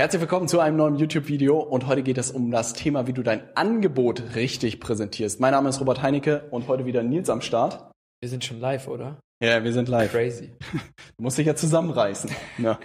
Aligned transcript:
Herzlich 0.00 0.22
willkommen 0.22 0.48
zu 0.48 0.60
einem 0.60 0.78
neuen 0.78 0.96
YouTube-Video 0.96 1.58
und 1.58 1.86
heute 1.86 2.02
geht 2.02 2.16
es 2.16 2.30
um 2.30 2.50
das 2.50 2.72
Thema, 2.72 3.06
wie 3.06 3.12
du 3.12 3.22
dein 3.22 3.42
Angebot 3.54 4.34
richtig 4.34 4.80
präsentierst. 4.80 5.40
Mein 5.40 5.52
Name 5.52 5.68
ist 5.68 5.78
Robert 5.78 6.00
Heinecke 6.00 6.48
und 6.50 6.68
heute 6.68 6.86
wieder 6.86 7.02
Nils 7.02 7.28
am 7.28 7.42
Start. 7.42 7.89
Wir 8.22 8.28
sind 8.28 8.44
schon 8.44 8.60
live, 8.60 8.86
oder? 8.86 9.18
Ja, 9.42 9.64
wir 9.64 9.72
sind 9.72 9.88
live. 9.88 10.12
Crazy. 10.12 10.50
Du 11.16 11.24
musst 11.24 11.38
dich 11.38 11.46
ja 11.46 11.54
zusammenreißen. 11.54 12.30
Ne? 12.58 12.78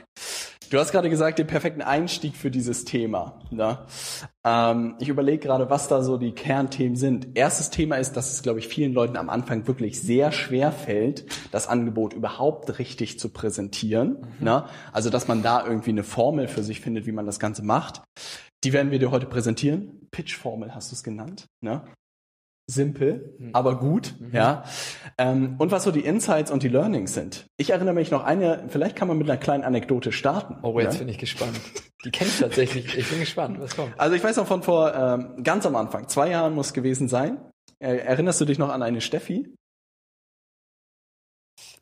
Du 0.69 0.77
hast 0.77 0.91
gerade 0.91 1.09
gesagt, 1.09 1.39
den 1.39 1.47
perfekten 1.47 1.81
Einstieg 1.81 2.35
für 2.35 2.51
dieses 2.51 2.83
Thema. 2.83 3.39
Ne? 3.49 3.79
Ähm, 4.45 4.95
ich 4.99 5.07
überlege 5.07 5.39
gerade, 5.39 5.69
was 5.69 5.87
da 5.87 6.01
so 6.01 6.17
die 6.17 6.33
Kernthemen 6.33 6.97
sind. 6.97 7.37
Erstes 7.37 7.69
Thema 7.69 7.95
ist, 7.95 8.13
dass 8.13 8.33
es, 8.33 8.43
glaube 8.43 8.59
ich, 8.59 8.67
vielen 8.67 8.93
Leuten 8.93 9.15
am 9.15 9.29
Anfang 9.29 9.67
wirklich 9.67 10.01
sehr 10.01 10.31
schwer 10.33 10.71
fällt, 10.71 11.25
das 11.51 11.67
Angebot 11.67 12.13
überhaupt 12.13 12.77
richtig 12.79 13.19
zu 13.19 13.29
präsentieren. 13.29 14.17
Mhm. 14.39 14.45
Ne? 14.45 14.65
Also, 14.91 15.09
dass 15.09 15.27
man 15.27 15.43
da 15.43 15.65
irgendwie 15.65 15.91
eine 15.91 16.03
Formel 16.03 16.47
für 16.47 16.63
sich 16.63 16.81
findet, 16.81 17.05
wie 17.05 17.13
man 17.13 17.25
das 17.25 17.39
Ganze 17.39 17.63
macht. 17.63 18.01
Die 18.63 18.73
werden 18.73 18.91
wir 18.91 18.99
dir 18.99 19.11
heute 19.11 19.27
präsentieren. 19.27 20.07
Pitch-Formel 20.11 20.73
hast 20.73 20.91
du 20.91 20.95
es 20.95 21.03
genannt. 21.03 21.45
Ne? 21.61 21.83
Simpel, 22.67 23.35
mhm. 23.37 23.49
aber 23.53 23.77
gut, 23.77 24.15
mhm. 24.19 24.33
ja. 24.33 24.63
Ähm, 25.17 25.55
und 25.59 25.71
was 25.71 25.83
so 25.83 25.91
die 25.91 26.01
Insights 26.01 26.51
und 26.51 26.63
die 26.63 26.67
Learnings 26.67 27.13
sind. 27.13 27.45
Ich 27.57 27.69
erinnere 27.69 27.93
mich 27.93 28.11
noch 28.11 28.23
eine, 28.23 28.65
vielleicht 28.69 28.95
kann 28.95 29.07
man 29.07 29.17
mit 29.17 29.29
einer 29.29 29.37
kleinen 29.37 29.63
Anekdote 29.63 30.11
starten. 30.11 30.57
Oh, 30.63 30.79
jetzt 30.79 30.95
ja? 30.95 30.99
bin 30.99 31.09
ich 31.09 31.17
gespannt. 31.17 31.59
Die 32.03 32.11
kenne 32.11 32.29
ich 32.29 32.39
tatsächlich. 32.39 32.97
Ich 32.97 33.09
bin 33.09 33.19
gespannt, 33.19 33.59
was 33.59 33.75
kommt. 33.75 33.99
Also 33.99 34.15
ich 34.15 34.23
weiß 34.23 34.37
noch 34.37 34.47
von 34.47 34.63
vor 34.63 34.93
ähm, 34.93 35.43
ganz 35.43 35.65
am 35.65 35.75
Anfang, 35.75 36.07
zwei 36.07 36.29
Jahren 36.29 36.53
muss 36.53 36.73
gewesen 36.73 37.07
sein. 37.07 37.37
Äh, 37.79 37.97
erinnerst 37.97 38.41
du 38.41 38.45
dich 38.45 38.59
noch 38.59 38.69
an 38.69 38.83
eine 38.83 39.01
Steffi? 39.01 39.55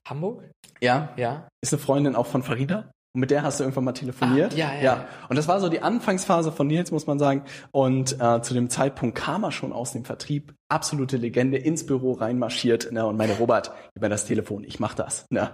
Hamburg? 0.05 0.49
Ja. 0.81 1.13
Ja. 1.17 1.47
Ist 1.61 1.73
eine 1.73 1.81
Freundin 1.81 2.15
auch 2.15 2.27
von 2.27 2.43
Farida? 2.43 2.91
Und 3.15 3.19
mit 3.19 3.29
der 3.29 3.43
hast 3.43 3.59
du 3.59 3.63
irgendwann 3.63 3.83
mal 3.83 3.91
telefoniert. 3.91 4.53
Ah, 4.53 4.57
ja, 4.57 4.73
ja, 4.73 4.81
ja. 4.81 5.07
Und 5.29 5.35
das 5.35 5.47
war 5.47 5.59
so 5.59 5.69
die 5.69 5.83
Anfangsphase 5.83 6.51
von 6.51 6.65
Nils, 6.65 6.89
muss 6.89 7.05
man 7.05 7.19
sagen. 7.19 7.43
Und 7.69 8.19
äh, 8.19 8.41
zu 8.41 8.55
dem 8.55 8.71
Zeitpunkt 8.71 9.15
kam 9.15 9.43
er 9.43 9.51
schon 9.51 9.71
aus 9.71 9.91
dem 9.91 10.03
Vertrieb, 10.03 10.55
absolute 10.67 11.17
Legende, 11.17 11.57
ins 11.57 11.85
Büro 11.85 12.13
reinmarschiert. 12.13 12.91
Ne, 12.91 13.05
und 13.05 13.15
meine 13.15 13.37
Robert, 13.37 13.71
gib 13.93 14.01
mir 14.01 14.09
das 14.09 14.25
Telefon, 14.25 14.63
ich 14.63 14.79
mach 14.79 14.95
das. 14.95 15.27
Ne. 15.29 15.51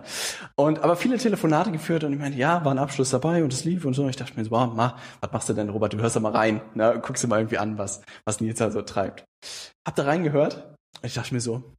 Und 0.56 0.84
aber 0.84 0.96
viele 0.96 1.18
Telefonate 1.18 1.72
geführt 1.72 2.06
und 2.06 2.14
ich 2.14 2.20
meinte, 2.20 2.38
ja, 2.38 2.64
war 2.64 2.72
ein 2.74 2.80
Abschluss 2.80 3.10
dabei 3.10 3.44
und 3.44 3.52
es 3.52 3.66
lief 3.66 3.84
und 3.84 3.94
so. 3.94 4.04
Und 4.04 4.10
ich 4.10 4.16
dachte 4.16 4.38
mir 4.38 4.46
so, 4.46 4.52
wow, 4.52 4.74
ma, 4.74 4.96
was 5.20 5.32
machst 5.34 5.50
du 5.50 5.54
denn, 5.54 5.68
Robert? 5.68 5.92
Du 5.92 5.98
hörst 5.98 6.16
da 6.16 6.22
mal 6.22 6.32
rein, 6.32 6.62
ne, 6.76 7.02
guckst 7.06 7.26
dir 7.26 7.28
mal 7.28 7.40
irgendwie 7.40 7.58
an, 7.58 7.78
was, 7.78 8.02
was 8.24 8.40
Nils 8.40 8.60
da 8.60 8.72
so 8.72 8.82
treibt. 8.84 9.26
Hab 9.86 9.96
da 9.96 10.04
reingehört. 10.04 10.76
Und 11.02 11.08
ich 11.08 11.14
dachte 11.14 11.34
mir 11.34 11.42
so, 11.42 11.76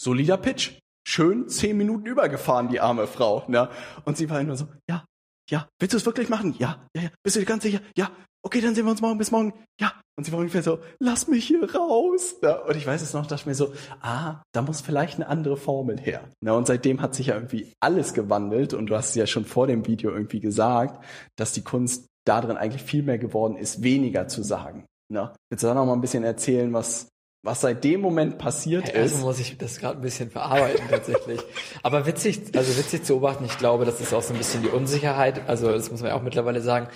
solider 0.00 0.38
Pitch 0.38 0.78
schön 1.06 1.48
zehn 1.48 1.76
Minuten 1.76 2.06
übergefahren, 2.06 2.68
die 2.68 2.80
arme 2.80 3.06
Frau. 3.06 3.44
Ne? 3.48 3.68
Und 4.04 4.16
sie 4.16 4.28
war 4.28 4.42
nur 4.42 4.56
so, 4.56 4.68
ja, 4.88 5.04
ja, 5.50 5.68
willst 5.78 5.94
du 5.94 5.96
es 5.96 6.06
wirklich 6.06 6.28
machen? 6.28 6.54
Ja, 6.58 6.86
ja, 6.94 7.02
ja. 7.02 7.08
Bist 7.22 7.36
du 7.36 7.40
dir 7.40 7.46
ganz 7.46 7.62
sicher? 7.62 7.80
Ja. 7.96 8.10
Okay, 8.40 8.60
dann 8.60 8.74
sehen 8.74 8.84
wir 8.84 8.92
uns 8.92 9.00
morgen. 9.00 9.18
Bis 9.18 9.30
morgen. 9.30 9.52
Ja. 9.80 9.92
Und 10.16 10.24
sie 10.24 10.32
war 10.32 10.38
ungefähr 10.38 10.62
so, 10.62 10.78
lass 11.00 11.28
mich 11.28 11.46
hier 11.46 11.74
raus. 11.74 12.36
Ja, 12.42 12.56
und 12.62 12.76
ich 12.76 12.86
weiß 12.86 13.02
es 13.02 13.12
noch, 13.12 13.26
dachte 13.26 13.48
mir 13.48 13.54
so, 13.54 13.72
ah, 14.00 14.42
da 14.52 14.62
muss 14.62 14.80
vielleicht 14.80 15.16
eine 15.16 15.28
andere 15.28 15.56
Formel 15.56 15.98
her. 15.98 16.28
Na, 16.40 16.52
und 16.52 16.66
seitdem 16.66 17.00
hat 17.00 17.14
sich 17.14 17.28
ja 17.28 17.34
irgendwie 17.34 17.72
alles 17.80 18.14
gewandelt. 18.14 18.74
Und 18.74 18.86
du 18.86 18.96
hast 18.96 19.10
es 19.10 19.14
ja 19.16 19.26
schon 19.26 19.44
vor 19.44 19.66
dem 19.66 19.86
Video 19.86 20.10
irgendwie 20.10 20.40
gesagt, 20.40 21.04
dass 21.36 21.52
die 21.52 21.62
Kunst 21.62 22.06
darin 22.24 22.56
eigentlich 22.56 22.82
viel 22.82 23.02
mehr 23.02 23.18
geworden 23.18 23.56
ist, 23.56 23.82
weniger 23.82 24.28
zu 24.28 24.42
sagen. 24.42 24.86
Na, 25.10 25.34
willst 25.50 25.62
du 25.62 25.68
da 25.68 25.74
noch 25.74 25.86
mal 25.86 25.94
ein 25.94 26.00
bisschen 26.00 26.24
erzählen, 26.24 26.72
was, 26.72 27.08
was 27.48 27.62
seit 27.62 27.82
dem 27.82 28.02
Moment 28.02 28.36
passiert 28.36 28.92
hey, 28.92 29.04
ist. 29.04 29.14
Also 29.14 29.26
muss 29.26 29.40
ich 29.40 29.56
das 29.56 29.80
gerade 29.80 29.98
ein 29.98 30.02
bisschen 30.02 30.30
verarbeiten 30.30 30.86
tatsächlich. 30.90 31.40
Aber 31.82 32.04
witzig, 32.04 32.42
also 32.54 32.76
witzig 32.76 33.04
zu 33.04 33.14
beobachten, 33.14 33.46
ich 33.46 33.56
glaube, 33.56 33.86
das 33.86 34.02
ist 34.02 34.12
auch 34.12 34.22
so 34.22 34.34
ein 34.34 34.38
bisschen 34.38 34.62
die 34.62 34.68
Unsicherheit. 34.68 35.48
Also 35.48 35.72
das 35.72 35.90
muss 35.90 36.02
man 36.02 36.10
ja 36.10 36.16
auch 36.16 36.22
mittlerweile 36.22 36.60
sagen. 36.60 36.88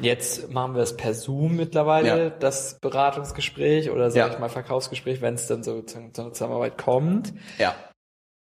Jetzt 0.00 0.50
machen 0.50 0.74
wir 0.74 0.82
es 0.82 0.96
per 0.96 1.12
Zoom 1.12 1.56
mittlerweile, 1.56 2.24
ja. 2.24 2.30
das 2.30 2.78
Beratungsgespräch 2.80 3.90
oder 3.90 4.10
sag 4.10 4.18
ja. 4.18 4.32
ich 4.32 4.38
mal 4.38 4.48
Verkaufsgespräch, 4.48 5.20
wenn 5.20 5.34
es 5.34 5.46
dann 5.46 5.62
so 5.62 5.82
zu, 5.82 6.10
zu 6.10 6.22
einer 6.22 6.32
Zusammenarbeit 6.32 6.78
kommt. 6.78 7.34
Ja. 7.58 7.74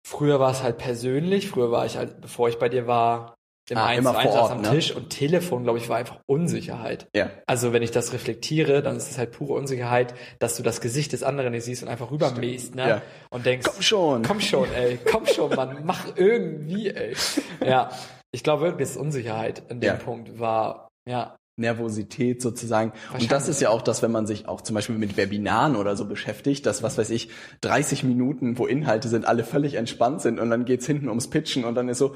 Früher 0.06 0.42
war 0.42 0.52
es 0.52 0.64
halt 0.64 0.78
persönlich, 0.78 1.50
früher 1.50 1.72
war 1.72 1.86
ich 1.86 1.96
halt, 1.96 2.20
bevor 2.20 2.50
ich 2.50 2.60
bei 2.60 2.68
dir 2.68 2.88
war, 2.88 3.36
im 3.70 3.78
ah, 3.78 3.86
1 3.86 4.06
1 4.06 4.36
am 4.36 4.62
ne? 4.62 4.70
Tisch 4.72 4.94
und 4.94 5.10
Telefon, 5.10 5.64
glaube 5.64 5.78
ich, 5.78 5.88
war 5.88 5.98
einfach 5.98 6.20
Unsicherheit. 6.26 7.08
Ja. 7.16 7.30
Also 7.48 7.72
wenn 7.72 7.82
ich 7.82 7.92
das 7.92 8.12
reflektiere, 8.12 8.82
dann 8.82 8.98
ist 8.98 9.10
es 9.10 9.18
halt 9.18 9.32
pure 9.32 9.54
Unsicherheit, 9.54 10.14
dass 10.40 10.58
du 10.58 10.64
das 10.64 10.82
Gesicht 10.82 11.14
des 11.14 11.24
anderen 11.24 11.52
nicht 11.52 11.64
siehst 11.64 11.84
und 11.84 11.90
einfach 11.90 12.12
rübermähst, 12.12 12.76
ne? 12.76 12.88
Ja. 12.88 13.02
Und 13.30 13.46
denkst, 13.46 13.68
komm 13.72 13.82
schon, 13.82 14.24
komm 14.24 14.42
schon, 14.42 14.68
ey, 14.74 15.00
komm 15.10 15.26
schon, 15.26 15.56
Mann, 15.56 15.78
mach 15.84 16.16
irgendwie, 16.16 16.90
ey. 16.90 17.16
Ja. 17.66 17.92
Ich 18.32 18.44
glaube 18.44 18.64
wirklich, 18.64 18.90
dass 18.90 18.98
Unsicherheit 18.98 19.64
in 19.70 19.80
dem 19.80 19.88
ja. 19.88 19.96
Punkt 19.96 20.40
war, 20.40 20.90
ja. 21.08 21.36
Nervosität 21.56 22.42
sozusagen. 22.42 22.94
Und 23.14 23.32
das 23.32 23.48
ist 23.48 23.62
ja 23.62 23.70
auch 23.70 23.84
das, 23.84 24.02
wenn 24.02 24.12
man 24.12 24.26
sich 24.26 24.48
auch 24.48 24.62
zum 24.62 24.74
Beispiel 24.74 24.98
mit 24.98 25.18
Webinaren 25.18 25.76
oder 25.76 25.96
so 25.96 26.06
beschäftigt, 26.06 26.66
dass, 26.66 26.82
was 26.82 26.98
weiß 26.98 27.12
ich, 27.12 27.30
30 27.62 28.04
Minuten, 28.04 28.58
wo 28.58 28.66
Inhalte 28.66 29.08
sind, 29.08 29.26
alle 29.26 29.44
völlig 29.44 29.76
entspannt 29.76 30.22
sind 30.22 30.40
und 30.40 30.50
dann 30.50 30.66
geht's 30.66 30.88
hinten 30.88 31.10
ums 31.10 31.30
Pitchen 31.30 31.64
und 31.64 31.76
dann 31.76 31.90
ist 31.90 32.00
so, 32.00 32.16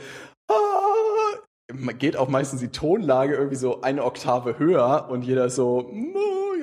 geht 2.00 2.16
auch 2.16 2.30
meistens 2.30 2.62
die 2.62 2.70
Tonlage 2.70 3.36
irgendwie 3.36 3.58
so 3.58 3.82
eine 3.82 4.04
Oktave 4.04 4.58
höher 4.58 5.08
und 5.10 5.24
jeder 5.24 5.46
ist 5.46 5.56
so, 5.56 5.92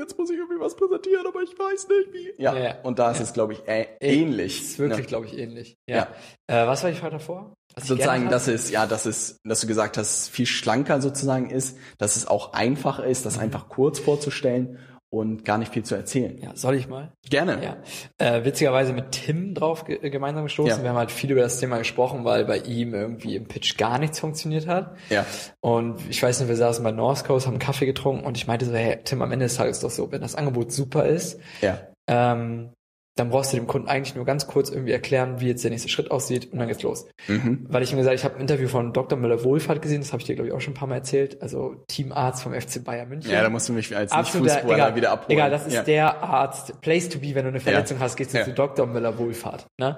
jetzt 0.04 0.18
muss 0.18 0.30
ich 0.30 0.38
irgendwie 0.38 0.60
was 0.60 0.76
präsentieren, 0.76 1.26
aber 1.26 1.42
ich 1.42 1.58
weiß 1.58 1.88
nicht 1.88 2.12
wie. 2.12 2.42
Ja, 2.42 2.56
ja. 2.56 2.74
und 2.82 2.98
da 2.98 3.10
ist 3.10 3.18
ja. 3.18 3.24
es, 3.24 3.32
glaube 3.32 3.54
ich, 3.54 3.66
äh, 3.66 3.86
ähnlich. 4.00 4.62
Ist 4.62 4.78
wirklich, 4.78 5.00
ne? 5.00 5.06
glaube 5.06 5.26
ich, 5.26 5.38
ähnlich. 5.38 5.78
Ja. 5.86 6.08
ja. 6.48 6.64
Äh, 6.64 6.66
was 6.66 6.82
war 6.82 6.90
die 6.90 6.96
Frage 6.96 7.12
davor? 7.12 7.54
Was 7.74 7.86
sozusagen, 7.86 8.28
dass 8.30 8.46
es, 8.46 8.70
ja, 8.70 8.86
dass 8.86 9.04
es, 9.04 9.40
dass 9.44 9.60
du 9.60 9.66
gesagt 9.66 9.98
hast, 9.98 10.30
viel 10.30 10.46
schlanker 10.46 11.00
sozusagen 11.00 11.50
ist, 11.50 11.76
dass 11.98 12.16
es 12.16 12.26
auch 12.26 12.52
einfach 12.52 12.98
ist, 13.00 13.26
das 13.26 13.36
mhm. 13.36 13.44
einfach 13.44 13.68
kurz 13.68 13.98
vorzustellen 13.98 14.78
und 15.14 15.44
gar 15.44 15.58
nicht 15.58 15.72
viel 15.72 15.84
zu 15.84 15.94
erzählen. 15.94 16.38
Ja, 16.40 16.50
soll 16.54 16.74
ich 16.74 16.88
mal? 16.88 17.12
Gerne. 17.28 17.58
Ja. 17.62 17.76
Äh, 18.18 18.44
witzigerweise 18.44 18.92
mit 18.92 19.12
Tim 19.12 19.54
drauf 19.54 19.84
ge 19.84 20.10
gemeinsam 20.10 20.44
gestoßen. 20.44 20.78
Ja. 20.78 20.82
Wir 20.82 20.90
haben 20.90 20.96
halt 20.96 21.10
viel 21.10 21.30
über 21.30 21.40
das 21.40 21.58
Thema 21.58 21.78
gesprochen, 21.78 22.24
weil 22.24 22.44
bei 22.44 22.58
ihm 22.58 22.94
irgendwie 22.94 23.36
im 23.36 23.46
Pitch 23.46 23.76
gar 23.76 23.98
nichts 23.98 24.18
funktioniert 24.18 24.66
hat. 24.66 24.96
Ja. 25.10 25.24
Und 25.60 25.98
ich 26.10 26.22
weiß 26.22 26.40
nicht, 26.40 26.48
wir 26.48 26.56
saßen 26.56 26.82
bei 26.82 26.92
North 26.92 27.24
Coast, 27.24 27.46
haben 27.46 27.58
Kaffee 27.58 27.86
getrunken 27.86 28.24
und 28.24 28.36
ich 28.36 28.46
meinte 28.46 28.66
so, 28.66 28.74
hey, 28.74 28.98
Tim, 29.04 29.22
am 29.22 29.32
Ende 29.32 29.46
des 29.46 29.56
Tages 29.56 29.78
ist 29.78 29.84
doch 29.84 29.90
so, 29.90 30.10
wenn 30.12 30.20
das 30.20 30.34
Angebot 30.34 30.72
super 30.72 31.06
ist, 31.06 31.40
ja. 31.60 31.78
ähm, 32.06 32.70
dann 33.16 33.30
brauchst 33.30 33.52
du 33.52 33.56
dem 33.56 33.66
Kunden 33.66 33.88
eigentlich 33.88 34.16
nur 34.16 34.24
ganz 34.24 34.46
kurz 34.46 34.70
irgendwie 34.70 34.90
erklären, 34.90 35.40
wie 35.40 35.46
jetzt 35.46 35.62
der 35.62 35.70
nächste 35.70 35.88
Schritt 35.88 36.10
aussieht 36.10 36.52
und 36.52 36.58
dann 36.58 36.66
geht's 36.66 36.82
los. 36.82 37.06
Mhm. 37.28 37.66
Weil 37.68 37.82
ich 37.82 37.92
ihm 37.92 37.98
gesagt, 37.98 38.16
ich 38.16 38.24
habe 38.24 38.34
ein 38.34 38.40
Interview 38.40 38.66
von 38.66 38.92
Dr. 38.92 39.16
Müller-Wohlfahrt 39.16 39.80
gesehen, 39.80 40.00
das 40.00 40.12
habe 40.12 40.20
ich 40.20 40.26
dir 40.26 40.34
glaube 40.34 40.48
ich 40.48 40.54
auch 40.54 40.60
schon 40.60 40.72
ein 40.72 40.76
paar 40.76 40.88
Mal 40.88 40.96
erzählt, 40.96 41.40
also 41.40 41.76
Teamarzt 41.86 42.42
vom 42.42 42.52
FC 42.52 42.82
Bayern 42.82 43.08
München. 43.08 43.30
Ja, 43.30 43.42
da 43.42 43.50
musst 43.50 43.68
du 43.68 43.72
mich 43.72 43.96
als 43.96 44.14
Nicht-Fußballer 44.14 44.96
wieder 44.96 45.12
abholen. 45.12 45.38
Egal, 45.38 45.50
das 45.50 45.66
ist 45.66 45.74
ja. 45.74 45.82
der 45.84 46.22
Arzt, 46.22 46.80
place 46.80 47.08
to 47.08 47.20
be, 47.20 47.34
wenn 47.34 47.44
du 47.44 47.50
eine 47.50 47.60
Verletzung 47.60 47.98
ja. 47.98 48.04
hast, 48.04 48.16
gehst 48.16 48.34
du 48.34 48.38
ja. 48.38 48.44
zu 48.44 48.52
Dr. 48.52 48.86
Müller-Wohlfahrt. 48.86 49.66
Ne? 49.78 49.96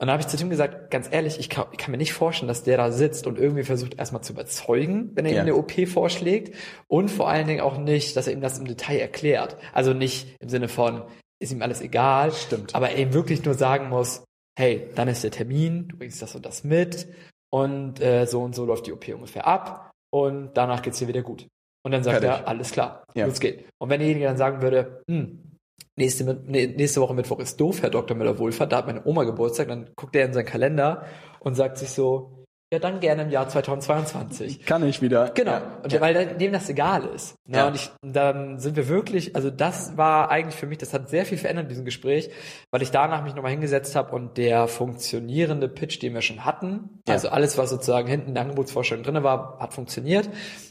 Und 0.00 0.06
da 0.06 0.14
habe 0.14 0.22
ich 0.22 0.28
zu 0.28 0.38
Tim 0.38 0.48
gesagt, 0.48 0.90
ganz 0.90 1.08
ehrlich, 1.10 1.38
ich 1.38 1.50
kann, 1.50 1.66
ich 1.72 1.78
kann, 1.78 1.90
mir 1.90 1.98
nicht 1.98 2.14
vorstellen, 2.14 2.48
dass 2.48 2.62
der 2.62 2.78
da 2.78 2.90
sitzt 2.90 3.26
und 3.26 3.38
irgendwie 3.38 3.64
versucht 3.64 3.98
erstmal 3.98 4.22
zu 4.22 4.32
überzeugen, 4.32 5.10
wenn 5.14 5.26
er 5.26 5.32
ihm 5.32 5.40
eine 5.40 5.54
OP 5.54 5.72
vorschlägt 5.86 6.54
und 6.88 7.10
vor 7.10 7.28
allen 7.28 7.46
Dingen 7.46 7.60
auch 7.60 7.76
nicht, 7.76 8.16
dass 8.16 8.26
er 8.26 8.32
ihm 8.32 8.40
das 8.40 8.58
im 8.58 8.64
Detail 8.64 8.98
erklärt. 8.98 9.58
Also 9.74 9.92
nicht 9.92 10.36
im 10.40 10.48
Sinne 10.48 10.68
von, 10.68 11.02
ist 11.40 11.52
ihm 11.52 11.62
alles 11.62 11.80
egal. 11.80 12.32
Stimmt. 12.32 12.74
Aber 12.74 12.90
er 12.90 12.98
eben 12.98 13.12
wirklich 13.12 13.44
nur 13.44 13.54
sagen 13.54 13.88
muss, 13.88 14.24
hey, 14.58 14.88
dann 14.94 15.08
ist 15.08 15.24
der 15.24 15.30
Termin, 15.30 15.88
du 15.88 15.96
bringst 15.96 16.20
das 16.22 16.34
und 16.34 16.44
das 16.44 16.64
mit 16.64 17.08
und 17.52 18.00
äh, 18.00 18.26
so 18.26 18.42
und 18.42 18.54
so 18.54 18.64
läuft 18.64 18.86
die 18.86 18.92
OP 18.92 19.08
ungefähr 19.08 19.46
ab 19.46 19.90
und 20.12 20.50
danach 20.54 20.82
geht's 20.82 20.98
dir 20.98 21.08
wieder 21.08 21.22
gut. 21.22 21.46
Und 21.82 21.92
dann 21.92 22.04
sagt 22.04 22.20
Fertig. 22.20 22.42
er, 22.42 22.48
alles 22.48 22.72
klar, 22.72 23.04
ja. 23.14 23.26
los 23.26 23.40
geht. 23.40 23.64
Und 23.78 23.88
wenn 23.88 24.00
derjenige 24.00 24.26
dann 24.26 24.36
sagen 24.36 24.60
würde, 24.60 25.02
hm, 25.08 25.56
nächste, 25.96 26.24
nächste 26.24 27.00
Woche 27.00 27.14
Mittwoch 27.14 27.38
ist 27.38 27.58
doof, 27.58 27.80
Herr 27.82 27.90
Dr. 27.90 28.16
Müller-Wohlfahrt, 28.16 28.70
da 28.70 28.78
hat 28.78 28.86
meine 28.86 29.04
Oma 29.06 29.24
Geburtstag, 29.24 29.68
dann 29.68 29.90
guckt 29.96 30.14
er 30.14 30.26
in 30.26 30.34
seinen 30.34 30.44
Kalender 30.44 31.06
und 31.38 31.54
sagt 31.54 31.78
sich 31.78 31.88
so, 31.88 32.39
ja, 32.72 32.78
dann 32.78 33.00
gerne 33.00 33.22
im 33.22 33.30
Jahr 33.30 33.48
2022. 33.48 34.64
Kann 34.64 34.86
ich 34.86 35.02
wieder. 35.02 35.30
Genau, 35.30 35.52
ja. 35.52 35.80
und 35.82 36.00
weil 36.00 36.36
dem 36.36 36.52
das 36.52 36.68
egal 36.68 37.04
ist. 37.04 37.34
Ne? 37.46 37.58
Ja. 37.58 37.66
Und 37.66 37.74
ich, 37.74 37.90
dann 38.02 38.60
sind 38.60 38.76
wir 38.76 38.88
wirklich, 38.88 39.34
also 39.34 39.50
das 39.50 39.96
war 39.96 40.30
eigentlich 40.30 40.54
für 40.54 40.66
mich, 40.66 40.78
das 40.78 40.94
hat 40.94 41.08
sehr 41.08 41.26
viel 41.26 41.36
verändert 41.36 41.64
in 41.64 41.68
diesem 41.70 41.84
Gespräch, 41.84 42.30
weil 42.70 42.82
ich 42.82 42.92
danach 42.92 43.24
mich 43.24 43.34
nochmal 43.34 43.50
hingesetzt 43.50 43.96
habe 43.96 44.14
und 44.14 44.36
der 44.36 44.68
funktionierende 44.68 45.68
Pitch, 45.68 46.00
den 46.00 46.14
wir 46.14 46.22
schon 46.22 46.44
hatten, 46.44 47.00
ja. 47.08 47.14
also 47.14 47.30
alles, 47.30 47.58
was 47.58 47.70
sozusagen 47.70 48.06
hinten 48.06 48.28
in 48.28 48.34
der 48.34 48.44
Angebotsvorstellung 48.44 49.02
drin 49.02 49.20
war, 49.24 49.58
hat 49.58 49.74
funktioniert. 49.74 50.30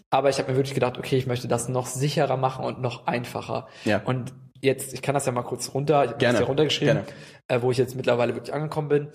Aber 0.10 0.30
ich 0.30 0.40
habe 0.40 0.51
mir 0.51 0.57
wirklich 0.57 0.74
gedacht, 0.74 0.98
okay, 0.98 1.18
ich 1.18 1.28
möchte 1.28 1.50
das 1.50 1.68
noch 1.68 1.86
sicherer 1.86 2.38
machen 2.38 2.63
und 2.63 2.81
noch 2.81 3.07
einfacher. 3.07 3.68
Ja. 3.84 4.01
Und 4.06 4.34
jetzt, 4.62 4.94
ich 4.94 5.01
kann 5.01 5.16
das 5.16 5.25
ja 5.25 5.34
mal 5.34 5.44
kurz 5.44 5.74
runter, 5.74 6.06
ich 6.06 6.12
habe 6.12 6.19
das 6.19 6.40
ja 6.40 6.46
runtergeschrieben, 6.46 7.01
äh, 7.50 7.62
wo 7.62 7.72
ich 7.72 7.78
jetzt 7.78 7.96
mittlerweile 7.96 8.36
wirklich 8.36 8.54
angekommen 8.54 8.88
bin. 8.88 9.07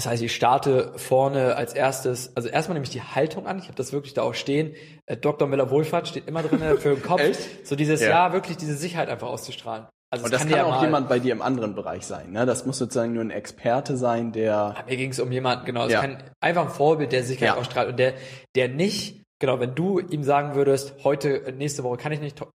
Das 0.00 0.06
heißt, 0.06 0.22
ich 0.22 0.34
starte 0.34 0.92
vorne 0.96 1.56
als 1.56 1.74
erstes, 1.74 2.34
also 2.34 2.48
erstmal 2.48 2.72
nehme 2.72 2.84
ich 2.84 2.90
die 2.90 3.02
Haltung 3.02 3.46
an. 3.46 3.58
Ich 3.58 3.64
habe 3.64 3.74
das 3.74 3.92
wirklich 3.92 4.14
da 4.14 4.22
auch 4.22 4.32
stehen. 4.32 4.74
Äh, 5.04 5.18
Dr. 5.18 5.46
Miller 5.46 5.70
Wohlfahrt 5.70 6.08
steht 6.08 6.26
immer 6.26 6.42
drin 6.42 6.58
für 6.78 6.94
den 6.94 7.02
Kopf. 7.02 7.20
So 7.64 7.76
dieses 7.76 8.00
Ja. 8.00 8.08
ja. 8.08 8.32
wirklich 8.32 8.56
diese 8.56 8.76
Sicherheit 8.76 9.10
einfach 9.10 9.28
auszustrahlen. 9.28 9.88
Also 10.10 10.24
Und 10.24 10.32
das 10.32 10.40
kann, 10.40 10.48
dir 10.48 10.64
auch 10.66 10.70
mal- 10.76 10.84
jemand 10.84 11.10
bei 11.10 11.18
dir 11.18 11.32
im 11.32 11.42
anderen 11.42 11.74
Bereich 11.74 12.06
sein. 12.06 12.32
Ne? 12.32 12.46
Das 12.46 12.64
muss 12.64 12.78
sozusagen 12.78 13.12
nur 13.12 13.22
ein 13.22 13.30
Experte 13.30 13.98
sein, 13.98 14.32
der. 14.32 14.74
Mir 14.88 14.96
ging 14.96 15.10
es 15.10 15.20
um 15.20 15.30
jemanden, 15.30 15.66
genau. 15.66 15.84
Es 15.84 15.92
Ja. 15.92 16.00
kann 16.00 16.22
einfach 16.40 16.62
ein 16.62 16.70
Vorbild, 16.70 17.12
der 17.12 17.22
Sicherheit 17.22 17.56
Ja. 17.56 17.60
ausstrahlt 17.60 17.90
und 17.90 17.98
der, 17.98 18.14
der 18.56 18.68
nicht, 18.70 19.20
genau, 19.38 19.60
wenn 19.60 19.74
du 19.74 19.98
ihm 19.98 20.22
sagen 20.24 20.54
würdest, 20.54 20.94
heute, 21.04 21.44
äh, 21.44 21.52
nächste 21.52 21.84
Woche 21.84 21.98
kann 21.98 22.12
ich 22.12 22.20
nicht, 22.22 22.40
äh, 22.40 22.46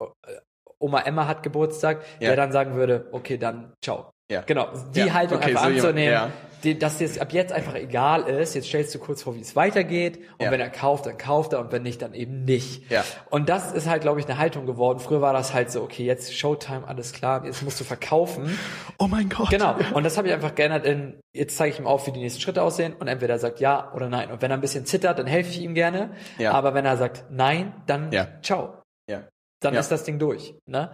Oma 0.80 1.02
Emma 1.02 1.28
hat 1.28 1.44
Geburtstag, 1.44 2.02
Ja. 2.20 2.30
der 2.30 2.38
dann 2.38 2.52
sagen 2.52 2.74
würde, 2.74 3.06
okay, 3.12 3.38
dann 3.38 3.72
ciao. 3.84 4.10
Ja. 4.32 4.42
Genau, 4.42 4.70
die 4.96 5.02
Ja, 5.02 5.14
Haltung 5.14 5.38
okay, 5.38 5.50
einfach 5.52 5.62
so 5.66 5.70
jemand, 5.70 5.86
anzunehmen, 5.86 6.12
ja. 6.14 6.32
Dass 6.80 6.98
dir 6.98 7.06
es 7.06 7.20
ab 7.20 7.32
jetzt 7.34 7.54
einfach 7.54 7.76
egal 7.76 8.24
ist, 8.24 8.56
jetzt 8.56 8.68
stellst 8.68 8.94
du 8.96 9.00
kurz 9.00 9.24
vor, 9.24 9.36
wie 9.36 9.42
es 9.42 9.56
weitergeht 9.56 10.18
und 10.38 10.46
Ja. 10.46 10.52
wenn 10.52 10.60
er 10.60 10.70
kauft, 10.70 11.06
dann 11.06 11.18
kauft 11.18 11.54
er 11.54 11.60
und 11.60 11.72
wenn 11.72 11.84
nicht, 11.84 12.02
dann 12.02 12.14
eben 12.14 12.44
nicht. 12.46 12.90
Ja. 12.92 13.04
Und 13.30 13.50
das 13.50 13.72
ist 13.72 13.88
halt, 13.88 14.02
glaube 14.02 14.20
ich, 14.20 14.26
eine 14.28 14.38
Haltung 14.38 14.66
geworden. 14.66 15.00
Früher 15.00 15.22
war 15.22 15.34
das 15.34 15.54
halt 15.54 15.72
so, 15.72 15.82
okay, 15.84 16.04
jetzt 16.06 16.36
Showtime, 16.36 16.88
alles 16.88 17.14
klar, 17.14 17.46
jetzt 17.46 17.62
musst 17.64 17.80
du 17.80 17.84
verkaufen. 17.84 18.58
Oh 18.98 19.08
mein 19.08 19.28
Gott. 19.28 19.50
Genau. 19.50 19.76
Und 19.94 20.04
das 20.06 20.18
habe 20.18 20.30
ich 20.30 20.34
einfach 20.34 20.56
geändert 20.56 20.86
in, 20.86 21.20
jetzt 21.34 21.58
zeige 21.58 21.74
ich 21.74 21.80
ihm 21.80 21.86
auf, 21.86 22.08
wie 22.08 22.12
die 22.12 22.22
nächsten 22.22 22.40
Schritte 22.40 22.62
aussehen 22.64 22.94
und 22.94 23.10
entweder 23.10 23.34
er 23.34 23.40
sagt 23.40 23.60
ja 23.60 23.92
oder 23.94 24.08
nein. 24.08 24.32
Und 24.32 24.42
wenn 24.42 24.52
er 24.52 24.58
ein 24.58 24.62
bisschen 24.62 24.86
zittert, 24.86 25.20
dann 25.20 25.28
helfe 25.28 25.50
ich 25.50 25.62
ihm 25.62 25.74
gerne. 25.74 26.12
Ja. 26.38 26.54
Aber 26.54 26.74
wenn 26.74 26.86
er 26.86 26.96
sagt 26.96 27.26
nein, 27.30 27.74
dann 27.88 28.12
Ja. 28.14 28.28
ciao. 28.42 28.82
Ja. 29.10 29.24
Dann 29.66 29.74
Ja. 29.74 29.80
ist 29.82 29.92
das 29.92 30.04
Ding 30.04 30.20
durch. 30.20 30.56
Ne? 30.68 30.92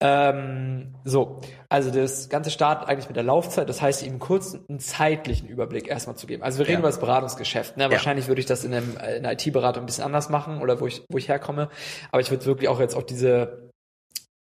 Ähm, 0.00 0.94
so, 1.04 1.40
also 1.68 1.90
das 1.90 2.28
Ganze 2.28 2.50
startet 2.50 2.88
eigentlich 2.88 3.08
mit 3.08 3.16
der 3.16 3.24
Laufzeit. 3.24 3.68
Das 3.68 3.82
heißt, 3.82 4.02
ihm 4.02 4.18
kurz 4.18 4.54
einen 4.68 4.78
zeitlichen 4.78 5.48
Überblick 5.48 5.88
erstmal 5.88 6.16
zu 6.16 6.26
geben. 6.26 6.42
Also 6.42 6.58
wir 6.58 6.66
reden 6.66 6.74
Ja. 6.74 6.78
über 6.80 6.88
das 6.88 7.00
Beratungsgeschäft. 7.00 7.76
Ne? 7.76 7.90
Wahrscheinlich 7.90 8.28
würde 8.28 8.40
ich 8.40 8.46
das 8.46 8.64
in, 8.64 8.72
einem, 8.74 8.92
in 8.92 8.98
einer 9.26 9.32
IT-Beratung 9.32 9.82
ein 9.82 9.86
bisschen 9.86 10.04
anders 10.04 10.28
machen 10.28 10.60
oder 10.62 10.80
wo 10.80 10.86
ich, 10.86 11.02
wo 11.10 11.18
ich 11.18 11.28
herkomme. 11.28 11.68
Aber 12.12 12.20
ich 12.20 12.30
würde 12.30 12.44
wirklich 12.46 12.68
auch 12.68 12.80
jetzt 12.80 12.94
auf 12.94 13.04
diese 13.06 13.70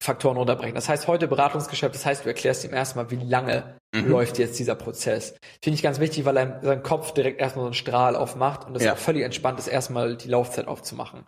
Faktoren 0.03 0.37
runterbrechen. 0.37 0.75
Das 0.77 0.89
heißt, 0.89 1.09
heute 1.09 1.27
Beratungsgeschäft, 1.27 1.95
das 1.95 2.07
heißt, 2.07 2.25
du 2.25 2.29
erklärst 2.29 2.65
ihm 2.65 2.73
erstmal, 2.73 3.11
wie 3.11 3.17
lange 3.17 3.75
Mhm. 3.95 4.11
läuft 4.11 4.39
jetzt 4.39 4.59
dieser 4.59 4.75
Prozess. 4.75 5.35
Finde 5.63 5.75
ich 5.75 5.83
ganz 5.83 5.99
wichtig, 5.99 6.27
weil 6.27 6.37
er 6.37 6.61
sein 6.63 6.83
Kopf 6.83 7.13
direkt 7.15 7.41
erstmal 7.41 7.63
so 7.63 7.69
einen 7.69 7.75
Strahl 7.75 8.17
aufmacht 8.17 8.67
und 8.67 8.77
es 8.77 8.85
Ja. 8.85 8.93
auch 8.93 8.99
völlig 8.99 9.23
entspannt 9.25 9.59
ist, 9.59 9.67
erstmal 9.67 10.15
die 10.17 10.29
Laufzeit 10.29 10.69
aufzumachen. 10.69 11.25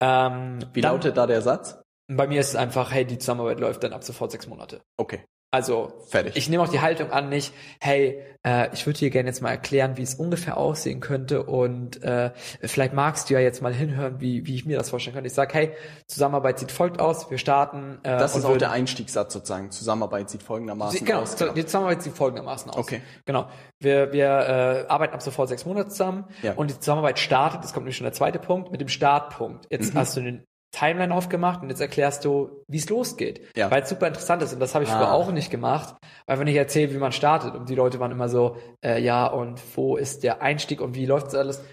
Ähm, 0.00 0.58
Wie 0.72 0.80
dann- 0.80 0.92
lautet 0.92 1.16
da 1.16 1.26
der 1.26 1.42
Satz? 1.42 1.80
Bei 2.10 2.26
mir 2.26 2.40
ist 2.40 2.48
es 2.50 2.56
einfach, 2.56 2.90
hey, 2.92 3.04
die 3.04 3.18
Zusammenarbeit 3.18 3.60
läuft 3.60 3.82
dann 3.82 3.92
ab 3.92 4.02
sofort 4.02 4.30
sechs 4.30 4.46
Monate. 4.46 4.80
Okay, 4.96 5.24
Also 5.50 5.92
fertig. 6.08 6.36
ich 6.36 6.50
nehme 6.50 6.62
auch 6.62 6.68
die 6.68 6.80
Haltung 6.80 7.10
an, 7.10 7.30
nicht, 7.30 7.54
hey, 7.80 8.22
äh, 8.46 8.68
ich 8.74 8.84
würde 8.86 8.98
dir 8.98 9.08
gerne 9.08 9.30
jetzt 9.30 9.40
mal 9.40 9.48
erklären, 9.50 9.96
wie 9.96 10.02
es 10.02 10.14
ungefähr 10.14 10.58
aussehen 10.58 11.00
könnte 11.00 11.42
und 11.44 12.02
äh, 12.02 12.32
vielleicht 12.60 12.92
magst 12.92 13.30
du 13.30 13.34
ja 13.34 13.40
jetzt 13.40 13.62
mal 13.62 13.72
hinhören, 13.72 14.20
wie, 14.20 14.46
wie 14.46 14.54
ich 14.54 14.66
mir 14.66 14.76
das 14.76 14.90
vorstellen 14.90 15.14
könnte. 15.14 15.28
Ich 15.28 15.32
sage, 15.32 15.54
hey, 15.54 15.72
Zusammenarbeit 16.06 16.58
sieht 16.58 16.70
folgt 16.70 17.00
aus, 17.00 17.30
wir 17.30 17.38
starten. 17.38 17.98
Äh, 18.02 18.18
das 18.18 18.36
ist 18.36 18.44
auch 18.44 18.58
der 18.58 18.72
Einstiegssatz 18.72 19.32
sozusagen. 19.32 19.70
Zusammenarbeit 19.70 20.28
sieht 20.28 20.42
folgendermaßen 20.42 21.02
genau, 21.06 21.20
aus. 21.22 21.34
die 21.36 21.64
Zusammenarbeit 21.64 22.02
sieht 22.02 22.14
folgendermaßen 22.14 22.70
aus. 22.70 22.76
Okay. 22.76 23.00
Genau. 23.24 23.48
Wir, 23.80 24.12
wir 24.12 24.26
äh, 24.26 24.86
arbeiten 24.88 25.14
ab 25.14 25.22
sofort 25.22 25.48
sechs 25.48 25.64
Monate 25.64 25.88
zusammen 25.88 26.26
Ja. 26.42 26.52
und 26.54 26.68
die 26.70 26.78
Zusammenarbeit 26.78 27.18
startet, 27.18 27.64
das 27.64 27.72
kommt 27.72 27.84
nämlich 27.84 27.96
schon 27.96 28.04
der 28.04 28.12
zweite 28.12 28.38
Punkt, 28.38 28.70
mit 28.70 28.82
dem 28.82 28.88
Startpunkt. 28.88 29.66
Jetzt 29.70 29.94
Mhm. 29.94 29.98
hast 29.98 30.16
du 30.16 30.20
den 30.20 30.44
Timeline 30.70 31.14
aufgemacht 31.14 31.62
und 31.62 31.70
jetzt 31.70 31.80
erklärst 31.80 32.24
du, 32.24 32.62
wie 32.68 32.76
es 32.78 32.88
losgeht. 32.90 33.40
Ja. 33.56 33.70
Weil 33.70 33.82
es 33.82 33.88
super 33.88 34.06
interessant 34.06 34.42
ist 34.42 34.52
und 34.52 34.60
das 34.60 34.74
habe 34.74 34.84
ich 34.84 34.90
Ah. 34.90 34.98
früher 34.98 35.12
auch 35.12 35.30
nicht 35.32 35.50
gemacht, 35.50 35.96
weil 36.26 36.38
wenn 36.38 36.46
ich 36.46 36.56
erzähle, 36.56 36.92
wie 36.92 36.98
man 36.98 37.12
startet 37.12 37.54
und 37.54 37.68
die 37.68 37.74
Leute 37.74 38.00
waren 38.00 38.10
immer 38.12 38.28
so, 38.28 38.56
äh, 38.84 39.00
ja 39.00 39.26
und 39.26 39.60
wo 39.76 39.96
ist 39.96 40.22
der 40.24 40.42
Einstieg 40.42 40.80
und 40.80 40.94
wie 40.94 41.06
läuft 41.06 41.28
das 41.28 41.34
alles, 41.36 41.64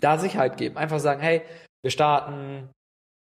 da 0.00 0.18
Sicherheit 0.18 0.56
geben. 0.56 0.76
Einfach 0.76 0.98
sagen, 1.00 1.20
hey, 1.20 1.42
wir 1.82 1.90
starten 1.90 2.70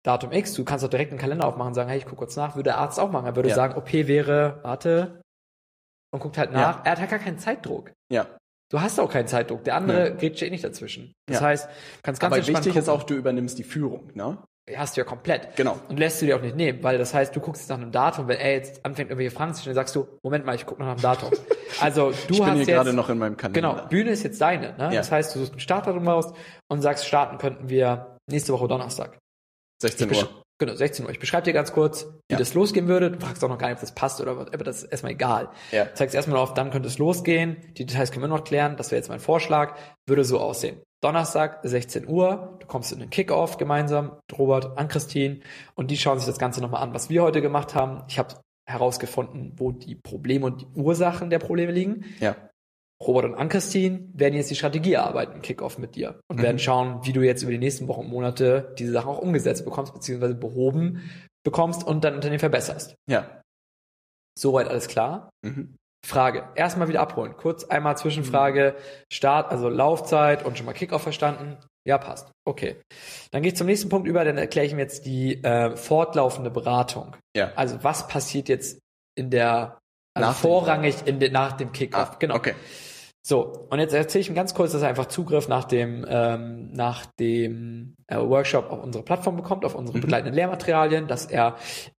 Datum 0.04 0.32
X, 0.32 0.54
du 0.54 0.64
kannst 0.66 0.84
auch 0.86 0.90
direkt 0.90 1.12
einen 1.12 1.20
Kalender 1.20 1.46
aufmachen 1.48 1.70
und 1.70 1.74
sagen, 1.76 1.90
hey, 1.90 1.98
ich 1.98 2.06
gucke 2.06 2.18
kurz 2.18 2.36
nach, 2.36 2.56
würde 2.56 2.70
der 2.70 2.78
Arzt 2.78 3.00
auch 3.00 3.12
machen. 3.12 3.26
Er 3.26 3.36
würde 3.36 3.50
Ja. 3.50 3.56
sagen, 3.56 3.76
OP 3.78 4.08
wäre, 4.08 4.60
warte, 4.64 5.22
und 6.14 6.20
guckt 6.22 6.38
halt 6.38 6.52
nach. 6.54 6.86
Er 6.86 6.92
hat 6.94 7.00
halt 7.00 7.10
gar 7.10 7.20
keinen 7.20 7.38
Zeitdruck. 7.40 7.92
Ja. 8.12 8.26
Du 8.72 8.82
hast 8.82 9.00
auch 9.00 9.12
keinen 9.12 9.28
Zeitdruck. 9.28 9.64
Der 9.64 9.76
andere 9.76 10.16
grätscht 10.16 10.42
eh 10.42 10.50
nicht 10.50 10.64
dazwischen. 10.64 11.14
Das 11.28 11.40
Ja. 11.42 11.48
heißt, 11.48 11.66
du 11.68 11.72
kannst 12.04 12.22
ganz 12.22 12.34
Aber 12.34 12.48
wichtig 12.48 12.76
ist 12.76 12.86
gucken. 12.86 12.90
auch, 13.02 13.04
du 13.04 13.14
übernimmst 13.16 13.58
die 13.60 13.64
Führung, 13.64 14.12
ne? 14.14 14.38
Hast 14.76 14.98
du 14.98 15.02
ja 15.02 15.06
komplett. 15.06 15.56
Genau. 15.56 15.78
Und 15.88 15.98
lässt 15.98 16.22
du 16.22 16.26
dir 16.26 16.36
auch 16.36 16.42
nicht 16.42 16.56
nehmen, 16.56 16.84
weil 16.84 16.98
das 16.98 17.14
heißt, 17.14 17.36
du 17.36 17.40
guckst 17.40 17.62
jetzt 17.64 17.70
nach 17.70 17.78
einem 17.78 17.92
Datum, 17.92 18.28
wenn 18.28 18.38
er 18.38 18.54
jetzt 18.54 18.86
anfängt, 18.86 19.10
irgendwelche 19.10 19.36
Fragen 19.36 19.54
zu 19.54 19.62
stellen, 19.62 19.76
sagst 19.76 19.96
du, 19.96 20.08
Moment 20.24 20.46
mal, 20.46 20.56
ich 20.56 20.66
gucke 20.66 20.82
noch 20.82 20.88
nach 20.88 20.96
dem 20.96 21.02
Datum. 21.04 21.32
Also 21.80 22.10
du 22.10 22.16
ich 22.34 22.38
bin 22.40 22.46
hast 22.48 22.52
hier 22.54 22.58
jetzt, 22.60 22.68
gerade 22.70 22.94
noch 22.94 23.10
in 23.10 23.20
meinem 23.20 23.38
Kalender. 23.38 23.60
genau, 23.74 23.88
Bühne 23.88 24.10
ist 24.10 24.24
jetzt 24.24 24.42
deine. 24.42 24.70
Ne? 24.78 24.86
Ja. 24.86 24.90
Das 24.92 25.12
heißt, 25.12 25.36
du 25.36 25.40
suchst 25.40 25.54
ein 25.54 25.60
Startdatum 25.60 26.08
raus 26.08 26.34
und 26.70 26.82
sagst, 26.82 27.06
starten 27.06 27.38
könnten 27.38 27.70
wir 27.70 28.18
nächste 28.28 28.52
Woche 28.54 28.68
Donnerstag. 28.68 29.20
16 29.84 30.10
Ich 30.12 30.24
Uhr. 30.24 30.30
Genau, 30.60 30.74
16 30.74 31.06
Uhr. 31.06 31.12
Ich 31.12 31.20
beschreibe 31.20 31.44
dir 31.44 31.54
ganz 31.54 31.74
kurz, 31.74 32.06
wie 32.30 32.34
Ja. 32.34 32.40
das 32.40 32.56
losgehen 32.56 32.88
würde. 32.88 33.12
Du 33.12 33.20
fragst 33.20 33.44
auch 33.44 33.50
noch 33.50 33.60
gar 33.60 33.68
nicht, 33.68 33.76
ob 33.76 33.82
das 33.82 33.94
passt 33.94 34.20
oder 34.22 34.38
was, 34.38 34.48
aber 34.52 34.64
das 34.64 34.78
ist 34.84 34.92
erstmal 34.92 35.12
egal. 35.12 35.50
Ja. 35.72 35.94
Zeigst 35.94 36.16
erstmal 36.16 36.40
auf, 36.40 36.56
dann 36.56 36.72
könnte 36.72 36.88
es 36.88 36.98
losgehen. 36.98 37.58
Die 37.78 37.86
Details 37.86 38.12
können 38.12 38.24
wir 38.24 38.30
noch 38.30 38.44
klären. 38.46 38.76
Das 38.76 38.90
wäre 38.90 38.98
jetzt 39.00 39.10
mein 39.10 39.20
Vorschlag. 39.20 39.76
Würde 40.08 40.24
so 40.24 40.40
aussehen. 40.40 40.82
Donnerstag, 41.02 41.60
16 41.64 42.08
Uhr. 42.08 42.58
Du 42.60 42.68
kommst 42.68 42.92
in 42.92 43.00
den 43.00 43.10
Kickoff 43.10 43.58
gemeinsam. 43.58 44.18
mit 44.30 44.40
Robert, 44.40 44.78
an 44.78 44.88
Christine. 44.88 45.40
Und 45.76 45.92
die 45.92 45.98
schauen 45.98 46.18
sich 46.20 46.28
das 46.28 46.40
Ganze 46.40 46.62
nochmal 46.62 46.82
an, 46.84 46.94
was 46.94 47.10
wir 47.10 47.22
heute 47.24 47.42
gemacht 47.42 47.76
haben. 47.76 48.04
Ich 48.08 48.18
habe 48.20 48.36
herausgefunden, 48.68 49.54
wo 49.58 49.72
die 49.72 49.96
Probleme 49.96 50.46
und 50.46 50.62
die 50.62 50.68
Ursachen 50.76 51.30
der 51.30 51.40
Probleme 51.40 51.72
liegen. 51.72 52.04
Ja. 52.20 52.36
Robert 53.02 53.26
und 53.26 53.36
Ann-Christine 53.36 54.10
werden 54.14 54.34
jetzt 54.34 54.50
die 54.50 54.56
Strategie 54.56 54.94
erarbeiten 54.94 55.34
im 55.34 55.42
Kickoff 55.44 55.78
mit 55.78 55.96
dir 55.96 56.20
und 56.30 56.38
Mhm. 56.38 56.42
werden 56.42 56.60
schauen, 56.60 57.00
wie 57.06 57.14
du 57.14 57.22
jetzt 57.22 57.44
über 57.44 57.52
die 57.52 57.60
nächsten 57.60 57.88
Wochen 57.88 58.02
und 58.02 58.10
Monate 58.10 58.74
diese 58.80 58.92
Sachen 58.92 59.10
auch 59.10 59.20
umgesetzt 59.20 59.64
bekommst, 59.66 59.94
beziehungsweise 59.94 60.34
behoben 60.34 61.08
bekommst 61.46 61.84
und 61.86 62.04
dein 62.04 62.16
Unternehmen 62.16 62.40
verbesserst. 62.40 62.96
Ja. 63.08 63.42
Soweit 64.38 64.68
alles 64.68 64.88
klar? 64.88 65.30
Mhm. 65.46 65.76
Frage. 66.08 66.48
Erstmal 66.56 66.88
wieder 66.88 67.02
abholen. 67.02 67.36
Kurz 67.36 67.66
einmal 67.66 67.98
Zwischenfrage. 67.98 68.76
Start, 69.12 69.52
also 69.52 69.68
Laufzeit 69.68 70.46
und 70.46 70.58
schon 70.58 70.66
mal 70.66 70.74
Kickoff 70.74 71.04
verstanden. 71.04 71.58
Ja, 71.86 71.98
passt. 71.98 72.32
Okay. 72.46 72.78
Dann 73.32 73.42
gehe 73.42 73.52
ich 73.52 73.58
zum 73.58 73.68
nächsten 73.68 73.90
Punkt 73.90 74.08
über, 74.08 74.24
dann 74.24 74.38
erkläre 74.38 74.66
ich 74.66 74.74
mir 74.74 74.82
jetzt 74.82 75.06
die 75.06 75.44
äh, 75.44 75.76
fortlaufende 75.76 76.50
Beratung. 76.50 77.16
Ja. 77.36 77.52
Also 77.56 77.84
was 77.84 78.08
passiert 78.08 78.50
jetzt 78.50 78.80
in 79.16 79.30
der, 79.30 79.80
also 80.14 80.32
vorrangig 80.32 80.96
in 81.06 81.20
de, 81.20 81.30
nach 81.30 81.54
dem 81.54 81.72
Kickoff. 81.72 82.12
Ah, 82.14 82.16
genau. 82.20 82.36
Okay. 82.36 82.56
So, 83.26 83.68
und 83.70 83.80
jetzt 83.80 83.94
erzähle 83.94 84.22
ich 84.22 84.30
ihm 84.30 84.36
ganz 84.36 84.54
kurz, 84.54 84.72
dass 84.72 84.82
er 84.82 84.88
einfach 84.88 85.08
Zugriff 85.08 85.50
nach 85.50 85.66
dem, 85.66 86.06
ähm, 86.08 86.72
nach 86.72 87.06
dem 87.20 87.96
äh, 88.08 88.16
Workshop 88.18 88.72
auf 88.72 88.82
unsere 88.82 89.04
Plattform 89.04 89.36
bekommt, 89.36 89.66
auf 89.66 89.76
unsere 89.76 89.98
Mhm. 89.98 90.02
begleitenden 90.02 90.34
Lehrmaterialien, 90.34 91.08
dass 91.08 91.26
er 91.26 91.58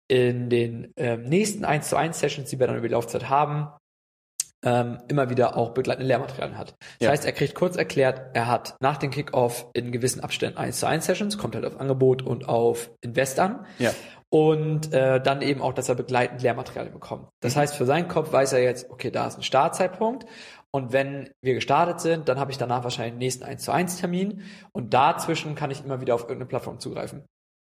in 0.08 0.48
den 0.48 0.92
ähm, 0.96 1.24
nächsten 1.24 1.66
1 1.66 1.90
zu 1.90 1.96
1 1.96 2.18
Sessions, 2.18 2.48
die 2.48 2.58
wir 2.58 2.66
dann 2.66 2.78
über 2.78 2.88
die 2.88 2.94
Laufzeit 2.94 3.28
haben, 3.28 3.68
ähm, 4.68 4.98
immer 5.08 5.30
wieder 5.30 5.56
auch 5.56 5.70
begleitende 5.70 6.06
Lehrmaterialien 6.06 6.58
hat. 6.58 6.74
Das 6.98 7.06
Ja. 7.06 7.10
heißt, 7.10 7.24
er 7.24 7.32
kriegt 7.32 7.54
kurz 7.54 7.76
erklärt, 7.76 8.20
er 8.34 8.46
hat 8.48 8.76
nach 8.80 8.98
dem 8.98 9.10
Kickoff 9.10 9.66
in 9.72 9.92
gewissen 9.92 10.20
Abständen 10.20 10.58
1 10.58 10.80
zu 10.80 10.86
1 10.86 11.06
Sessions, 11.06 11.38
kommt 11.38 11.54
halt 11.54 11.64
auf 11.64 11.80
Angebot 11.80 12.22
und 12.22 12.48
auf 12.48 12.90
Invest 13.00 13.38
an 13.40 13.64
Ja. 13.78 13.92
und 14.30 14.92
äh, 14.92 15.20
dann 15.22 15.40
eben 15.42 15.62
auch, 15.62 15.72
dass 15.72 15.88
er 15.88 15.94
begleitend 15.94 16.42
Lehrmaterialien 16.42 16.92
bekommt. 16.92 17.28
Das 17.40 17.54
Mhm. 17.54 17.60
heißt, 17.60 17.76
für 17.76 17.86
seinen 17.86 18.08
Kopf 18.08 18.32
weiß 18.32 18.52
er 18.52 18.62
jetzt, 18.62 18.90
okay, 18.90 19.10
da 19.10 19.26
ist 19.26 19.36
ein 19.38 19.42
Startzeitpunkt 19.42 20.26
und 20.70 20.92
wenn 20.92 21.30
wir 21.42 21.54
gestartet 21.54 22.00
sind, 22.00 22.28
dann 22.28 22.38
habe 22.38 22.50
ich 22.50 22.58
danach 22.58 22.84
wahrscheinlich 22.84 23.14
den 23.14 23.18
nächsten 23.20 23.44
1 23.44 23.62
zu 23.64 23.72
1 23.72 23.98
Termin 24.00 24.42
und 24.72 24.92
dazwischen 24.92 25.54
kann 25.54 25.70
ich 25.70 25.84
immer 25.84 26.00
wieder 26.02 26.14
auf 26.14 26.22
irgendeine 26.22 26.46
Plattform 26.46 26.78
zugreifen. 26.78 27.24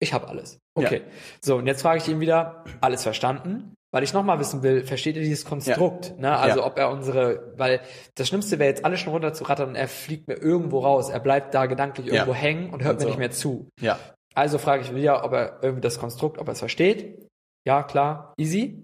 Ich 0.00 0.12
habe 0.12 0.28
alles. 0.28 0.58
Okay. 0.76 1.02
So, 1.42 1.56
und 1.56 1.66
jetzt 1.66 1.82
frage 1.82 1.98
ich 1.98 2.08
ihn 2.08 2.20
wieder, 2.20 2.64
alles 2.80 3.02
verstanden? 3.04 3.74
Weil 3.94 4.02
ich 4.02 4.12
nochmal 4.12 4.40
wissen 4.40 4.64
will, 4.64 4.84
versteht 4.84 5.14
er 5.14 5.22
dieses 5.22 5.44
Konstrukt? 5.44 6.18
Ne? 6.18 6.36
Also 6.36 6.58
Ja. 6.58 6.66
ob 6.66 6.76
er 6.78 6.90
unsere, 6.90 7.52
weil 7.56 7.80
das 8.16 8.26
Schlimmste 8.26 8.58
wäre 8.58 8.68
jetzt 8.68 8.84
alles 8.84 8.98
schon 8.98 9.12
runter 9.12 9.32
zu 9.32 9.44
rattern 9.44 9.68
und 9.68 9.76
er 9.76 9.86
fliegt 9.86 10.26
mir 10.26 10.34
irgendwo 10.34 10.80
raus. 10.80 11.10
Er 11.10 11.20
bleibt 11.20 11.54
da 11.54 11.66
gedanklich 11.66 12.08
Ja. 12.08 12.14
irgendwo 12.14 12.34
hängen 12.34 12.70
und 12.74 12.82
hört 12.82 12.94
Also. 12.96 13.04
mir 13.06 13.10
nicht 13.12 13.18
mehr 13.20 13.30
zu. 13.30 13.68
Ja. 13.80 14.00
Also 14.34 14.58
frage 14.58 14.82
ich 14.82 14.92
wieder, 14.96 15.22
ob 15.24 15.32
er 15.32 15.60
irgendwie 15.62 15.80
das 15.80 16.00
Konstrukt, 16.00 16.38
ob 16.38 16.48
er 16.48 16.54
es 16.54 16.58
versteht. 16.58 17.24
Ja, 17.64 17.84
klar, 17.84 18.34
easy. 18.36 18.82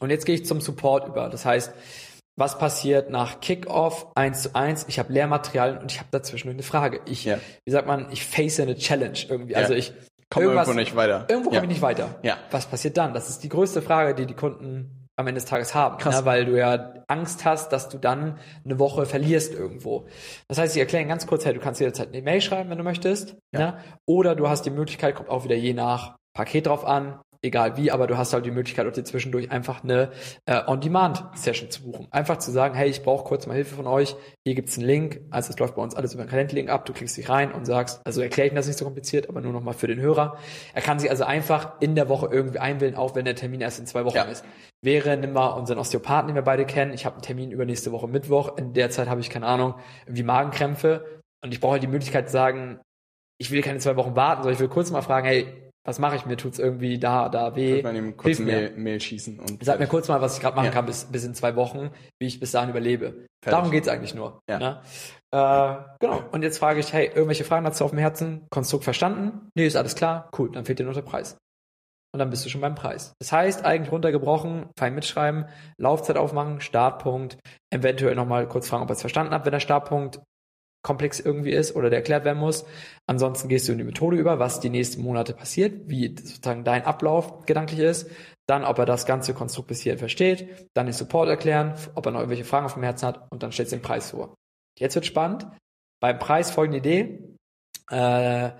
Und 0.00 0.08
jetzt 0.08 0.24
gehe 0.24 0.36
ich 0.36 0.46
zum 0.46 0.62
Support 0.62 1.08
über. 1.08 1.28
Das 1.28 1.44
heißt, 1.44 1.74
was 2.38 2.56
passiert 2.58 3.10
nach 3.10 3.40
Kickoff 3.40 4.06
1 4.14 4.42
zu 4.44 4.54
1? 4.54 4.86
Ich 4.88 4.98
habe 4.98 5.12
Lehrmaterialien 5.12 5.78
und 5.80 5.92
ich 5.92 5.98
habe 5.98 6.08
dazwischen 6.10 6.48
eine 6.48 6.62
Frage. 6.62 7.02
Ich, 7.04 7.26
Ja. 7.26 7.38
wie 7.66 7.70
sagt 7.70 7.86
man, 7.86 8.10
ich 8.10 8.24
face 8.24 8.58
eine 8.60 8.74
Challenge 8.74 9.18
irgendwie. 9.28 9.52
Ja. 9.52 9.58
Also 9.58 9.74
ich 9.74 9.92
Komm 10.32 10.42
irgendwas- 10.44 10.66
irgendwo 10.68 10.80
nicht 10.80 10.96
weiter. 10.96 11.26
Irgendwo 11.28 11.50
ja. 11.50 11.56
komme 11.60 11.66
ich 11.72 11.76
nicht 11.78 11.82
weiter. 11.82 12.08
Ja. 12.22 12.36
Was 12.50 12.66
passiert 12.66 12.96
dann? 12.96 13.14
Das 13.14 13.28
ist 13.28 13.42
die 13.44 13.48
größte 13.48 13.82
Frage, 13.82 14.14
die 14.14 14.26
die 14.26 14.34
Kunden 14.34 15.08
am 15.16 15.26
Ende 15.26 15.40
des 15.40 15.48
Tages 15.48 15.74
haben, 15.74 15.98
Krass. 15.98 16.20
ne? 16.20 16.24
weil 16.24 16.46
du 16.46 16.56
ja 16.58 16.94
Angst 17.06 17.44
hast, 17.44 17.70
dass 17.72 17.88
du 17.90 17.98
dann 17.98 18.38
eine 18.64 18.78
Woche 18.78 19.04
verlierst 19.04 19.52
irgendwo. 19.52 20.06
Das 20.48 20.56
heißt, 20.58 20.74
ich 20.74 20.80
erkläre 20.80 21.04
ganz 21.04 21.26
kurz, 21.26 21.44
hey, 21.44 21.52
du 21.52 21.60
kannst 21.60 21.80
jederzeit 21.80 22.08
eine 22.08 22.22
Mail 22.22 22.40
schreiben, 22.40 22.70
wenn 22.70 22.78
du 22.78 22.84
möchtest, 22.84 23.36
Ja. 23.52 23.58
ne? 23.60 23.76
oder 24.06 24.34
du 24.34 24.48
hast 24.48 24.62
die 24.64 24.70
Möglichkeit, 24.70 25.14
kommt 25.14 25.28
auch 25.28 25.44
wieder 25.44 25.54
je 25.54 25.74
nach 25.74 26.16
Paket 26.34 26.66
drauf 26.66 26.86
an, 26.86 27.20
egal 27.42 27.76
wie, 27.76 27.90
aber 27.90 28.06
du 28.06 28.16
hast 28.16 28.32
halt 28.32 28.46
die 28.46 28.50
Möglichkeit, 28.50 28.86
auch 28.86 28.92
dir 28.92 29.04
zwischendurch 29.04 29.50
einfach 29.50 29.82
eine 29.82 30.12
äh, 30.46 30.62
On-Demand-Session 30.66 31.70
zu 31.70 31.82
buchen. 31.82 32.06
Einfach 32.10 32.38
zu 32.38 32.52
sagen, 32.52 32.74
hey, 32.74 32.88
ich 32.88 33.02
brauche 33.02 33.24
kurz 33.24 33.46
mal 33.46 33.54
Hilfe 33.54 33.74
von 33.74 33.86
euch, 33.86 34.14
hier 34.44 34.54
gibt's 34.54 34.78
einen 34.78 34.86
Link, 34.86 35.20
also 35.30 35.50
es 35.50 35.58
läuft 35.58 35.74
bei 35.74 35.82
uns 35.82 35.94
alles 35.94 36.14
über 36.14 36.22
einen 36.22 36.30
Kalenderlink 36.30 36.70
ab, 36.70 36.86
du 36.86 36.92
klickst 36.92 37.16
dich 37.16 37.28
rein 37.28 37.52
und 37.52 37.66
sagst, 37.66 38.00
also 38.04 38.22
erkläre 38.22 38.48
ich 38.48 38.54
das 38.54 38.66
nicht 38.66 38.78
so 38.78 38.84
kompliziert, 38.84 39.28
aber 39.28 39.40
nur 39.40 39.52
nochmal 39.52 39.74
für 39.74 39.88
den 39.88 40.00
Hörer. 40.00 40.38
Er 40.72 40.82
kann 40.82 41.00
sich 41.00 41.10
also 41.10 41.24
einfach 41.24 41.80
in 41.80 41.96
der 41.96 42.08
Woche 42.08 42.28
irgendwie 42.30 42.60
einwählen, 42.60 42.94
auch 42.94 43.16
wenn 43.16 43.24
der 43.24 43.34
Termin 43.34 43.60
erst 43.60 43.80
in 43.80 43.86
zwei 43.86 44.04
Wochen 44.04 44.16
ja. 44.16 44.24
ist. 44.24 44.44
Wäre, 44.80 45.16
nimm 45.16 45.32
mal 45.32 45.48
unseren 45.48 45.78
Osteopathen, 45.78 46.28
den 46.28 46.34
wir 46.36 46.42
beide 46.42 46.64
kennen, 46.64 46.92
ich 46.92 47.06
habe 47.06 47.16
einen 47.16 47.22
Termin 47.22 47.50
übernächste 47.50 47.92
Woche 47.92 48.08
Mittwoch, 48.08 48.56
in 48.56 48.72
der 48.72 48.90
Zeit 48.90 49.08
habe 49.08 49.20
ich, 49.20 49.30
keine 49.30 49.46
Ahnung, 49.46 49.74
irgendwie 50.06 50.22
Magenkrämpfe 50.22 51.20
und 51.44 51.52
ich 51.52 51.60
brauche 51.60 51.72
halt 51.72 51.82
die 51.82 51.88
Möglichkeit 51.88 52.28
zu 52.28 52.32
sagen, 52.32 52.80
ich 53.38 53.50
will 53.50 53.62
keine 53.62 53.80
zwei 53.80 53.96
Wochen 53.96 54.14
warten, 54.14 54.42
sondern 54.42 54.54
ich 54.54 54.60
will 54.60 54.68
kurz 54.68 54.92
mal 54.92 55.02
fragen, 55.02 55.26
hey, 55.26 55.71
was 55.84 55.98
mache 55.98 56.16
ich? 56.16 56.26
Mir 56.26 56.36
tut's 56.36 56.58
irgendwie 56.58 56.98
da, 56.98 57.28
da 57.28 57.56
weh. 57.56 57.78
Ich 57.78 57.82
man 57.82 57.96
ihm 57.96 58.16
kurz 58.16 58.38
Mail, 58.38 58.72
Mail, 58.76 59.00
schießen 59.00 59.40
und. 59.40 59.64
Sag 59.64 59.80
mir 59.80 59.88
kurz 59.88 60.08
mal, 60.08 60.20
was 60.20 60.36
ich 60.36 60.40
gerade 60.40 60.54
machen 60.54 60.66
ja. 60.66 60.70
kann 60.72 60.86
bis, 60.86 61.06
bis 61.06 61.24
in 61.24 61.34
zwei 61.34 61.56
Wochen, 61.56 61.90
wie 62.20 62.26
ich 62.26 62.38
bis 62.38 62.52
dahin 62.52 62.70
überlebe. 62.70 63.26
Fertig. 63.42 63.58
Darum 63.58 63.70
geht's 63.70 63.88
eigentlich 63.88 64.14
nur. 64.14 64.40
Ja. 64.48 64.58
Ne? 64.58 64.80
Äh, 65.32 65.82
genau. 65.98 66.22
Und 66.30 66.42
jetzt 66.42 66.58
frage 66.58 66.78
ich, 66.78 66.92
hey, 66.92 67.06
irgendwelche 67.06 67.44
Fragen 67.44 67.64
dazu 67.64 67.84
auf 67.84 67.90
dem 67.90 67.98
Herzen? 67.98 68.46
Konstrukt 68.50 68.84
verstanden? 68.84 69.48
Nee, 69.56 69.66
ist 69.66 69.76
alles 69.76 69.96
klar. 69.96 70.30
Cool, 70.38 70.52
dann 70.52 70.64
fehlt 70.64 70.78
dir 70.78 70.84
nur 70.84 70.94
der 70.94 71.02
Preis. 71.02 71.36
Und 72.14 72.18
dann 72.18 72.28
bist 72.28 72.44
du 72.44 72.50
schon 72.50 72.60
beim 72.60 72.74
Preis. 72.74 73.14
Das 73.18 73.32
heißt, 73.32 73.64
eigentlich 73.64 73.90
runtergebrochen, 73.90 74.66
fein 74.78 74.94
mitschreiben, 74.94 75.46
Laufzeit 75.78 76.18
aufmachen, 76.18 76.60
Startpunkt, 76.60 77.38
eventuell 77.70 78.14
nochmal 78.14 78.46
kurz 78.46 78.68
fragen, 78.68 78.82
ob 78.82 78.90
er 78.90 78.92
es 78.92 79.00
verstanden 79.00 79.32
hat, 79.32 79.46
wenn 79.46 79.52
der 79.52 79.60
Startpunkt 79.60 80.20
komplex 80.82 81.20
irgendwie 81.20 81.52
ist 81.52 81.76
oder 81.76 81.90
der 81.90 82.00
erklärt 82.00 82.24
werden 82.24 82.38
muss. 82.38 82.64
Ansonsten 83.06 83.48
gehst 83.48 83.68
du 83.68 83.72
in 83.72 83.78
die 83.78 83.84
Methode 83.84 84.16
über, 84.16 84.38
was 84.38 84.60
die 84.60 84.70
nächsten 84.70 85.02
Monate 85.02 85.32
passiert, 85.32 85.88
wie 85.88 86.08
sozusagen 86.08 86.64
dein 86.64 86.84
Ablauf 86.84 87.46
gedanklich 87.46 87.80
ist, 87.80 88.10
dann, 88.48 88.64
ob 88.64 88.78
er 88.78 88.86
das 88.86 89.06
ganze 89.06 89.34
Konstrukt 89.34 89.68
bis 89.68 89.80
hierhin 89.80 89.98
versteht, 89.98 90.68
dann 90.74 90.86
den 90.86 90.92
Support 90.92 91.28
erklären, 91.28 91.74
ob 91.94 92.06
er 92.06 92.12
noch 92.12 92.20
irgendwelche 92.20 92.44
Fragen 92.44 92.66
auf 92.66 92.74
dem 92.74 92.82
Herzen 92.82 93.06
hat 93.06 93.30
und 93.30 93.42
dann 93.42 93.52
stellst 93.52 93.72
du 93.72 93.76
den 93.76 93.82
Preis 93.82 94.10
vor. 94.10 94.34
Jetzt 94.78 94.94
wird 94.94 95.06
spannend. 95.06 95.46
Beim 96.00 96.18
Preis 96.18 96.50
folgende 96.50 96.78
Idee. 96.78 97.36
Äh, 97.90 98.50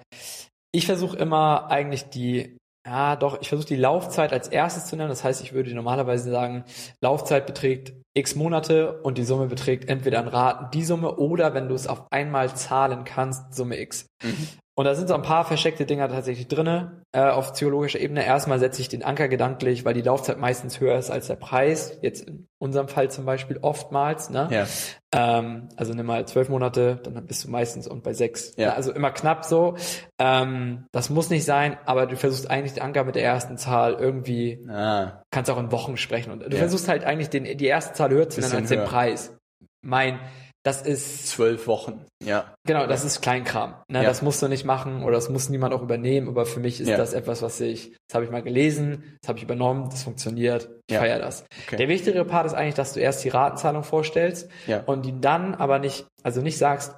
ich 0.72 0.86
versuche 0.86 1.16
immer 1.16 1.70
eigentlich 1.70 2.04
die 2.04 2.56
ja, 2.84 3.14
doch, 3.14 3.40
ich 3.40 3.48
versuche 3.48 3.68
die 3.68 3.76
Laufzeit 3.76 4.32
als 4.32 4.48
erstes 4.48 4.86
zu 4.86 4.96
nennen. 4.96 5.08
Das 5.08 5.22
heißt, 5.22 5.42
ich 5.42 5.52
würde 5.52 5.72
normalerweise 5.74 6.30
sagen, 6.30 6.64
Laufzeit 7.00 7.46
beträgt 7.46 7.92
x 8.14 8.34
Monate 8.34 9.00
und 9.02 9.18
die 9.18 9.24
Summe 9.24 9.46
beträgt 9.46 9.88
entweder 9.88 10.18
an 10.18 10.28
Raten 10.28 10.70
die 10.72 10.84
Summe 10.84 11.16
oder 11.16 11.54
wenn 11.54 11.68
du 11.68 11.74
es 11.74 11.86
auf 11.86 12.10
einmal 12.10 12.54
zahlen 12.54 13.04
kannst, 13.04 13.54
Summe 13.54 13.80
x. 13.80 14.06
Mhm. 14.22 14.48
Und 14.74 14.86
da 14.86 14.94
sind 14.94 15.08
so 15.08 15.14
ein 15.14 15.22
paar 15.22 15.44
versteckte 15.44 15.84
Dinger 15.84 16.08
tatsächlich 16.08 16.48
drinne 16.48 17.02
äh, 17.12 17.20
auf 17.20 17.52
psychologischer 17.52 18.00
Ebene. 18.00 18.24
Erstmal 18.24 18.58
setze 18.58 18.80
ich 18.80 18.88
den 18.88 19.04
Anker 19.04 19.28
gedanklich, 19.28 19.84
weil 19.84 19.92
die 19.92 20.00
Laufzeit 20.00 20.38
meistens 20.38 20.80
höher 20.80 20.96
ist 20.96 21.10
als 21.10 21.26
der 21.26 21.36
Preis. 21.36 21.98
Jetzt 22.00 22.26
in 22.26 22.48
unserem 22.58 22.88
Fall 22.88 23.10
zum 23.10 23.26
Beispiel 23.26 23.58
oftmals. 23.60 24.30
Ne? 24.30 24.48
Ja. 24.50 24.66
Ähm, 25.14 25.68
also 25.76 25.92
nimm 25.92 26.06
mal 26.06 26.26
zwölf 26.26 26.48
Monate, 26.48 27.00
dann 27.02 27.26
bist 27.26 27.44
du 27.44 27.50
meistens 27.50 27.86
und 27.86 28.02
bei 28.02 28.14
sechs. 28.14 28.54
Ja. 28.56 28.72
Also 28.72 28.92
immer 28.92 29.10
knapp 29.10 29.44
so. 29.44 29.76
Ähm, 30.18 30.86
das 30.90 31.10
muss 31.10 31.28
nicht 31.28 31.44
sein, 31.44 31.76
aber 31.84 32.06
du 32.06 32.16
versuchst 32.16 32.50
eigentlich 32.50 32.72
den 32.72 32.82
Anker 32.82 33.04
mit 33.04 33.14
der 33.14 33.24
ersten 33.24 33.58
Zahl 33.58 33.92
irgendwie, 33.92 34.66
ah. 34.70 35.22
kannst 35.30 35.50
auch 35.50 35.58
in 35.58 35.70
Wochen 35.70 35.98
sprechen. 35.98 36.30
Und 36.32 36.40
du 36.40 36.50
ja. 36.50 36.56
versuchst 36.56 36.88
halt 36.88 37.04
eigentlich 37.04 37.28
den, 37.28 37.44
die 37.44 37.66
erste 37.66 37.92
Zahl 37.92 38.08
höher 38.08 38.30
zu 38.30 38.40
nennen 38.40 38.54
als 38.54 38.70
höher. 38.70 38.78
den 38.78 38.86
Preis. 38.86 39.36
Mein 39.82 40.18
das 40.64 40.83
ist 40.83 41.26
zwölf 41.26 41.66
Wochen. 41.66 42.07
Ja. 42.23 42.54
Genau, 42.64 42.87
das 42.87 43.04
ist 43.04 43.21
Kleinkram. 43.21 43.75
Ne, 43.88 44.02
ja. 44.02 44.04
Das 44.04 44.23
musst 44.23 44.40
du 44.42 44.49
nicht 44.49 44.64
machen 44.64 45.02
oder 45.02 45.14
das 45.14 45.28
muss 45.28 45.49
niemand 45.49 45.75
auch 45.75 45.83
übernehmen. 45.83 46.28
Aber 46.28 46.47
für 46.47 46.61
mich 46.61 46.81
ist 46.81 46.88
ja. 46.88 46.97
das 46.97 47.14
etwas, 47.14 47.42
was 47.42 47.61
ich, 47.61 47.97
das 48.09 48.14
habe 48.14 48.25
ich 48.25 48.31
mal 48.31 48.42
gelesen, 48.42 49.19
das 49.21 49.28
habe 49.28 49.38
ich 49.38 49.45
übernommen, 49.45 49.90
das 49.90 50.04
funktioniert. 50.04 50.71
Ich 50.87 50.95
ja. 50.95 51.00
feiere 51.00 51.19
das. 51.19 51.45
Okay. 51.66 51.76
Der 51.76 51.88
wichtigere 51.88 52.25
Part 52.25 52.47
ist 52.47 52.54
eigentlich, 52.54 52.76
dass 52.76 52.92
du 52.92 53.00
erst 53.00 53.25
die 53.25 53.28
Ratenzahlung 53.28 53.83
vorstellst 53.83 54.49
ja. 54.69 54.83
und 54.87 55.04
die 55.04 55.21
dann 55.21 55.54
aber 55.57 55.81
nicht, 55.81 56.07
also 56.23 56.40
nicht 56.40 56.59
sagst 56.59 56.95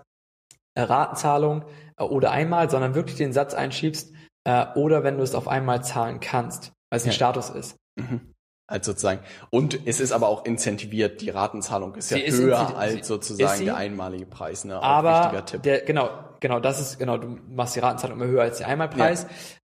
äh, 0.75 0.83
Ratenzahlung 0.83 1.65
äh, 1.97 2.03
oder 2.03 2.33
einmal, 2.33 2.69
sondern 2.69 2.95
wirklich 2.95 3.17
den 3.17 3.33
Satz 3.33 3.55
einschiebst 3.55 4.13
äh, 4.47 4.67
oder 4.75 5.05
wenn 5.05 5.17
du 5.17 5.23
es 5.23 5.35
auf 5.35 5.49
einmal 5.49 5.83
zahlen 5.83 6.21
kannst, 6.21 6.73
weil 6.91 6.99
es 6.99 7.07
ein 7.07 7.13
Status 7.13 7.49
ist. 7.49 7.77
Mhm 7.97 8.34
als 8.67 8.87
sozusagen. 8.87 9.21
Und 9.51 9.87
es 9.87 10.01
ist 10.01 10.13
aber 10.13 10.29
auch 10.29 10.45
incentiviert, 10.45 11.21
die 11.21 11.31
Ratenzahlung 11.31 11.95
ist 11.97 12.09
sie 12.09 12.19
ja 12.19 12.27
ist 12.27 12.41
höher 12.41 12.77
als 12.77 13.07
sozusagen 13.07 13.65
der 13.65 13.77
einmalige 13.77 14.27
Preis. 14.27 14.65
Ne? 14.65 14.79
Auch 14.79 14.83
aber 14.83 15.43
der, 15.63 15.83
genau, 15.83 16.11
genau, 16.41 16.61
das 16.61 16.81
ist, 16.81 16.99
genau, 16.99 17.19
du 17.19 17.39
machst 17.49 17.77
die 17.77 17.81
Ratenzahlung 17.81 18.19
immer 18.19 18.31
höher 18.31 18.43
als 18.43 18.59
der 18.59 18.69
Einmalpreis, 18.69 19.27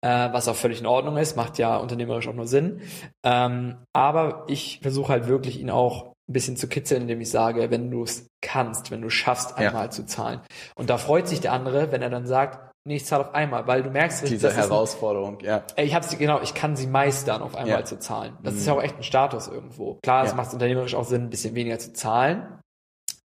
ja. 0.05 0.29
äh, 0.29 0.33
was 0.33 0.49
auch 0.49 0.57
völlig 0.57 0.81
in 0.81 0.87
Ordnung 0.87 1.17
ist, 1.17 1.37
macht 1.37 1.59
ja 1.59 1.77
unternehmerisch 1.77 2.29
auch 2.29 2.35
nur 2.35 2.47
Sinn. 2.47 2.83
Ähm, 3.25 3.79
aber 3.95 4.45
ich 4.49 4.81
versuche 4.83 5.13
halt 5.13 5.27
wirklich 5.27 5.59
ihn 5.59 5.71
auch 5.71 6.13
ein 6.29 6.35
bisschen 6.35 6.57
zu 6.57 6.69
kitzeln, 6.69 7.03
indem 7.03 7.21
ich 7.21 7.31
sage, 7.31 7.71
wenn 7.71 7.91
du 7.91 8.05
es 8.05 8.29
kannst, 8.43 8.91
wenn 8.91 9.03
du 9.03 9.11
schaffst, 9.11 9.57
einmal 9.57 9.85
ja. 9.87 9.91
zu 9.91 10.05
zahlen. 10.05 10.41
Und 10.75 10.91
da 10.91 10.99
freut 10.99 11.29
sich 11.29 11.41
der 11.41 11.53
andere, 11.53 11.93
wenn 11.93 12.03
er 12.03 12.11
dann 12.11 12.27
sagt, 12.27 12.72
nee, 12.85 12.97
ich 12.97 13.07
zahle 13.07 13.29
auf 13.29 13.35
einmal, 13.35 13.67
weil 13.67 13.83
du 13.83 13.91
merkst, 13.91 14.29
diese 14.29 14.55
Herausforderung, 14.55 15.39
ein, 15.39 15.45
ja. 15.45 15.65
Ich 15.77 15.95
habe 15.95 16.05
sie 16.05 16.17
genau, 16.17 16.41
ich 16.41 16.55
kann 16.55 16.77
sie 16.77 16.87
meistern, 16.87 17.43
auf 17.43 17.55
einmal 17.55 17.81
ja. 17.81 17.85
zu 17.85 17.99
zahlen. 17.99 18.37
Das 18.43 18.55
mhm. 18.55 18.61
ist 18.61 18.67
ja 18.67 18.73
auch 18.75 18.83
echt 18.83 18.97
ein 18.97 19.03
Status 19.03 19.49
irgendwo. 19.49 19.99
Klar, 20.03 20.25
es 20.25 20.31
ja. 20.31 20.37
macht 20.37 20.53
unternehmerisch 20.53 20.95
auch 20.95 21.05
Sinn, 21.05 21.23
ein 21.23 21.31
bisschen 21.31 21.55
weniger 21.55 21.79
zu 21.79 21.93
zahlen, 21.93 22.61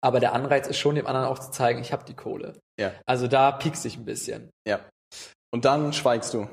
aber 0.04 0.20
der 0.20 0.34
Anreiz 0.34 0.66
ist 0.66 0.78
schon 0.78 0.96
dem 0.96 1.06
anderen 1.06 1.26
auch 1.26 1.38
zu 1.38 1.50
zeigen, 1.50 1.80
ich 1.80 1.92
habe 1.92 2.04
die 2.04 2.14
Kohle. 2.14 2.60
Ja. 2.78 2.92
Also 3.06 3.26
da 3.26 3.52
piekst 3.52 3.84
dich 3.84 3.96
ein 3.96 4.04
bisschen. 4.04 4.50
Ja. 4.66 4.80
Und 5.50 5.64
dann 5.64 5.92
schweigst 5.92 6.34
du. 6.34 6.48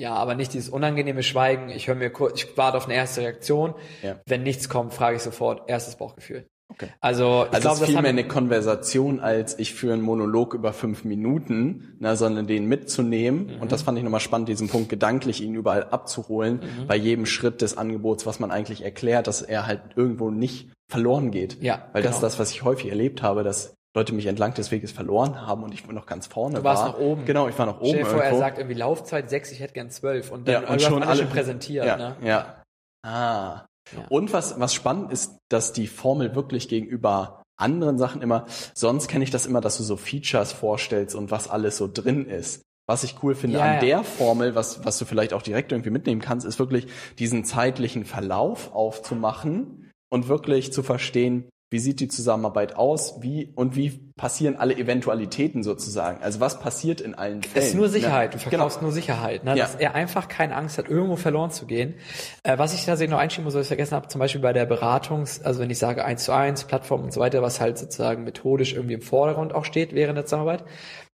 Ja, 0.00 0.14
aber 0.14 0.34
nicht 0.34 0.54
dieses 0.54 0.70
unangenehme 0.70 1.22
Schweigen. 1.22 1.68
Ich 1.68 1.88
höre 1.88 1.94
mir 1.94 2.10
kurz, 2.10 2.42
ich 2.42 2.56
warte 2.56 2.78
auf 2.78 2.86
eine 2.86 2.94
erste 2.94 3.20
Reaktion. 3.20 3.74
Ja. 4.02 4.20
Wenn 4.26 4.42
nichts 4.42 4.68
kommt, 4.68 4.94
frage 4.94 5.16
ich 5.16 5.22
sofort 5.22 5.68
erstes 5.68 5.96
Bauchgefühl. 5.96 6.46
Okay. 6.72 6.88
Also, 7.00 7.46
also 7.50 7.60
glaube, 7.60 7.76
es 7.76 7.80
ist 7.82 7.86
viel 7.86 8.02
mehr 8.02 8.10
eine 8.10 8.26
Konversation, 8.26 9.20
als 9.20 9.58
ich 9.58 9.74
für 9.74 9.92
einen 9.92 10.02
Monolog 10.02 10.54
über 10.54 10.72
fünf 10.72 11.04
Minuten, 11.04 11.96
na, 11.98 12.16
sondern 12.16 12.46
den 12.46 12.66
mitzunehmen. 12.66 13.46
Mhm. 13.46 13.62
Und 13.62 13.72
das 13.72 13.82
fand 13.82 13.98
ich 13.98 14.04
nochmal 14.04 14.20
spannend, 14.20 14.48
diesen 14.48 14.68
Punkt 14.68 14.88
gedanklich 14.88 15.42
ihn 15.42 15.54
überall 15.54 15.84
abzuholen, 15.84 16.60
mhm. 16.60 16.86
bei 16.86 16.96
jedem 16.96 17.26
Schritt 17.26 17.60
des 17.60 17.76
Angebots, 17.76 18.26
was 18.26 18.40
man 18.40 18.50
eigentlich 18.50 18.82
erklärt, 18.82 19.26
dass 19.26 19.42
er 19.42 19.66
halt 19.66 19.82
irgendwo 19.96 20.30
nicht 20.30 20.72
verloren 20.90 21.30
geht. 21.30 21.62
Ja. 21.62 21.88
Weil 21.92 22.02
genau. 22.02 22.10
das 22.10 22.16
ist 22.16 22.22
das, 22.22 22.38
was 22.38 22.50
ich 22.50 22.64
häufig 22.64 22.90
erlebt 22.90 23.22
habe, 23.22 23.42
dass 23.42 23.74
Leute 23.94 24.14
mich 24.14 24.26
entlang 24.26 24.54
des 24.54 24.70
Weges 24.70 24.90
verloren 24.90 25.46
haben 25.46 25.62
und 25.62 25.74
ich 25.74 25.86
noch 25.86 26.06
ganz 26.06 26.26
vorne 26.26 26.54
war. 26.54 26.60
Du 26.60 26.64
warst 26.64 26.82
war. 26.82 26.92
noch 26.92 26.98
oben. 26.98 27.24
Genau, 27.26 27.48
ich 27.48 27.58
war 27.58 27.66
noch 27.66 27.80
oben. 27.80 27.90
Stell 27.90 28.04
dir 28.04 28.06
vor, 28.06 28.22
er 28.22 28.36
sagt 28.36 28.58
irgendwie 28.58 28.78
Laufzeit 28.78 29.28
sechs, 29.28 29.52
ich 29.52 29.60
hätte 29.60 29.74
gern 29.74 29.90
zwölf 29.90 30.30
und 30.30 30.48
dann 30.48 30.62
ja, 30.62 30.68
und 30.68 30.80
schon 30.80 31.02
alle 31.02 31.22
schon 31.22 31.28
präsentiert. 31.28 31.84
Ja, 31.84 31.96
ne? 31.96 32.16
ja. 32.22 32.62
Ah, 33.04 33.66
und 34.08 34.32
was, 34.32 34.58
was 34.58 34.74
spannend 34.74 35.12
ist, 35.12 35.38
dass 35.48 35.72
die 35.72 35.86
Formel 35.86 36.34
wirklich 36.34 36.68
gegenüber 36.68 37.42
anderen 37.56 37.98
Sachen 37.98 38.22
immer, 38.22 38.46
sonst 38.74 39.08
kenne 39.08 39.24
ich 39.24 39.30
das 39.30 39.46
immer, 39.46 39.60
dass 39.60 39.76
du 39.76 39.82
so 39.82 39.96
Features 39.96 40.52
vorstellst 40.52 41.14
und 41.14 41.30
was 41.30 41.48
alles 41.48 41.76
so 41.76 41.88
drin 41.92 42.26
ist. 42.26 42.62
Was 42.88 43.04
ich 43.04 43.22
cool 43.22 43.34
finde 43.34 43.58
ja, 43.58 43.74
an 43.74 43.80
der 43.80 44.02
Formel, 44.02 44.54
was, 44.54 44.84
was 44.84 44.98
du 44.98 45.04
vielleicht 45.04 45.32
auch 45.32 45.42
direkt 45.42 45.70
irgendwie 45.70 45.90
mitnehmen 45.90 46.20
kannst, 46.20 46.44
ist 46.44 46.58
wirklich 46.58 46.88
diesen 47.18 47.44
zeitlichen 47.44 48.04
Verlauf 48.04 48.74
aufzumachen 48.74 49.90
und 50.10 50.28
wirklich 50.28 50.72
zu 50.72 50.82
verstehen, 50.82 51.48
wie 51.72 51.78
sieht 51.78 52.00
die 52.00 52.08
Zusammenarbeit 52.08 52.76
aus? 52.76 53.22
Wie 53.22 53.50
und 53.54 53.76
wie 53.76 53.90
passieren 54.16 54.56
alle 54.56 54.76
Eventualitäten 54.76 55.62
sozusagen? 55.62 56.22
Also 56.22 56.38
was 56.40 56.60
passiert 56.60 57.00
in 57.00 57.14
allen 57.14 57.42
Fällen? 57.42 57.64
Es 57.64 57.70
ist 57.70 57.74
nur 57.74 57.88
Sicherheit. 57.88 58.32
Ne? 58.32 58.36
Du 58.36 58.48
verkaufst 58.50 58.78
genau. 58.78 58.88
nur 58.88 58.94
Sicherheit. 58.94 59.44
Ne? 59.44 59.56
Ja. 59.56 59.64
Dass 59.64 59.74
er 59.74 59.94
einfach 59.94 60.28
keine 60.28 60.54
Angst 60.54 60.78
hat, 60.78 60.88
irgendwo 60.88 61.16
verloren 61.16 61.50
zu 61.50 61.66
gehen. 61.66 61.94
Äh, 62.42 62.58
was 62.58 62.74
ich 62.74 62.84
tatsächlich 62.84 63.10
noch 63.10 63.18
einschieben 63.18 63.44
muss, 63.44 63.54
was 63.54 63.62
ich 63.62 63.68
vergessen 63.68 63.96
habe, 63.96 64.08
zum 64.08 64.18
Beispiel 64.18 64.40
bei 64.42 64.52
der 64.52 64.70
Beratungs-, 64.70 65.42
also 65.42 65.60
wenn 65.60 65.70
ich 65.70 65.78
sage 65.78 66.04
eins 66.04 66.24
zu 66.24 66.32
eins, 66.32 66.64
Plattform 66.64 67.02
und 67.02 67.12
so 67.12 67.20
weiter, 67.20 67.42
was 67.42 67.60
halt 67.60 67.78
sozusagen 67.78 68.24
methodisch 68.24 68.74
irgendwie 68.74 68.94
im 68.94 69.02
Vordergrund 69.02 69.54
auch 69.54 69.64
steht 69.64 69.94
während 69.94 70.18
der 70.18 70.26
Zusammenarbeit, 70.26 70.64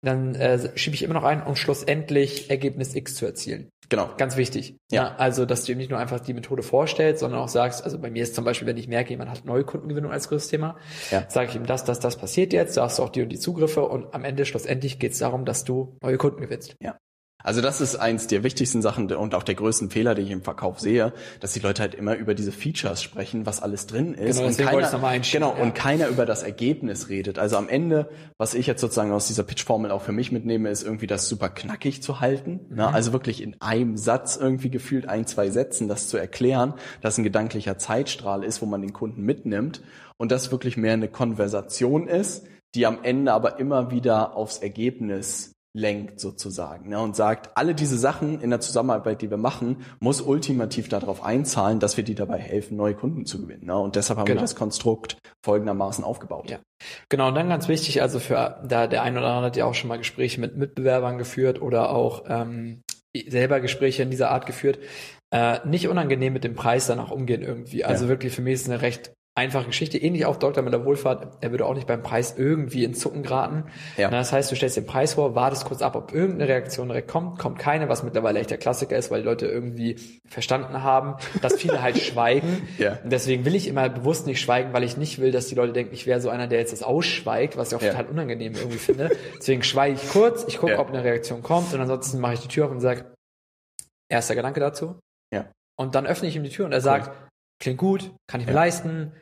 dann 0.04 0.34
äh, 0.34 0.76
schiebe 0.76 0.94
ich 0.94 1.02
immer 1.02 1.14
noch 1.14 1.24
ein, 1.24 1.42
um 1.42 1.56
schlussendlich 1.56 2.50
Ergebnis 2.50 2.94
X 2.94 3.14
zu 3.14 3.26
erzielen. 3.26 3.70
Genau. 3.88 4.10
Ganz 4.16 4.36
wichtig. 4.36 4.76
Ja. 4.90 5.02
ja. 5.02 5.16
Also, 5.16 5.46
dass 5.46 5.64
du 5.64 5.72
ihm 5.72 5.78
nicht 5.78 5.90
nur 5.90 5.98
einfach 5.98 6.20
die 6.20 6.32
Methode 6.32 6.62
vorstellst, 6.62 7.20
sondern 7.20 7.40
auch 7.40 7.48
sagst, 7.48 7.84
also 7.84 7.98
bei 7.98 8.10
mir 8.10 8.22
ist 8.22 8.34
zum 8.34 8.44
Beispiel, 8.44 8.66
wenn 8.66 8.76
ich 8.76 8.88
merke, 8.88 9.10
jemand 9.10 9.30
hat 9.30 9.44
neue 9.44 9.64
Kundengewinnung 9.64 10.10
als 10.10 10.28
größtes 10.28 10.50
Thema, 10.50 10.76
ja. 11.10 11.24
sage 11.28 11.50
ich 11.50 11.56
ihm, 11.56 11.66
das, 11.66 11.84
das, 11.84 12.00
das 12.00 12.16
passiert 12.16 12.52
jetzt, 12.52 12.76
da 12.76 12.84
hast 12.84 12.98
du 12.98 13.02
auch 13.02 13.10
die 13.10 13.22
und 13.22 13.28
die 13.28 13.38
Zugriffe 13.38 13.84
und 13.86 14.14
am 14.14 14.24
Ende 14.24 14.46
schlussendlich 14.46 14.98
geht 14.98 15.12
es 15.12 15.18
darum, 15.18 15.44
dass 15.44 15.64
du 15.64 15.96
neue 16.02 16.16
Kunden 16.16 16.40
gewinnst. 16.40 16.76
Ja. 16.80 16.96
Also 17.44 17.60
das 17.60 17.82
ist 17.82 17.96
eins 17.96 18.26
der 18.26 18.42
wichtigsten 18.42 18.80
Sachen 18.80 19.12
und 19.12 19.34
auch 19.34 19.42
der 19.42 19.54
größten 19.54 19.90
Fehler, 19.90 20.14
die 20.14 20.22
ich 20.22 20.30
im 20.30 20.42
Verkauf 20.42 20.80
sehe, 20.80 21.12
dass 21.40 21.52
die 21.52 21.60
Leute 21.60 21.82
halt 21.82 21.94
immer 21.94 22.16
über 22.16 22.34
diese 22.34 22.52
Features 22.52 23.02
sprechen, 23.02 23.44
was 23.44 23.62
alles 23.62 23.86
drin 23.86 24.14
ist. 24.14 24.38
Genau, 24.38 24.48
und 24.48 24.56
keiner, 24.56 25.20
genau, 25.20 25.54
ja. 25.54 25.62
und 25.62 25.74
keiner 25.74 26.08
über 26.08 26.24
das 26.24 26.42
Ergebnis 26.42 27.10
redet. 27.10 27.38
Also 27.38 27.58
am 27.58 27.68
Ende, 27.68 28.08
was 28.38 28.54
ich 28.54 28.66
jetzt 28.66 28.80
sozusagen 28.80 29.12
aus 29.12 29.26
dieser 29.26 29.42
Pitch-Formel 29.42 29.90
auch 29.90 30.00
für 30.00 30.12
mich 30.12 30.32
mitnehme, 30.32 30.70
ist 30.70 30.84
irgendwie 30.84 31.06
das 31.06 31.28
super 31.28 31.50
knackig 31.50 32.02
zu 32.02 32.20
halten. 32.20 32.60
Mhm. 32.70 32.76
Ne? 32.76 32.88
Also 32.88 33.12
wirklich 33.12 33.42
in 33.42 33.60
einem 33.60 33.98
Satz 33.98 34.36
irgendwie 34.36 34.70
gefühlt 34.70 35.06
ein, 35.06 35.26
zwei 35.26 35.50
Sätzen 35.50 35.86
das 35.86 36.08
zu 36.08 36.16
erklären, 36.16 36.72
dass 37.02 37.18
ein 37.18 37.24
gedanklicher 37.24 37.76
Zeitstrahl 37.76 38.42
ist, 38.42 38.62
wo 38.62 38.66
man 38.66 38.80
den 38.80 38.94
Kunden 38.94 39.20
mitnimmt 39.20 39.82
und 40.16 40.32
das 40.32 40.50
wirklich 40.50 40.78
mehr 40.78 40.94
eine 40.94 41.08
Konversation 41.08 42.08
ist, 42.08 42.46
die 42.74 42.86
am 42.86 43.00
Ende 43.02 43.34
aber 43.34 43.58
immer 43.58 43.90
wieder 43.90 44.34
aufs 44.34 44.58
Ergebnis 44.58 45.53
lenkt 45.76 46.20
sozusagen 46.20 46.88
ne, 46.88 47.00
und 47.00 47.16
sagt, 47.16 47.50
alle 47.56 47.74
diese 47.74 47.98
Sachen 47.98 48.40
in 48.40 48.50
der 48.50 48.60
Zusammenarbeit, 48.60 49.22
die 49.22 49.30
wir 49.30 49.36
machen, 49.36 49.84
muss 49.98 50.20
ultimativ 50.20 50.88
darauf 50.88 51.24
einzahlen, 51.24 51.80
dass 51.80 51.96
wir 51.96 52.04
die 52.04 52.14
dabei 52.14 52.38
helfen, 52.38 52.76
neue 52.76 52.94
Kunden 52.94 53.26
zu 53.26 53.42
gewinnen. 53.42 53.66
Ne? 53.66 53.76
Und 53.76 53.96
deshalb 53.96 54.18
haben 54.18 54.26
genau. 54.26 54.38
wir 54.38 54.42
das 54.42 54.54
Konstrukt 54.54 55.18
folgendermaßen 55.44 56.04
aufgebaut. 56.04 56.48
Ja. 56.48 56.60
Genau, 57.08 57.28
und 57.28 57.34
dann 57.34 57.48
ganz 57.48 57.66
wichtig, 57.66 58.02
also 58.02 58.20
für 58.20 58.62
da 58.64 58.86
der 58.86 59.02
ein 59.02 59.18
oder 59.18 59.26
andere 59.26 59.46
hat 59.46 59.56
ja 59.56 59.64
auch 59.64 59.74
schon 59.74 59.88
mal 59.88 59.98
Gespräche 59.98 60.40
mit 60.40 60.56
Mitbewerbern 60.56 61.18
geführt 61.18 61.60
oder 61.60 61.90
auch 61.90 62.24
ähm, 62.28 62.82
selber 63.26 63.58
Gespräche 63.60 64.04
in 64.04 64.10
dieser 64.10 64.30
Art 64.30 64.46
geführt. 64.46 64.78
Äh, 65.32 65.58
nicht 65.66 65.88
unangenehm 65.88 66.32
mit 66.32 66.44
dem 66.44 66.54
Preis 66.54 66.86
danach 66.86 67.10
umgehen 67.10 67.42
irgendwie. 67.42 67.84
Also 67.84 68.04
ja. 68.04 68.10
wirklich 68.10 68.32
für 68.32 68.42
mich 68.42 68.54
ist 68.54 68.68
eine 68.68 68.80
recht 68.80 69.12
einfache 69.36 69.66
Geschichte. 69.66 69.98
Ähnlich 69.98 70.26
auch 70.26 70.36
Doktor 70.36 70.62
mit 70.62 70.72
der 70.72 70.84
Wohlfahrt. 70.84 71.38
Er 71.40 71.50
würde 71.50 71.66
auch 71.66 71.74
nicht 71.74 71.88
beim 71.88 72.02
Preis 72.02 72.34
irgendwie 72.36 72.84
in 72.84 72.94
Zucken 72.94 73.24
geraten. 73.24 73.64
Ja. 73.96 74.08
Das 74.08 74.32
heißt, 74.32 74.50
du 74.50 74.54
stellst 74.54 74.76
den 74.76 74.86
Preis 74.86 75.14
vor, 75.14 75.34
wartest 75.34 75.64
kurz 75.64 75.82
ab, 75.82 75.96
ob 75.96 76.12
irgendeine 76.12 76.48
Reaktion 76.48 76.88
direkt 76.88 77.08
kommt. 77.08 77.38
Kommt 77.38 77.58
keine, 77.58 77.88
was 77.88 78.04
mittlerweile 78.04 78.38
echt 78.38 78.50
der 78.50 78.58
Klassiker 78.58 78.96
ist, 78.96 79.10
weil 79.10 79.22
die 79.22 79.26
Leute 79.26 79.46
irgendwie 79.46 79.96
verstanden 80.26 80.82
haben, 80.82 81.16
dass 81.42 81.56
viele 81.56 81.82
halt 81.82 81.98
schweigen. 82.00 82.68
Ja. 82.78 82.98
Und 83.02 83.12
deswegen 83.12 83.44
will 83.44 83.56
ich 83.56 83.66
immer 83.66 83.88
bewusst 83.88 84.26
nicht 84.26 84.40
schweigen, 84.40 84.72
weil 84.72 84.84
ich 84.84 84.96
nicht 84.96 85.18
will, 85.18 85.32
dass 85.32 85.48
die 85.48 85.56
Leute 85.56 85.72
denken, 85.72 85.94
ich 85.94 86.06
wäre 86.06 86.20
so 86.20 86.30
einer, 86.30 86.46
der 86.46 86.60
jetzt 86.60 86.72
das 86.72 86.84
ausschweigt, 86.84 87.56
was 87.56 87.72
ich 87.72 87.76
auch 87.76 87.82
ja. 87.82 87.90
total 87.90 88.06
unangenehm 88.06 88.54
irgendwie 88.54 88.78
finde. 88.78 89.10
Deswegen 89.38 89.64
schweige 89.64 89.96
ich 89.96 90.08
kurz, 90.10 90.44
ich 90.46 90.58
gucke, 90.58 90.72
ja. 90.72 90.78
ob 90.78 90.90
eine 90.90 91.02
Reaktion 91.02 91.42
kommt 91.42 91.74
und 91.74 91.80
ansonsten 91.80 92.20
mache 92.20 92.34
ich 92.34 92.40
die 92.40 92.48
Tür 92.48 92.66
auf 92.66 92.70
und 92.70 92.80
sage, 92.80 93.04
erster 94.08 94.36
Gedanke 94.36 94.60
dazu. 94.60 95.00
Ja. 95.32 95.50
Und 95.76 95.96
dann 95.96 96.06
öffne 96.06 96.28
ich 96.28 96.36
ihm 96.36 96.44
die 96.44 96.50
Tür 96.50 96.66
und 96.66 96.72
er 96.72 96.78
cool. 96.78 97.12
Klingt 97.64 97.78
gut, 97.78 98.14
kann 98.28 98.40
ich 98.40 98.46
mir 98.46 98.52
leisten, 98.52 99.12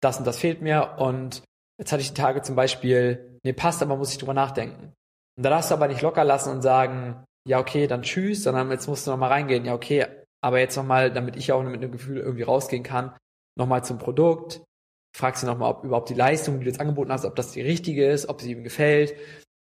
das 0.00 0.18
und 0.18 0.26
das 0.26 0.38
fehlt 0.38 0.62
mir. 0.62 0.96
Und 0.98 1.42
jetzt 1.78 1.92
hatte 1.92 2.00
ich 2.00 2.14
die 2.14 2.20
Tage 2.20 2.40
zum 2.42 2.56
Beispiel, 2.56 3.38
nee, 3.44 3.52
passt, 3.52 3.82
aber 3.82 3.96
muss 3.96 4.12
ich 4.12 4.18
drüber 4.18 4.34
nachdenken. 4.34 4.94
Und 5.36 5.42
da 5.42 5.50
darfst 5.50 5.70
du 5.70 5.74
aber 5.74 5.88
nicht 5.88 6.00
locker 6.00 6.24
lassen 6.24 6.50
und 6.50 6.62
sagen, 6.62 7.24
ja, 7.46 7.58
okay, 7.58 7.86
dann 7.86 8.02
tschüss, 8.02 8.42
sondern 8.42 8.70
jetzt 8.70 8.88
musst 8.88 9.06
du 9.06 9.10
nochmal 9.10 9.30
reingehen, 9.30 9.64
ja, 9.64 9.74
okay, 9.74 10.06
aber 10.40 10.60
jetzt 10.60 10.76
nochmal, 10.76 11.12
damit 11.12 11.36
ich 11.36 11.52
auch 11.52 11.62
mit 11.62 11.82
einem 11.82 11.92
Gefühl 11.92 12.18
irgendwie 12.18 12.42
rausgehen 12.42 12.82
kann, 12.82 13.16
nochmal 13.56 13.84
zum 13.84 13.98
Produkt, 13.98 14.62
fragst 15.16 15.42
du 15.42 15.46
nochmal, 15.46 15.70
ob 15.70 15.84
überhaupt 15.84 16.10
die 16.10 16.14
Leistung, 16.14 16.58
die 16.58 16.64
du 16.64 16.70
jetzt 16.70 16.80
angeboten 16.80 17.10
hast, 17.10 17.24
ob 17.24 17.34
das 17.34 17.52
die 17.52 17.62
richtige 17.62 18.08
ist, 18.08 18.28
ob 18.28 18.40
sie 18.40 18.52
ihm 18.52 18.62
gefällt. 18.62 19.14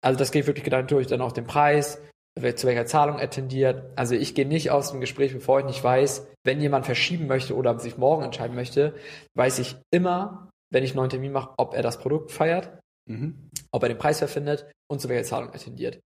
Also 0.02 0.18
das 0.18 0.30
geht 0.30 0.46
wirklich 0.46 0.68
durch, 0.86 1.06
dann 1.06 1.22
auch 1.22 1.32
den 1.32 1.46
Preis, 1.46 2.02
zu 2.36 2.66
welcher 2.66 2.86
Zahlung 2.86 3.18
er 3.18 3.30
tendiert. 3.30 3.84
Also 3.96 4.14
ich 4.14 4.34
gehe 4.34 4.46
nicht 4.46 4.70
aus 4.70 4.90
dem 4.90 5.00
Gespräch, 5.00 5.32
bevor 5.32 5.60
ich 5.60 5.66
nicht 5.66 5.82
weiß, 5.82 6.26
wenn 6.44 6.60
jemand 6.60 6.84
verschieben 6.84 7.26
möchte 7.26 7.56
oder 7.56 7.78
sich 7.78 7.96
morgen 7.96 8.22
entscheiden 8.22 8.54
möchte, 8.54 8.94
weiß 9.34 9.58
ich 9.58 9.76
immer, 9.90 10.50
wenn 10.70 10.84
ich 10.84 10.90
einen 10.90 10.98
neuen 10.98 11.10
Termin 11.10 11.32
mache, 11.32 11.54
ob 11.56 11.74
er 11.74 11.82
das 11.82 11.98
Produkt 11.98 12.30
feiert, 12.30 12.78
mhm. 13.08 13.50
ob 13.70 13.82
er 13.82 13.88
den 13.88 13.98
Preis 13.98 14.18
verfindet 14.18 14.70
und 14.90 15.00
zu 15.00 15.08
welcher 15.08 15.24
Zahlung 15.24 15.50
er 15.52 15.60
tendiert. 15.60 16.00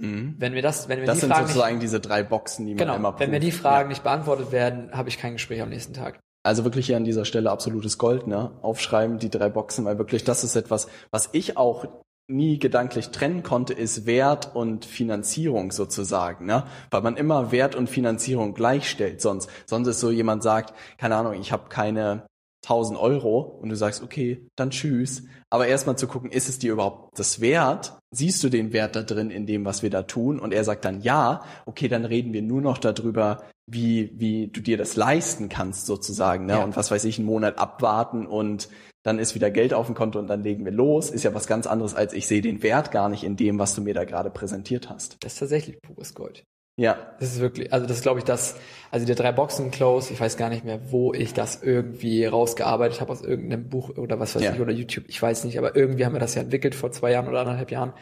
Mhm. 0.00 0.34
Wenn 0.38 0.54
wir 0.54 0.62
das, 0.62 0.88
wenn 0.88 1.00
wir 1.00 1.06
das 1.06 1.16
die 1.16 1.20
sind 1.20 1.32
Fragen 1.32 1.46
sozusagen 1.46 1.74
nicht, 1.74 1.82
diese 1.84 2.00
drei 2.00 2.22
Boxen, 2.22 2.66
die 2.66 2.72
man 2.72 2.78
genau, 2.78 2.96
immer 2.96 3.12
prüft. 3.12 3.20
Wenn 3.20 3.30
mir 3.30 3.40
die 3.40 3.52
Fragen 3.52 3.84
ja. 3.84 3.88
nicht 3.90 4.02
beantwortet 4.02 4.50
werden, 4.50 4.90
habe 4.92 5.08
ich 5.08 5.18
kein 5.18 5.34
Gespräch 5.34 5.60
am 5.62 5.68
nächsten 5.68 5.94
Tag. 5.94 6.18
Also 6.42 6.64
wirklich 6.64 6.86
hier 6.86 6.96
an 6.96 7.04
dieser 7.04 7.26
Stelle 7.26 7.50
absolutes 7.50 7.98
Gold, 7.98 8.26
ne? 8.26 8.50
Aufschreiben, 8.62 9.18
die 9.18 9.28
drei 9.28 9.50
Boxen, 9.50 9.84
weil 9.84 9.98
wirklich 9.98 10.24
das 10.24 10.42
ist 10.42 10.56
etwas, 10.56 10.88
was 11.10 11.28
ich 11.32 11.58
auch 11.58 11.86
nie 12.30 12.58
gedanklich 12.58 13.10
trennen 13.10 13.42
konnte, 13.42 13.74
ist 13.74 14.06
Wert 14.06 14.54
und 14.54 14.84
Finanzierung 14.84 15.72
sozusagen, 15.72 16.46
ne? 16.46 16.64
Weil 16.90 17.02
man 17.02 17.16
immer 17.16 17.52
Wert 17.52 17.74
und 17.74 17.88
Finanzierung 17.88 18.54
gleichstellt. 18.54 19.20
Sonst, 19.20 19.50
sonst 19.66 19.88
ist 19.88 20.00
so 20.00 20.10
jemand 20.10 20.42
sagt, 20.42 20.74
keine 20.98 21.16
Ahnung, 21.16 21.34
ich 21.34 21.52
habe 21.52 21.68
keine 21.68 22.24
1000 22.64 22.98
Euro 22.98 23.40
und 23.40 23.70
du 23.70 23.76
sagst, 23.76 24.02
okay, 24.02 24.46
dann 24.56 24.70
tschüss. 24.70 25.24
Aber 25.48 25.66
erstmal 25.66 25.96
zu 25.96 26.06
gucken, 26.06 26.30
ist 26.30 26.48
es 26.48 26.58
dir 26.58 26.72
überhaupt 26.72 27.18
das 27.18 27.40
wert? 27.40 27.98
Siehst 28.12 28.42
du 28.44 28.48
den 28.48 28.72
Wert 28.72 28.96
da 28.96 29.02
drin 29.02 29.30
in 29.30 29.46
dem, 29.46 29.64
was 29.64 29.82
wir 29.82 29.90
da 29.90 30.02
tun? 30.02 30.38
Und 30.38 30.52
er 30.52 30.64
sagt 30.64 30.84
dann 30.84 31.00
ja, 31.00 31.42
okay, 31.66 31.88
dann 31.88 32.04
reden 32.04 32.32
wir 32.32 32.42
nur 32.42 32.60
noch 32.60 32.78
darüber, 32.78 33.42
wie, 33.72 34.12
wie 34.16 34.48
du 34.48 34.60
dir 34.60 34.76
das 34.76 34.96
leisten 34.96 35.48
kannst 35.48 35.86
sozusagen. 35.86 36.46
Ne? 36.46 36.54
Ja. 36.54 36.64
Und 36.64 36.76
was 36.76 36.90
weiß 36.90 37.04
ich, 37.04 37.18
einen 37.18 37.26
Monat 37.26 37.58
abwarten 37.58 38.26
und 38.26 38.68
dann 39.02 39.18
ist 39.18 39.34
wieder 39.34 39.50
Geld 39.50 39.72
auf 39.72 39.86
dem 39.86 39.94
Konto 39.94 40.18
und 40.18 40.26
dann 40.26 40.42
legen 40.42 40.64
wir 40.64 40.72
los, 40.72 41.10
ist 41.10 41.24
ja 41.24 41.34
was 41.34 41.46
ganz 41.46 41.66
anderes, 41.66 41.94
als 41.94 42.12
ich 42.12 42.26
sehe 42.26 42.42
den 42.42 42.62
Wert 42.62 42.90
gar 42.90 43.08
nicht 43.08 43.24
in 43.24 43.36
dem, 43.36 43.58
was 43.58 43.74
du 43.74 43.80
mir 43.80 43.94
da 43.94 44.04
gerade 44.04 44.30
präsentiert 44.30 44.90
hast. 44.90 45.16
Das 45.20 45.34
ist 45.34 45.38
tatsächlich 45.38 45.80
pures 45.80 46.14
Gold. 46.14 46.44
Ja. 46.76 47.14
Das 47.18 47.32
ist 47.32 47.40
wirklich, 47.40 47.72
also 47.72 47.86
das 47.86 47.98
ist, 47.98 48.02
glaube 48.02 48.20
ich, 48.20 48.24
das, 48.24 48.56
also 48.90 49.06
der 49.06 49.14
drei 49.14 49.32
Boxen 49.32 49.70
Close, 49.70 50.12
ich 50.12 50.20
weiß 50.20 50.36
gar 50.36 50.48
nicht 50.48 50.64
mehr, 50.64 50.90
wo 50.90 51.12
ich 51.12 51.34
das 51.34 51.62
irgendwie 51.62 52.24
rausgearbeitet 52.24 53.00
habe 53.00 53.12
aus 53.12 53.22
irgendeinem 53.22 53.68
Buch 53.68 53.90
oder 53.96 54.18
was 54.18 54.34
weiß 54.34 54.42
ja. 54.42 54.54
ich, 54.54 54.60
oder 54.60 54.72
YouTube, 54.72 55.04
ich 55.08 55.20
weiß 55.20 55.44
nicht, 55.44 55.58
aber 55.58 55.76
irgendwie 55.76 56.04
haben 56.04 56.14
wir 56.14 56.20
das 56.20 56.34
ja 56.34 56.42
entwickelt 56.42 56.74
vor 56.74 56.90
zwei 56.90 57.12
Jahren 57.12 57.28
oder 57.28 57.40
anderthalb 57.40 57.70
Jahren. 57.70 57.92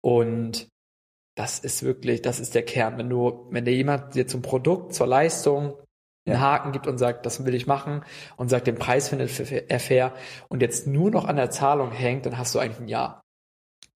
Und 0.00 0.68
das 1.34 1.58
ist 1.58 1.82
wirklich, 1.82 2.22
das 2.22 2.40
ist 2.40 2.54
der 2.54 2.64
Kern. 2.64 2.98
Wenn 2.98 3.08
du, 3.08 3.46
wenn 3.50 3.64
dir 3.64 3.74
jemand 3.74 4.14
dir 4.14 4.26
zum 4.26 4.42
Produkt, 4.42 4.94
zur 4.94 5.06
Leistung 5.06 5.74
einen 6.26 6.40
Haken 6.40 6.72
gibt 6.72 6.86
und 6.86 6.96
sagt, 6.98 7.26
das 7.26 7.44
will 7.44 7.54
ich 7.54 7.66
machen 7.66 8.04
und 8.36 8.48
sagt, 8.48 8.66
den 8.66 8.76
Preis 8.76 9.08
findet 9.08 9.38
er 9.50 9.80
fair 9.80 10.14
und 10.48 10.62
jetzt 10.62 10.86
nur 10.86 11.10
noch 11.10 11.26
an 11.26 11.36
der 11.36 11.50
Zahlung 11.50 11.92
hängt, 11.92 12.24
dann 12.24 12.38
hast 12.38 12.54
du 12.54 12.58
eigentlich 12.58 12.80
ein 12.80 12.88
Ja. 12.88 13.20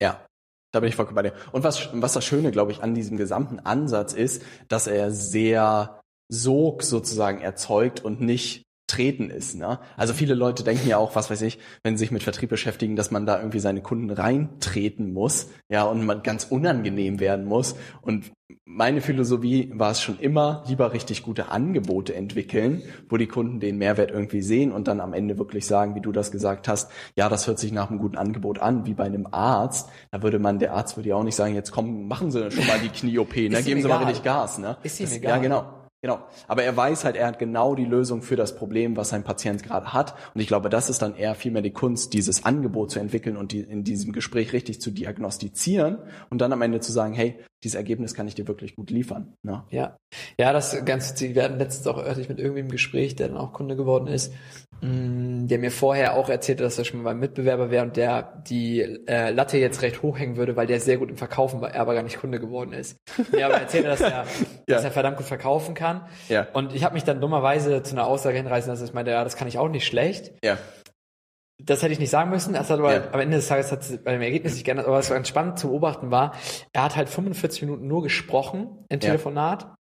Ja. 0.00 0.24
Da 0.70 0.80
bin 0.80 0.90
ich 0.90 0.96
vollkommen 0.96 1.16
bei 1.16 1.22
dir. 1.22 1.32
Und 1.52 1.64
was, 1.64 1.88
was 1.94 2.12
das 2.12 2.26
Schöne, 2.26 2.50
glaube 2.50 2.72
ich, 2.72 2.82
an 2.82 2.94
diesem 2.94 3.16
gesamten 3.16 3.58
Ansatz 3.58 4.12
ist, 4.12 4.42
dass 4.68 4.86
er 4.86 5.10
sehr 5.10 6.02
Sog 6.28 6.82
sozusagen 6.82 7.40
erzeugt 7.40 8.04
und 8.04 8.20
nicht 8.20 8.64
treten 8.88 9.30
ist. 9.30 9.54
Ne? 9.54 9.78
Also 9.96 10.14
viele 10.14 10.34
Leute 10.34 10.64
denken 10.64 10.88
ja 10.88 10.98
auch, 10.98 11.14
was 11.14 11.30
weiß 11.30 11.42
ich, 11.42 11.58
wenn 11.84 11.96
sie 11.96 12.00
sich 12.00 12.10
mit 12.10 12.22
Vertrieb 12.22 12.50
beschäftigen, 12.50 12.96
dass 12.96 13.10
man 13.10 13.26
da 13.26 13.38
irgendwie 13.38 13.60
seine 13.60 13.82
Kunden 13.82 14.10
reintreten 14.10 15.12
muss, 15.12 15.50
ja, 15.68 15.84
und 15.84 16.04
man 16.04 16.22
ganz 16.22 16.44
unangenehm 16.44 17.20
werden 17.20 17.44
muss. 17.44 17.76
Und 18.00 18.32
meine 18.64 19.00
Philosophie 19.02 19.70
war 19.74 19.90
es 19.90 20.00
schon 20.00 20.18
immer, 20.18 20.64
lieber 20.66 20.92
richtig 20.92 21.22
gute 21.22 21.50
Angebote 21.50 22.14
entwickeln, 22.14 22.82
wo 23.08 23.18
die 23.18 23.26
Kunden 23.26 23.60
den 23.60 23.76
Mehrwert 23.76 24.10
irgendwie 24.10 24.40
sehen 24.40 24.72
und 24.72 24.88
dann 24.88 25.00
am 25.00 25.12
Ende 25.12 25.38
wirklich 25.38 25.66
sagen, 25.66 25.94
wie 25.94 26.00
du 26.00 26.12
das 26.12 26.30
gesagt 26.30 26.66
hast, 26.66 26.90
ja, 27.14 27.28
das 27.28 27.46
hört 27.46 27.58
sich 27.58 27.72
nach 27.72 27.90
einem 27.90 27.98
guten 27.98 28.16
Angebot 28.16 28.58
an, 28.58 28.86
wie 28.86 28.94
bei 28.94 29.04
einem 29.04 29.26
Arzt. 29.30 29.90
Da 30.10 30.22
würde 30.22 30.38
man, 30.38 30.58
der 30.58 30.72
Arzt 30.72 30.96
würde 30.96 31.10
ja 31.10 31.16
auch 31.16 31.24
nicht 31.24 31.36
sagen, 31.36 31.54
jetzt 31.54 31.72
komm, 31.72 32.08
machen 32.08 32.30
Sie 32.30 32.50
schon 32.50 32.66
mal 32.66 32.78
die 32.78 32.88
Knie-OP, 32.88 33.36
ne? 33.36 33.62
geben 33.62 33.82
Sie 33.82 33.88
mal 33.88 33.98
richtig 33.98 34.22
Gas. 34.22 34.58
Ne? 34.58 34.78
Ist 34.82 34.98
ihm 34.98 35.06
das, 35.06 35.16
egal. 35.16 35.30
Ja, 35.30 35.38
genau. 35.38 35.77
Genau. 36.00 36.20
Aber 36.46 36.62
er 36.62 36.76
weiß 36.76 37.04
halt, 37.04 37.16
er 37.16 37.26
hat 37.26 37.40
genau 37.40 37.74
die 37.74 37.84
Lösung 37.84 38.22
für 38.22 38.36
das 38.36 38.54
Problem, 38.54 38.96
was 38.96 39.08
sein 39.08 39.24
Patient 39.24 39.64
gerade 39.64 39.92
hat. 39.92 40.14
Und 40.32 40.40
ich 40.40 40.46
glaube, 40.46 40.68
das 40.68 40.88
ist 40.88 41.02
dann 41.02 41.16
eher 41.16 41.34
vielmehr 41.34 41.62
die 41.62 41.72
Kunst, 41.72 42.12
dieses 42.12 42.44
Angebot 42.44 42.92
zu 42.92 43.00
entwickeln 43.00 43.36
und 43.36 43.50
die, 43.50 43.60
in 43.60 43.82
diesem 43.82 44.12
Gespräch 44.12 44.52
richtig 44.52 44.80
zu 44.80 44.92
diagnostizieren 44.92 45.98
und 46.30 46.40
dann 46.40 46.52
am 46.52 46.62
Ende 46.62 46.78
zu 46.78 46.92
sagen, 46.92 47.14
hey, 47.14 47.36
dieses 47.64 47.74
Ergebnis 47.74 48.14
kann 48.14 48.28
ich 48.28 48.34
dir 48.34 48.46
wirklich 48.46 48.76
gut 48.76 48.90
liefern. 48.90 49.34
Ne? 49.42 49.64
Ja. 49.70 49.96
Ja, 50.38 50.52
das 50.52 50.84
ganz, 50.84 51.20
wir 51.20 51.42
hatten 51.42 51.58
letztens 51.58 51.86
auch 51.86 51.98
örtlich 51.98 52.28
mit 52.28 52.38
irgendwem 52.38 52.68
Gespräch, 52.68 53.16
der 53.16 53.28
dann 53.28 53.36
auch 53.36 53.52
Kunde 53.52 53.74
geworden 53.74 54.06
ist, 54.06 54.32
mm, 54.80 55.48
der 55.48 55.58
mir 55.58 55.72
vorher 55.72 56.14
auch 56.14 56.28
erzählte, 56.28 56.62
dass 56.62 56.78
er 56.78 56.84
schon 56.84 57.02
mal 57.02 57.10
beim 57.10 57.20
Mitbewerber 57.20 57.70
wäre 57.70 57.84
und 57.84 57.96
der 57.96 58.42
die 58.48 58.80
äh, 58.80 59.30
Latte 59.30 59.58
jetzt 59.58 59.82
recht 59.82 60.02
hoch 60.02 60.18
hängen 60.18 60.36
würde, 60.36 60.54
weil 60.54 60.66
der 60.66 60.80
sehr 60.80 60.98
gut 60.98 61.10
im 61.10 61.16
Verkaufen 61.16 61.60
war, 61.60 61.72
er 61.72 61.80
aber 61.80 61.94
gar 61.94 62.02
nicht 62.04 62.20
Kunde 62.20 62.38
geworden 62.38 62.72
ist. 62.72 62.98
Ja, 63.36 63.46
aber 63.46 63.56
er 63.56 63.62
erzählte, 63.62 63.88
dass 63.88 64.00
er, 64.00 64.08
ja. 64.10 64.24
dass 64.66 64.84
er 64.84 64.90
verdammt 64.92 65.16
gut 65.16 65.26
verkaufen 65.26 65.74
kann 65.74 65.88
kann. 65.88 66.08
Ja. 66.28 66.46
Und 66.52 66.74
ich 66.74 66.84
habe 66.84 66.94
mich 66.94 67.04
dann 67.04 67.20
dummerweise 67.20 67.82
zu 67.82 67.94
einer 67.94 68.06
Aussage 68.06 68.36
hinreißen 68.36 68.70
lassen, 68.70 68.82
dass 68.82 68.90
ich 68.90 68.94
meinte, 68.94 69.10
ja, 69.12 69.24
das 69.24 69.36
kann 69.36 69.48
ich 69.48 69.58
auch 69.58 69.68
nicht 69.68 69.86
schlecht. 69.86 70.32
Ja. 70.44 70.58
Das 71.60 71.82
hätte 71.82 71.92
ich 71.92 71.98
nicht 71.98 72.10
sagen 72.10 72.30
müssen. 72.30 72.54
Das 72.54 72.70
hat 72.70 72.78
aber 72.78 72.94
ja. 72.94 73.10
am 73.10 73.20
Ende 73.20 73.36
des 73.36 73.48
Tages 73.48 73.72
hat 73.72 73.82
es 73.82 74.02
bei 74.02 74.12
dem 74.12 74.22
Ergebnis 74.22 74.54
nicht 74.54 74.64
geändert. 74.64 74.86
Aber 74.86 74.96
was 74.96 75.10
ganz 75.10 75.28
spannend 75.28 75.58
zu 75.58 75.68
beobachten 75.68 76.10
war, 76.10 76.34
er 76.72 76.84
hat 76.84 76.96
halt 76.96 77.08
45 77.08 77.62
Minuten 77.62 77.88
nur 77.88 78.02
gesprochen 78.02 78.84
im 78.88 79.00
Telefonat, 79.00 79.62
ja. 79.64 79.74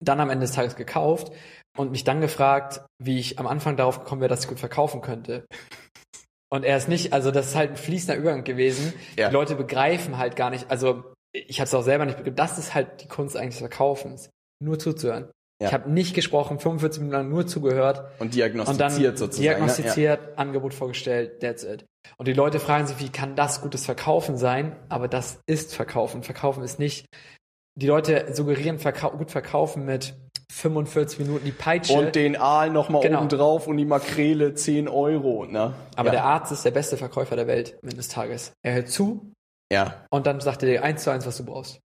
dann 0.00 0.20
am 0.20 0.30
Ende 0.30 0.46
des 0.46 0.54
Tages 0.54 0.74
gekauft 0.74 1.32
und 1.76 1.90
mich 1.90 2.04
dann 2.04 2.20
gefragt, 2.20 2.82
wie 2.98 3.18
ich 3.18 3.38
am 3.38 3.46
Anfang 3.46 3.76
darauf 3.76 4.00
gekommen 4.00 4.20
wäre, 4.22 4.30
dass 4.30 4.44
ich 4.44 4.48
gut 4.48 4.58
verkaufen 4.58 5.02
könnte. 5.02 5.46
Und 6.50 6.64
er 6.64 6.76
ist 6.76 6.88
nicht, 6.88 7.12
also 7.12 7.30
das 7.30 7.48
ist 7.48 7.56
halt 7.56 7.70
ein 7.70 7.76
fließender 7.76 8.16
Übergang 8.16 8.44
gewesen. 8.44 8.92
Ja. 9.18 9.28
Die 9.28 9.34
Leute 9.34 9.54
begreifen 9.54 10.18
halt 10.18 10.36
gar 10.36 10.50
nicht, 10.50 10.70
also 10.70 11.14
ich 11.34 11.60
habe 11.60 11.66
es 11.66 11.74
auch 11.74 11.82
selber 11.82 12.04
nicht 12.04 12.18
begriffen, 12.18 12.36
das 12.36 12.58
ist 12.58 12.74
halt 12.74 13.02
die 13.02 13.08
Kunst 13.08 13.36
eigentlich 13.36 13.54
des 13.54 13.60
Verkaufens 13.60 14.30
nur 14.62 14.78
zuzuhören. 14.78 15.30
Ja. 15.62 15.68
Ich 15.68 15.74
habe 15.74 15.90
nicht 15.90 16.14
gesprochen, 16.14 16.58
45 16.58 17.00
Minuten 17.00 17.16
lang 17.16 17.28
nur 17.28 17.46
zugehört. 17.46 18.02
Und 18.18 18.34
diagnostiziert 18.34 19.12
und 19.12 19.18
sozusagen. 19.18 19.42
Diagnostiziert, 19.42 20.20
ja. 20.20 20.34
Angebot 20.36 20.74
vorgestellt, 20.74 21.40
that's 21.40 21.62
it. 21.62 21.84
Und 22.18 22.26
die 22.26 22.32
Leute 22.32 22.58
fragen 22.58 22.88
sich, 22.88 22.98
wie 22.98 23.10
kann 23.10 23.36
das 23.36 23.60
gutes 23.60 23.84
Verkaufen 23.84 24.36
sein? 24.36 24.74
Aber 24.88 25.06
das 25.06 25.38
ist 25.46 25.74
Verkaufen. 25.74 26.24
Verkaufen 26.24 26.64
ist 26.64 26.80
nicht. 26.80 27.06
Die 27.76 27.86
Leute 27.86 28.34
suggerieren 28.34 28.80
verkau 28.80 29.12
gut 29.12 29.30
verkaufen 29.30 29.84
mit 29.84 30.14
45 30.52 31.20
Minuten 31.20 31.44
die 31.44 31.52
Peitsche. 31.52 31.94
Und 31.94 32.16
den 32.16 32.36
Aal 32.36 32.70
nochmal 32.70 33.02
genau. 33.02 33.20
oben 33.20 33.28
drauf 33.28 33.66
und 33.68 33.76
die 33.76 33.84
Makrele 33.84 34.54
10 34.54 34.88
Euro. 34.88 35.46
Ne? 35.46 35.74
Aber 35.94 36.08
ja. 36.08 36.12
der 36.12 36.24
Arzt 36.24 36.50
ist 36.50 36.64
der 36.64 36.72
beste 36.72 36.96
Verkäufer 36.96 37.36
der 37.36 37.46
Welt, 37.46 37.78
am 37.82 37.88
Ende 37.88 37.96
des 37.96 38.08
Tages. 38.08 38.52
Er 38.62 38.74
hört 38.74 38.88
zu. 38.88 39.32
Ja. 39.72 40.04
Und 40.10 40.26
dann 40.26 40.40
sagt 40.40 40.64
er 40.64 40.68
dir 40.68 40.82
eins 40.82 41.04
zu 41.04 41.10
eins, 41.10 41.24
was 41.24 41.36
du 41.38 41.44
brauchst. 41.44 41.80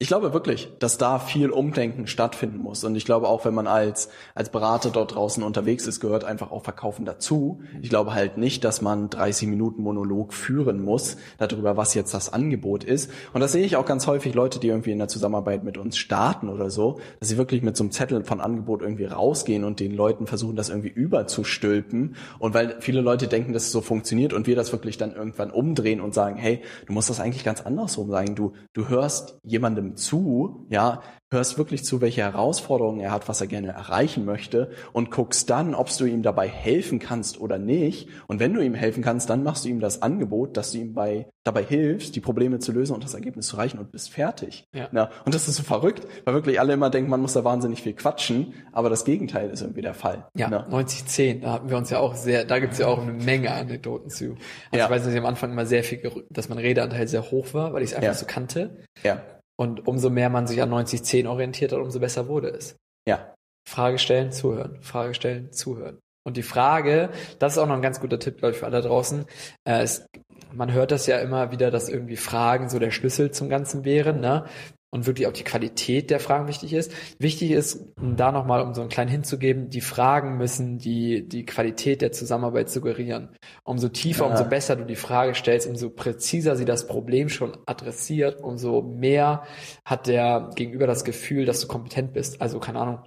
Ich 0.00 0.06
glaube 0.06 0.32
wirklich, 0.32 0.68
dass 0.78 0.96
da 0.96 1.18
viel 1.18 1.50
Umdenken 1.50 2.06
stattfinden 2.06 2.58
muss. 2.58 2.84
Und 2.84 2.94
ich 2.94 3.04
glaube 3.04 3.26
auch, 3.26 3.44
wenn 3.44 3.52
man 3.52 3.66
als, 3.66 4.10
als 4.32 4.48
Berater 4.48 4.90
dort 4.90 5.16
draußen 5.16 5.42
unterwegs 5.42 5.88
ist, 5.88 5.98
gehört 5.98 6.22
einfach 6.22 6.52
auch 6.52 6.62
Verkaufen 6.62 7.04
dazu. 7.04 7.62
Ich 7.82 7.88
glaube 7.88 8.14
halt 8.14 8.38
nicht, 8.38 8.62
dass 8.62 8.80
man 8.80 9.10
30 9.10 9.48
Minuten 9.48 9.82
Monolog 9.82 10.34
führen 10.34 10.84
muss 10.84 11.16
darüber, 11.38 11.76
was 11.76 11.94
jetzt 11.94 12.14
das 12.14 12.32
Angebot 12.32 12.84
ist. 12.84 13.10
Und 13.32 13.40
das 13.40 13.50
sehe 13.50 13.64
ich 13.64 13.74
auch 13.74 13.86
ganz 13.86 14.06
häufig 14.06 14.34
Leute, 14.34 14.60
die 14.60 14.68
irgendwie 14.68 14.92
in 14.92 14.98
der 14.98 15.08
Zusammenarbeit 15.08 15.64
mit 15.64 15.78
uns 15.78 15.98
starten 15.98 16.48
oder 16.48 16.70
so, 16.70 17.00
dass 17.18 17.28
sie 17.28 17.36
wirklich 17.36 17.62
mit 17.62 17.76
so 17.76 17.82
einem 17.82 17.90
Zettel 17.90 18.22
von 18.22 18.40
Angebot 18.40 18.82
irgendwie 18.82 19.06
rausgehen 19.06 19.64
und 19.64 19.80
den 19.80 19.96
Leuten 19.96 20.28
versuchen, 20.28 20.54
das 20.54 20.68
irgendwie 20.68 20.90
überzustülpen. 20.90 22.14
Und 22.38 22.54
weil 22.54 22.76
viele 22.78 23.00
Leute 23.00 23.26
denken, 23.26 23.52
dass 23.52 23.64
es 23.64 23.72
so 23.72 23.80
funktioniert 23.80 24.32
und 24.32 24.46
wir 24.46 24.54
das 24.54 24.70
wirklich 24.70 24.96
dann 24.96 25.12
irgendwann 25.12 25.50
umdrehen 25.50 26.00
und 26.00 26.14
sagen, 26.14 26.36
hey, 26.36 26.62
du 26.86 26.92
musst 26.92 27.10
das 27.10 27.18
eigentlich 27.18 27.42
ganz 27.42 27.62
andersrum 27.62 28.12
sagen. 28.12 28.36
Du, 28.36 28.52
du 28.74 28.88
hörst 28.88 29.40
jemandem 29.42 29.87
zu, 29.96 30.66
ja, 30.70 31.00
hörst 31.30 31.58
wirklich 31.58 31.84
zu, 31.84 32.00
welche 32.00 32.22
Herausforderungen 32.22 33.00
er 33.00 33.10
hat, 33.10 33.28
was 33.28 33.40
er 33.40 33.46
gerne 33.46 33.68
erreichen 33.68 34.24
möchte 34.24 34.70
und 34.92 35.10
guckst 35.10 35.50
dann, 35.50 35.74
ob 35.74 35.94
du 35.94 36.06
ihm 36.06 36.22
dabei 36.22 36.48
helfen 36.48 36.98
kannst 36.98 37.38
oder 37.38 37.58
nicht. 37.58 38.08
Und 38.28 38.40
wenn 38.40 38.54
du 38.54 38.62
ihm 38.62 38.74
helfen 38.74 39.02
kannst, 39.02 39.28
dann 39.28 39.42
machst 39.42 39.64
du 39.64 39.68
ihm 39.68 39.80
das 39.80 40.00
Angebot, 40.00 40.56
dass 40.56 40.72
du 40.72 40.78
ihm 40.78 40.94
bei, 40.94 41.28
dabei 41.44 41.62
hilfst, 41.62 42.16
die 42.16 42.20
Probleme 42.20 42.60
zu 42.60 42.72
lösen 42.72 42.94
und 42.94 43.04
das 43.04 43.12
Ergebnis 43.12 43.48
zu 43.48 43.56
erreichen 43.56 43.78
und 43.78 43.92
bist 43.92 44.10
fertig. 44.10 44.64
Ja. 44.72 44.88
Na, 44.90 45.10
und 45.26 45.34
das 45.34 45.48
ist 45.48 45.56
so 45.56 45.62
verrückt, 45.62 46.06
weil 46.24 46.32
wirklich 46.32 46.60
alle 46.60 46.72
immer 46.72 46.88
denken, 46.88 47.10
man 47.10 47.20
muss 47.20 47.34
da 47.34 47.44
wahnsinnig 47.44 47.82
viel 47.82 47.94
quatschen, 47.94 48.54
aber 48.72 48.88
das 48.88 49.04
Gegenteil 49.04 49.50
ist 49.50 49.60
irgendwie 49.60 49.82
der 49.82 49.94
Fall. 49.94 50.28
Ja, 50.34 50.48
90-10, 50.48 51.42
da 51.42 51.52
hatten 51.52 51.68
wir 51.68 51.76
uns 51.76 51.90
ja 51.90 51.98
auch 51.98 52.14
sehr, 52.14 52.46
da 52.46 52.58
gibt's 52.58 52.78
ja 52.78 52.86
auch 52.86 53.02
eine 53.02 53.12
Menge 53.12 53.52
Anekdoten 53.52 54.08
zu. 54.08 54.36
Also 54.70 54.78
ja. 54.78 54.84
ich 54.86 54.90
weiß, 54.90 55.04
dass 55.04 55.12
ich 55.12 55.18
am 55.18 55.26
Anfang 55.26 55.52
immer 55.52 55.66
sehr 55.66 55.84
viel, 55.84 56.00
dass 56.30 56.48
mein 56.48 56.58
Redeanteil 56.58 57.06
sehr 57.06 57.30
hoch 57.30 57.52
war, 57.52 57.74
weil 57.74 57.82
ich 57.82 57.90
es 57.90 57.96
einfach 57.96 58.08
ja. 58.08 58.14
so 58.14 58.24
kannte. 58.24 58.78
Ja. 59.02 59.20
Und 59.58 59.88
umso 59.88 60.08
mehr 60.08 60.30
man 60.30 60.46
sich 60.46 60.62
an 60.62 60.72
90-10 60.72 61.28
orientiert 61.28 61.72
hat, 61.72 61.80
umso 61.80 61.98
besser 61.98 62.28
wurde 62.28 62.48
es. 62.48 62.76
Ja. 63.08 63.34
Frage 63.68 63.98
stellen, 63.98 64.32
zuhören. 64.32 64.80
Frage 64.82 65.14
stellen, 65.14 65.52
zuhören. 65.52 65.98
Und 66.24 66.36
die 66.36 66.42
Frage, 66.42 67.10
das 67.38 67.54
ist 67.54 67.58
auch 67.58 67.66
noch 67.66 67.74
ein 67.74 67.82
ganz 67.82 68.00
guter 68.00 68.18
Tipp, 68.18 68.38
glaube 68.38 68.52
ich, 68.52 68.58
für 68.58 68.66
alle 68.66 68.82
draußen. 68.82 69.24
Äh, 69.64 69.80
es, 69.80 70.06
man 70.52 70.72
hört 70.72 70.90
das 70.90 71.06
ja 71.06 71.18
immer 71.18 71.50
wieder, 71.52 71.70
dass 71.70 71.88
irgendwie 71.88 72.16
Fragen 72.16 72.68
so 72.68 72.78
der 72.78 72.90
Schlüssel 72.90 73.30
zum 73.30 73.48
Ganzen 73.48 73.84
wären. 73.84 74.20
Ne? 74.20 74.44
Und 74.90 75.06
wirklich 75.06 75.26
auch 75.26 75.32
die 75.32 75.44
Qualität 75.44 76.10
der 76.10 76.18
Fragen 76.18 76.48
wichtig 76.48 76.72
ist. 76.72 76.92
Wichtig 77.18 77.50
ist, 77.50 77.84
da 77.96 78.32
nochmal, 78.32 78.62
um 78.62 78.74
so 78.74 78.80
einen 78.80 78.88
kleinen 78.88 79.10
hinzugeben, 79.10 79.68
die 79.68 79.82
Fragen 79.82 80.38
müssen 80.38 80.78
die, 80.78 81.28
die 81.28 81.44
Qualität 81.44 82.00
der 82.00 82.12
Zusammenarbeit 82.12 82.70
suggerieren. 82.70 83.36
Umso 83.64 83.88
tiefer, 83.88 84.24
ja. 84.24 84.30
umso 84.30 84.44
besser 84.44 84.76
du 84.76 84.84
die 84.84 84.96
Frage 84.96 85.34
stellst, 85.34 85.68
umso 85.68 85.90
präziser 85.90 86.56
sie 86.56 86.64
das 86.64 86.86
Problem 86.86 87.28
schon 87.28 87.56
adressiert, 87.66 88.40
umso 88.42 88.82
mehr 88.82 89.42
hat 89.84 90.06
der 90.06 90.50
Gegenüber 90.54 90.86
das 90.86 91.04
Gefühl, 91.04 91.44
dass 91.44 91.60
du 91.60 91.68
kompetent 91.68 92.14
bist. 92.14 92.40
Also, 92.40 92.58
keine 92.58 92.80
Ahnung, 92.80 93.00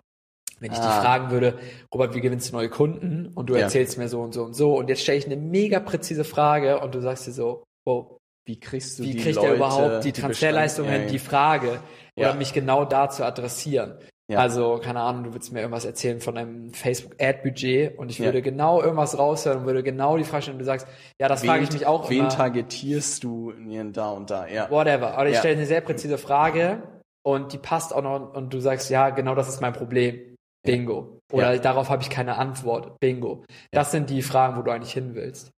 wenn 0.59 0.71
ich 0.71 0.77
ah. 0.77 0.85
dich 0.85 1.03
fragen 1.03 1.31
würde, 1.31 1.57
Robert, 1.91 2.13
wie 2.13 2.21
gewinnst 2.21 2.51
du 2.51 2.55
neue 2.55 2.69
Kunden? 2.69 3.31
Und 3.33 3.49
du 3.49 3.55
ja. 3.55 3.61
erzählst 3.61 3.97
mir 3.97 4.07
so 4.07 4.21
und 4.21 4.33
so 4.33 4.43
und 4.43 4.53
so. 4.53 4.75
Und 4.75 4.89
jetzt 4.89 5.01
stelle 5.01 5.17
ich 5.17 5.25
eine 5.25 5.37
mega 5.37 5.79
präzise 5.79 6.23
Frage 6.23 6.79
und 6.79 6.93
du 6.93 7.01
sagst 7.01 7.25
dir 7.25 7.31
so, 7.31 7.63
wow, 7.85 8.20
wie 8.45 8.59
kriegst 8.59 8.99
du 8.99 9.03
wie 9.03 9.11
die 9.11 9.17
kriegt 9.17 9.35
Leute, 9.35 9.47
er 9.47 9.55
überhaupt 9.55 10.03
die 10.03 10.11
Transferleistungen, 10.11 11.07
die, 11.07 11.13
die 11.13 11.19
Frage 11.19 11.79
oder 12.15 12.29
ja. 12.29 12.33
mich 12.33 12.53
genau 12.53 12.85
da 12.85 13.09
zu 13.09 13.25
adressieren. 13.25 13.97
Ja. 14.31 14.39
Also, 14.39 14.79
keine 14.81 15.01
Ahnung, 15.01 15.25
du 15.25 15.33
würdest 15.33 15.51
mir 15.51 15.59
irgendwas 15.59 15.83
erzählen 15.83 16.21
von 16.21 16.37
einem 16.37 16.73
Facebook-Ad-Budget 16.73 17.97
und 17.97 18.09
ich 18.11 18.21
würde 18.21 18.37
ja. 18.37 18.43
genau 18.43 18.81
irgendwas 18.81 19.17
raushören 19.17 19.59
und 19.59 19.65
würde 19.65 19.83
genau 19.83 20.15
die 20.15 20.23
Frage 20.23 20.43
stellen 20.43 20.55
und 20.55 20.59
du 20.59 20.65
sagst, 20.65 20.87
ja, 21.19 21.27
das 21.27 21.41
wen, 21.41 21.49
frage 21.49 21.63
ich 21.65 21.73
mich 21.73 21.85
auch 21.85 22.09
wen 22.09 22.19
immer. 22.19 22.31
Wen 22.31 22.37
targetierst 22.37 23.23
du 23.25 23.51
da 23.91 24.11
und 24.11 24.29
da, 24.29 24.47
ja. 24.47 24.71
Whatever. 24.71 25.17
Aber 25.17 25.27
ich 25.27 25.37
stelle 25.37 25.57
eine 25.57 25.65
sehr 25.65 25.81
präzise 25.81 26.17
Frage 26.17 26.81
und 27.23 27.51
die 27.51 27.57
passt 27.57 27.93
auch 27.93 28.01
noch 28.01 28.33
und 28.33 28.53
du 28.53 28.61
sagst, 28.61 28.89
ja, 28.89 29.09
genau 29.09 29.35
das 29.35 29.49
ist 29.49 29.59
mein 29.59 29.73
Problem. 29.73 30.37
Bingo. 30.63 31.19
Oder 31.33 31.57
darauf 31.57 31.89
habe 31.89 32.03
ich 32.03 32.09
keine 32.09 32.37
Antwort. 32.37 32.99
Bingo. 32.99 33.43
Das 33.71 33.91
sind 33.91 34.09
die 34.09 34.21
Fragen, 34.21 34.57
wo 34.57 34.61
du 34.61 34.71
eigentlich 34.71 34.93
hin 34.93 35.15
willst. 35.15 35.51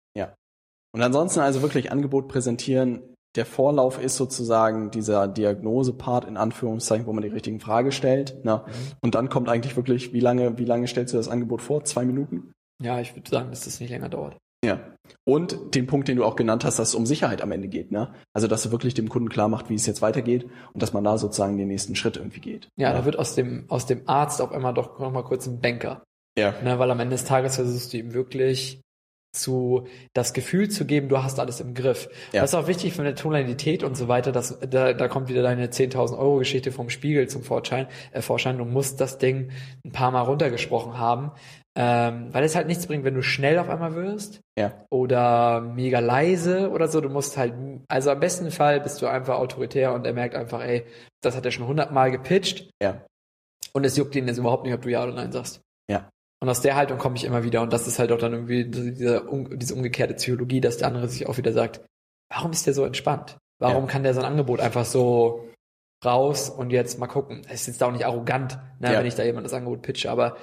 Und 0.93 1.03
ansonsten 1.03 1.41
also 1.41 1.63
wirklich 1.63 1.91
Angebot 1.91 2.29
präsentieren. 2.29 3.03
Der 3.35 3.47
Vorlauf 3.47 4.03
ist 4.03 4.17
sozusagen 4.17 4.91
dieser 4.91 5.27
Diagnose-Part 5.27 6.27
in 6.27 6.37
Anführungszeichen, 6.37 7.07
wo 7.07 7.15
man 7.15 7.23
die 7.23 7.31
richtigen 7.31 7.61
Frage 7.61 7.91
stellt. 7.91 8.45
Ne? 8.45 8.63
Mhm. 8.67 8.73
Und 9.01 9.15
dann 9.15 9.31
kommt 9.31 9.49
eigentlich 9.49 9.75
wirklich, 9.75 10.13
wie 10.13 10.21
lange, 10.21 10.59
wie 10.59 10.67
lange 10.67 10.87
stellst 10.87 11.15
du 11.15 11.17
das 11.17 11.29
Angebot 11.29 11.63
vor? 11.63 11.85
Zwei 11.85 12.05
Minuten? 12.05 12.53
Ja, 12.83 13.01
ich 13.01 13.17
würde 13.17 13.31
sagen, 13.31 13.49
dass 13.51 13.65
das 13.65 13.81
nicht 13.81 13.91
länger 13.91 14.11
dauert. 14.11 14.37
Ja. 14.65 14.81
Und 15.25 15.75
den 15.75 15.87
Punkt, 15.87 16.09
den 16.09 16.17
du 16.17 16.25
auch 16.25 16.37
genannt 16.37 16.65
hast, 16.65 16.79
dass 16.79 16.91
es 16.91 16.95
um 16.95 17.07
Sicherheit 17.07 17.43
am 17.43 17.53
Ende 17.53 17.69
geht, 17.69 17.91
ne? 17.91 18.15
Also, 18.33 18.47
dass 18.47 18.63
du 18.63 18.71
wirklich 18.71 18.95
dem 18.95 19.09
Kunden 19.09 19.29
klar 19.29 19.49
macht, 19.49 19.69
wie 19.69 19.75
es 19.75 19.87
jetzt 19.87 20.03
weitergeht 20.03 20.45
und 20.73 20.83
dass 20.83 20.93
man 20.93 21.03
da 21.03 21.19
sozusagen 21.19 21.59
den 21.59 21.69
nächsten 21.69 21.97
Schritt 21.97 22.17
irgendwie 22.17 22.41
geht. 22.41 22.69
Ja, 22.77 22.91
ja. 22.91 22.99
da 22.99 23.05
wird 23.05 23.19
aus 23.19 23.35
dem, 23.35 23.65
aus 23.69 23.87
dem 23.87 24.03
Arzt 24.07 24.41
auf 24.41 24.53
einmal 24.53 24.75
doch 24.75 24.99
nochmal 25.01 25.25
kurz 25.25 25.47
ein 25.47 25.61
Banker. 25.61 26.05
Ja. 26.39 26.55
Ne, 26.63 26.79
weil 26.79 26.91
am 26.91 27.01
Ende 27.01 27.15
des 27.15 27.25
Tages 27.25 27.57
versuchst 27.57 27.93
du 27.93 27.99
ihm 27.99 28.15
wirklich 28.15 28.81
zu 29.33 29.87
das 30.13 30.35
Gefühl 30.35 30.69
zu 30.69 30.85
geben, 30.85 31.09
du 31.09 31.23
hast 31.23 31.41
alles 31.41 31.61
im 31.61 31.75
Griff. 31.75 32.09
Ja. 32.33 32.43
Das 32.43 32.51
ist 32.51 32.55
auch 32.55 32.67
wichtig 32.67 32.93
für 32.93 33.03
eine 33.03 33.15
Tonalität 33.15 33.83
und 33.83 33.97
so 33.97 34.09
weiter, 34.09 34.31
dass 34.31 34.59
da, 34.61 34.93
da 34.93 35.09
kommt 35.09 35.29
wieder 35.29 35.43
deine 35.43 35.69
10.000 35.69 36.19
Euro 36.19 36.37
Geschichte 36.37 36.71
vom 36.71 36.91
Spiegel 36.91 37.29
zum 37.29 37.43
Vorschein. 37.43 37.87
Äh, 38.13 38.21
Vorschein. 38.21 38.59
Du 38.59 38.65
musst 38.65 39.01
das 39.01 39.19
Ding 39.19 39.51
ein 39.85 39.93
paar 39.93 40.11
Mal 40.11 40.23
runtergesprochen 40.23 40.99
haben, 40.99 41.33
ähm, 41.75 42.29
weil 42.33 42.45
es 42.45 42.55
halt 42.55 42.67
nichts 42.67 42.87
bringt, 42.87 43.05
wenn 43.05 43.15
du 43.15 43.23
schnell 43.23 43.59
auf 43.59 43.71
einmal 43.71 43.95
wirst 43.95 44.41
ja. 44.59 44.85
oder 44.91 45.63
mega 45.63 46.01
leise 46.01 46.71
oder 46.71 46.89
so. 46.89 47.01
Du 47.01 47.09
musst 47.09 47.39
halt, 47.39 47.55
also 47.89 48.11
am 48.11 48.21
besten 48.21 48.51
Fall 48.51 48.81
bist 48.81 49.01
du 49.01 49.07
einfach 49.07 49.39
autoritär 49.39 49.95
und 49.95 50.07
er 50.07 50.13
merkt 50.13 50.35
einfach, 50.35 50.63
ey, 50.63 50.85
das 51.23 51.35
hat 51.35 51.47
er 51.47 51.51
schon 51.51 51.67
hundertmal 51.67 52.11
gepitcht. 52.11 52.71
Ja. 52.83 53.07
Und 53.73 53.85
es 53.85 53.97
juckt 53.97 54.15
ihn 54.15 54.29
jetzt 54.29 54.37
überhaupt 54.37 54.65
nicht, 54.65 54.75
ob 54.75 54.83
du 54.83 54.91
ja 54.91 55.03
oder 55.03 55.15
nein 55.15 55.33
sagst. 55.33 55.63
Ja. 55.91 56.11
Und 56.43 56.49
aus 56.49 56.61
der 56.61 56.75
Haltung 56.75 56.99
komme 56.99 57.15
ich 57.15 57.23
immer 57.23 57.45
wieder. 57.45 57.63
Und 57.63 57.73
das 57.73 57.87
ist 57.87 58.01
halt 58.01 58.11
auch 58.11 58.19
dann 58.19 58.33
irgendwie 58.33 58.65
diese, 58.65 59.23
diese 59.53 59.75
umgekehrte 59.75 60.15
Psychologie, 60.15 60.61
dass 60.61 60.77
der 60.77 60.89
andere 60.89 61.09
sich 61.09 61.29
auch 61.29 61.37
wieder 61.37 61.53
sagt, 61.53 61.83
warum 62.31 62.51
ist 62.51 62.67
der 62.67 62.75
so 62.75 62.85
entspannt? 62.85 63.37
Warum 63.61 63.85
ja. 63.85 63.91
kann 63.93 64.03
der 64.03 64.13
sein 64.13 64.25
Angebot 64.25 64.59
einfach 64.59 64.85
so 64.85 65.49
raus 66.05 66.51
und 66.51 66.71
jetzt 66.71 66.99
mal 66.99 67.07
gucken? 67.07 67.43
Es 67.49 67.61
ist 67.61 67.67
jetzt 67.69 67.83
auch 67.85 67.93
nicht 67.93 68.05
arrogant, 68.05 68.59
ne, 68.81 68.93
ja. 68.93 68.99
wenn 68.99 69.07
ich 69.07 69.15
da 69.15 69.23
jemand 69.23 69.47
das 69.47 69.55
Angebot 69.55 69.83
pitche, 69.83 70.11
aber 70.11 70.37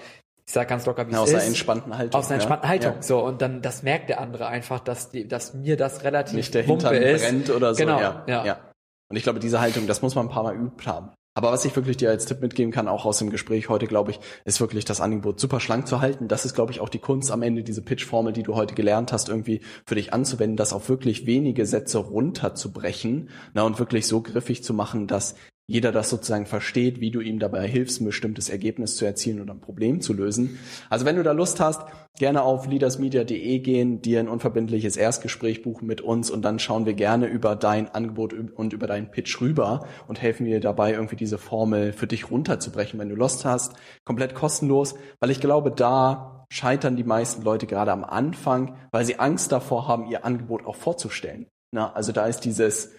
ich 0.47 0.53
sag 0.53 0.69
ganz 0.69 0.85
locker, 0.85 1.05
wie 1.05 1.12
es 1.12 1.17
ist. 1.17 1.21
Aus 1.21 1.33
einer 1.33 1.43
entspannten 1.43 1.97
Haltung. 1.97 2.17
Aus 2.17 2.27
einer 2.27 2.35
entspannten 2.35 2.63
ja. 2.63 2.69
Haltung. 2.69 3.01
So, 3.01 3.19
und 3.21 3.41
dann, 3.41 3.62
das 3.62 3.83
merkt 3.83 4.07
der 4.07 4.21
andere 4.21 4.47
einfach, 4.47 4.79
dass 4.79 5.12
die, 5.12 5.27
dass 5.27 5.53
mir 5.53 5.75
das 5.75 6.05
relativ 6.05 6.38
Nicht 6.38 6.53
der 6.53 6.63
Hintern 6.63 6.95
ist. 6.95 7.23
brennt 7.23 7.49
oder 7.49 7.75
so. 7.75 7.83
Genau, 7.83 7.99
ja. 7.99 8.23
ja. 8.25 8.71
Und 9.09 9.17
ich 9.17 9.23
glaube, 9.23 9.39
diese 9.39 9.59
Haltung, 9.59 9.85
das 9.85 10.01
muss 10.01 10.15
man 10.15 10.27
ein 10.27 10.31
paar 10.31 10.43
Mal 10.43 10.55
übt 10.55 10.85
haben. 10.85 11.12
Aber 11.36 11.52
was 11.52 11.63
ich 11.63 11.76
wirklich 11.76 11.98
dir 11.98 12.10
als 12.10 12.26
Tipp 12.26 12.42
mitgeben 12.42 12.72
kann, 12.72 12.88
auch 12.88 13.06
aus 13.06 13.20
dem 13.20 13.30
Gespräch 13.30 13.70
heute, 13.70 13.88
glaube 13.88 14.12
ich, 14.12 14.20
ist 14.46 14.60
wirklich 14.60 14.84
das 14.84 15.00
Angebot 15.00 15.39
super 15.39 15.60
schlank 15.60 15.88
zu 15.88 16.02
halten. 16.02 16.28
Das 16.28 16.44
ist, 16.44 16.56
glaube 16.56 16.72
ich, 16.72 16.80
auch 16.82 16.89
die 16.89 17.00
Kunst 17.00 17.32
am 17.32 17.44
Ende, 17.44 17.63
diese 17.63 17.82
Pitch-Formel, 17.82 18.34
die 18.34 18.44
du 18.44 18.56
heute 18.56 18.76
gelernt 18.76 19.13
hast, 19.13 19.30
irgendwie 19.30 19.62
für 19.86 19.96
dich 19.96 20.13
anzuwenden, 20.13 20.58
das 20.58 20.74
auf 20.74 20.89
wirklich 20.89 21.26
wenige 21.26 21.65
Sätze 21.65 22.00
runterzubrechen 22.00 23.30
na, 23.54 23.63
und 23.63 23.80
wirklich 23.80 24.08
so 24.08 24.22
griffig 24.22 24.63
zu 24.63 24.74
machen, 24.74 25.08
dass 25.08 25.36
jeder 25.69 25.91
das 25.91 26.10
sozusagen 26.10 26.47
versteht, 26.47 26.99
wie 26.99 27.12
du 27.12 27.21
ihm 27.21 27.38
dabei 27.38 27.67
hilfst, 27.67 28.01
ein 28.01 28.05
bestimmtes 28.05 28.49
Ergebnis 28.49 28.95
zu 28.95 29.05
erzielen 29.05 29.39
oder 29.39 29.53
ein 29.53 29.62
Problem 29.62 30.01
zu 30.01 30.13
lösen. 30.13 30.58
Also 30.89 31.05
wenn 31.05 31.15
du 31.15 31.21
da 31.21 31.32
Lust 31.32 31.60
hast, 31.60 31.84
gerne 32.17 32.41
auf 32.41 32.65
leadersmedia.de 32.65 33.60
gehen, 33.60 34.01
dir 34.01 34.19
ein 34.19 34.29
unverbindliches 34.29 34.97
Erstgespräch 34.97 35.62
buchen 35.62 35.86
mit 35.86 36.01
uns 36.01 36.32
und 36.32 36.41
dann 36.41 36.58
schauen 36.58 36.88
wir 36.88 36.95
gerne 36.95 37.27
über 37.27 37.55
dein 37.55 37.88
Angebot 37.88 38.34
und 38.34 38.73
über 38.73 38.88
deinen 38.88 39.12
Pitch 39.12 39.39
rüber 39.41 39.86
und 40.08 40.19
helfen 40.19 40.47
dir 40.47 40.60
dabei, 40.60 40.93
irgendwie 40.93 41.17
diese 41.17 41.38
Formel 41.38 41.93
für 41.93 42.08
dich 42.08 42.32
runterzubrechen, 42.32 42.99
wenn 42.99 43.10
du 43.10 43.15
Lust 43.15 43.45
hast. 43.45 43.73
Komplett 44.05 44.34
kostenlos, 44.34 44.95
weil 45.19 45.29
ich 45.29 45.39
glaube, 45.39 45.69
da 45.69 46.47
scheitern 46.51 46.95
die 46.95 47.03
meisten 47.03 47.43
Leute 47.43 47.67
gerade 47.67 47.91
am 47.91 48.03
Anfang, 48.03 48.75
weil 48.89 49.05
sie 49.05 49.19
Angst 49.19 49.51
davor 49.51 49.88
haben, 49.88 50.10
ihr 50.10 50.25
Angebot 50.25 50.65
auch 50.65 50.75
vorzustellen. 50.75 51.45
Na, 51.71 51.93
also 51.93 52.12
da 52.12 52.25
ist 52.25 52.39
dieses, 52.39 52.95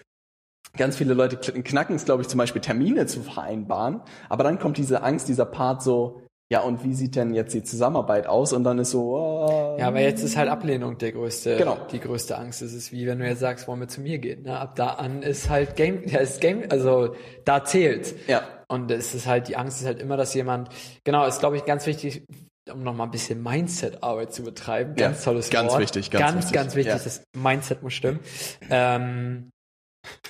Ganz 0.77 0.97
viele 0.97 1.13
Leute 1.13 1.37
knacken 1.37 1.95
es, 1.95 2.05
glaube 2.05 2.21
ich, 2.21 2.27
zum 2.27 2.37
Beispiel 2.37 2.61
Termine 2.61 3.05
zu 3.05 3.21
vereinbaren. 3.21 4.01
Aber 4.29 4.43
dann 4.43 4.57
kommt 4.59 4.77
diese 4.77 5.03
Angst, 5.03 5.27
dieser 5.27 5.45
Part 5.45 5.83
so, 5.83 6.21
ja, 6.51 6.59
und 6.59 6.83
wie 6.83 6.93
sieht 6.93 7.15
denn 7.15 7.33
jetzt 7.33 7.53
die 7.53 7.63
Zusammenarbeit 7.63 8.27
aus? 8.27 8.51
Und 8.51 8.65
dann 8.65 8.77
ist 8.77 8.91
so, 8.91 9.15
oh, 9.15 9.77
Ja, 9.79 9.87
aber 9.87 10.01
jetzt 10.01 10.21
ist 10.21 10.35
halt 10.35 10.49
Ablehnung 10.49 10.97
der 10.97 11.13
größte, 11.13 11.55
genau. 11.55 11.77
die 11.89 12.01
größte 12.01 12.37
Angst. 12.37 12.61
Es 12.61 12.73
ist 12.73 12.91
wie 12.91 13.07
wenn 13.07 13.19
du 13.19 13.25
jetzt 13.25 13.39
sagst, 13.39 13.69
wollen 13.69 13.79
wir 13.79 13.87
zu 13.87 14.01
mir 14.01 14.19
gehen. 14.19 14.43
Ne? 14.43 14.59
Ab 14.59 14.75
da 14.75 14.87
an 14.89 15.23
ist 15.23 15.49
halt 15.49 15.77
Game, 15.77 16.03
ja, 16.05 16.19
ist 16.19 16.41
Game, 16.41 16.65
also 16.67 17.15
da 17.45 17.63
zählt. 17.63 18.15
Ja. 18.27 18.43
Und 18.67 18.91
es 18.91 19.15
ist 19.15 19.27
halt, 19.27 19.47
die 19.47 19.55
Angst 19.55 19.79
ist 19.79 19.87
halt 19.87 20.01
immer, 20.01 20.17
dass 20.17 20.33
jemand, 20.33 20.67
genau, 21.05 21.25
ist 21.25 21.39
glaube 21.39 21.55
ich 21.55 21.63
ganz 21.63 21.85
wichtig, 21.85 22.25
um 22.69 22.83
nochmal 22.83 23.07
ein 23.07 23.11
bisschen 23.11 23.41
Mindset-Arbeit 23.41 24.33
zu 24.33 24.43
betreiben. 24.43 24.95
Ganz 24.95 25.19
ja, 25.19 25.31
tolles 25.31 25.49
ganz 25.49 25.71
Wort. 25.71 25.81
Wichtig, 25.81 26.11
ganz, 26.11 26.21
ganz 26.21 26.35
wichtig, 26.35 26.53
ganz 26.53 26.75
wichtig. 26.75 26.93
Ja. 26.93 26.99
Das 27.01 27.23
Mindset 27.33 27.81
muss 27.81 27.93
stimmen. 27.93 28.19
Ähm, 28.69 29.51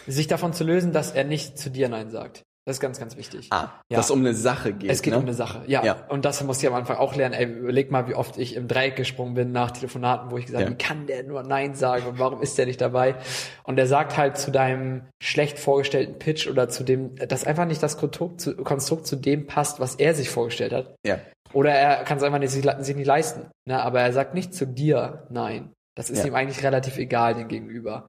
sich 0.08 0.28
davon 0.28 0.54
zu 0.54 0.64
lösen, 0.64 0.92
dass 0.92 1.12
er 1.12 1.24
nicht 1.24 1.58
zu 1.58 1.70
dir 1.70 1.90
Nein 1.90 2.10
sagt. 2.10 2.44
Das 2.66 2.76
ist 2.76 2.82
ganz, 2.82 3.00
ganz 3.00 3.18
wichtig. 3.18 3.48
Ah, 3.50 3.70
ja. 3.90 3.98
dass 3.98 4.06
es 4.06 4.12
um 4.12 4.20
eine 4.20 4.36
Sache 4.36 4.72
geht. 4.72 4.92
Es 4.92 5.02
geht 5.02 5.14
ne? 5.14 5.18
um 5.18 5.26
eine 5.26 5.34
Sache, 5.34 5.64
ja. 5.66 5.84
ja. 5.84 6.06
Und 6.10 6.26
das 6.26 6.44
musste 6.44 6.68
ich 6.68 6.72
am 6.72 6.78
Anfang 6.78 6.98
auch 6.98 7.16
lernen. 7.16 7.34
Ey, 7.34 7.46
überleg 7.46 7.90
mal, 7.90 8.08
wie 8.08 8.14
oft 8.14 8.38
ich 8.38 8.56
im 8.56 8.68
Dreieck 8.68 8.96
gesprungen 8.96 9.34
bin 9.34 9.52
nach 9.52 9.72
Telefonaten, 9.72 10.30
wo 10.30 10.38
ich 10.38 10.46
gesagt 10.46 10.66
habe, 10.66 10.72
ja. 10.72 10.80
wie 10.80 10.84
kann 10.84 11.08
der 11.08 11.24
nur 11.24 11.42
Nein 11.42 11.74
sagen 11.74 12.06
und 12.06 12.20
warum 12.20 12.44
ist 12.44 12.60
der 12.60 12.68
nicht 12.68 12.80
dabei? 12.80 13.16
Und 13.64 13.80
er 13.80 13.88
sagt 13.88 14.16
halt 14.16 14.38
zu 14.38 14.52
deinem 14.52 15.08
schlecht 15.24 15.58
vorgestellten 15.58 16.20
Pitch 16.20 16.48
oder 16.48 16.70
zu 16.70 16.84
dem, 16.84 17.16
dass 17.16 17.46
einfach 17.46 17.66
nicht 17.66 17.82
das 17.82 17.98
Konstrukt 17.98 18.42
zu, 18.42 18.56
Konstrukt 18.56 19.08
zu 19.08 19.16
dem 19.16 19.48
passt, 19.48 19.80
was 19.80 19.96
er 19.96 20.14
sich 20.14 20.30
vorgestellt 20.30 20.74
hat. 20.74 20.96
Ja. 21.04 21.18
Oder 21.54 21.72
er 21.72 22.04
kann 22.04 22.20
es 22.20 22.24
einfach 22.24 22.40
nicht, 22.40 22.52
sich 22.52 22.96
nicht 22.96 23.08
leisten. 23.08 23.50
Ne? 23.68 23.82
Aber 23.82 24.02
er 24.02 24.14
sagt 24.14 24.36
nicht 24.36 24.54
zu 24.54 24.68
dir 24.68 25.26
Nein. 25.32 25.74
Das 25.96 26.10
ist 26.10 26.20
ja. 26.20 26.28
ihm 26.28 26.36
eigentlich 26.36 26.64
relativ 26.64 26.98
egal, 26.98 27.34
den 27.34 27.50
Gegenüber. 27.50 28.08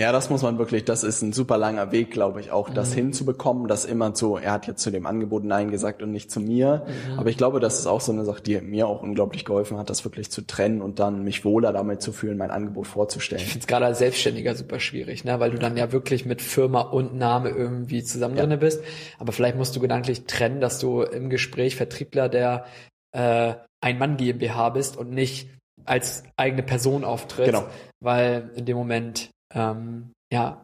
Ja, 0.00 0.12
das 0.12 0.30
muss 0.30 0.40
man 0.40 0.56
wirklich, 0.56 0.86
das 0.86 1.04
ist 1.04 1.20
ein 1.20 1.34
super 1.34 1.58
langer 1.58 1.92
Weg, 1.92 2.10
glaube 2.10 2.40
ich, 2.40 2.50
auch 2.52 2.70
das 2.70 2.92
mhm. 2.92 2.94
hinzubekommen, 2.94 3.68
dass 3.68 3.84
immer 3.84 4.16
so, 4.16 4.38
er 4.38 4.52
hat 4.52 4.66
jetzt 4.66 4.82
zu 4.82 4.90
dem 4.90 5.04
Angebot 5.04 5.44
Nein 5.44 5.70
gesagt 5.70 6.02
und 6.02 6.10
nicht 6.10 6.30
zu 6.30 6.40
mir. 6.40 6.86
Mhm. 6.86 7.18
Aber 7.18 7.28
ich 7.28 7.36
glaube, 7.36 7.60
das 7.60 7.78
ist 7.78 7.86
auch 7.86 8.00
so 8.00 8.10
eine 8.10 8.24
Sache, 8.24 8.40
die 8.42 8.58
mir 8.62 8.88
auch 8.88 9.02
unglaublich 9.02 9.44
geholfen 9.44 9.76
hat, 9.76 9.90
das 9.90 10.02
wirklich 10.02 10.30
zu 10.30 10.46
trennen 10.46 10.80
und 10.80 11.00
dann 11.00 11.22
mich 11.22 11.44
wohler 11.44 11.74
damit 11.74 12.00
zu 12.00 12.12
fühlen, 12.12 12.38
mein 12.38 12.50
Angebot 12.50 12.86
vorzustellen. 12.86 13.42
Ich 13.42 13.48
finde 13.48 13.64
es 13.64 13.66
gerade 13.66 13.84
als 13.84 13.98
Selbstständiger 13.98 14.54
super 14.54 14.80
schwierig, 14.80 15.24
ne? 15.24 15.38
weil 15.38 15.50
du 15.50 15.58
dann 15.58 15.76
ja 15.76 15.92
wirklich 15.92 16.24
mit 16.24 16.40
Firma 16.40 16.80
und 16.80 17.14
Name 17.14 17.50
irgendwie 17.50 18.02
zusammen 18.02 18.36
ja. 18.36 18.40
drinne 18.40 18.56
bist. 18.56 18.82
Aber 19.18 19.32
vielleicht 19.32 19.56
musst 19.56 19.76
du 19.76 19.80
gedanklich 19.80 20.24
trennen, 20.24 20.62
dass 20.62 20.78
du 20.78 21.02
im 21.02 21.28
Gespräch 21.28 21.76
Vertriebler 21.76 22.30
der 22.30 22.64
äh, 23.12 23.52
ein 23.82 23.98
Mann 23.98 24.16
GmbH 24.16 24.70
bist 24.70 24.96
und 24.96 25.10
nicht 25.10 25.50
als 25.84 26.22
eigene 26.38 26.62
Person 26.62 27.04
auftrittst. 27.04 27.52
Genau. 27.52 27.66
Weil 28.00 28.50
in 28.56 28.64
dem 28.64 28.78
Moment 28.78 29.30
ähm, 29.54 30.12
ja, 30.32 30.62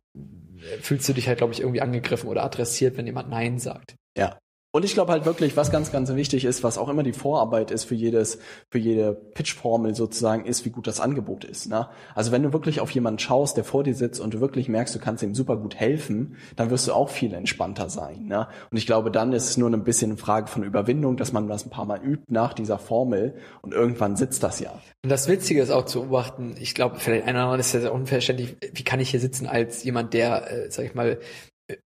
fühlst 0.80 1.08
du 1.08 1.12
dich 1.12 1.28
halt, 1.28 1.38
glaube 1.38 1.52
ich, 1.52 1.60
irgendwie 1.60 1.80
angegriffen 1.80 2.28
oder 2.28 2.44
adressiert, 2.44 2.96
wenn 2.96 3.06
jemand 3.06 3.28
Nein 3.28 3.58
sagt. 3.58 3.96
Ja. 4.16 4.38
Und 4.76 4.84
ich 4.84 4.92
glaube 4.92 5.10
halt 5.12 5.24
wirklich, 5.24 5.56
was 5.56 5.70
ganz, 5.70 5.90
ganz 5.90 6.14
wichtig 6.14 6.44
ist, 6.44 6.62
was 6.62 6.76
auch 6.76 6.90
immer 6.90 7.02
die 7.02 7.14
Vorarbeit 7.14 7.70
ist 7.70 7.84
für 7.84 7.94
jedes, 7.94 8.38
für 8.68 8.76
jede 8.76 9.14
Pitch-Formel 9.14 9.94
sozusagen, 9.94 10.44
ist, 10.44 10.66
wie 10.66 10.70
gut 10.70 10.86
das 10.86 11.00
Angebot 11.00 11.44
ist. 11.44 11.70
Ne? 11.70 11.88
Also 12.14 12.30
wenn 12.30 12.42
du 12.42 12.52
wirklich 12.52 12.80
auf 12.80 12.90
jemanden 12.90 13.18
schaust, 13.18 13.56
der 13.56 13.64
vor 13.64 13.84
dir 13.84 13.94
sitzt 13.94 14.20
und 14.20 14.34
du 14.34 14.40
wirklich 14.42 14.68
merkst, 14.68 14.94
du 14.94 14.98
kannst 14.98 15.22
ihm 15.22 15.34
super 15.34 15.56
gut 15.56 15.76
helfen, 15.76 16.36
dann 16.56 16.68
wirst 16.68 16.86
du 16.86 16.92
auch 16.92 17.08
viel 17.08 17.32
entspannter 17.32 17.88
sein. 17.88 18.26
Ne? 18.26 18.48
Und 18.70 18.76
ich 18.76 18.84
glaube, 18.84 19.10
dann 19.10 19.32
ist 19.32 19.48
es 19.48 19.56
nur 19.56 19.70
ein 19.70 19.82
bisschen 19.82 20.10
eine 20.10 20.18
Frage 20.18 20.48
von 20.48 20.62
Überwindung, 20.62 21.16
dass 21.16 21.32
man 21.32 21.48
das 21.48 21.64
ein 21.64 21.70
paar 21.70 21.86
Mal 21.86 22.02
übt 22.04 22.24
nach 22.28 22.52
dieser 22.52 22.78
Formel 22.78 23.36
und 23.62 23.72
irgendwann 23.72 24.16
sitzt 24.16 24.42
das 24.42 24.60
ja. 24.60 24.72
Und 25.02 25.08
das 25.08 25.26
Witzige 25.26 25.62
ist 25.62 25.70
auch 25.70 25.86
zu 25.86 26.02
beobachten, 26.02 26.54
ich 26.60 26.74
glaube, 26.74 26.96
vielleicht 26.98 27.26
einer 27.26 27.58
ist 27.58 27.72
ja 27.72 27.80
sehr 27.80 27.94
unverständlich, 27.94 28.58
wie 28.74 28.84
kann 28.84 29.00
ich 29.00 29.08
hier 29.08 29.20
sitzen 29.20 29.46
als 29.46 29.84
jemand, 29.84 30.12
der, 30.12 30.52
äh, 30.52 30.70
sag 30.70 30.84
ich 30.84 30.94
mal, 30.94 31.18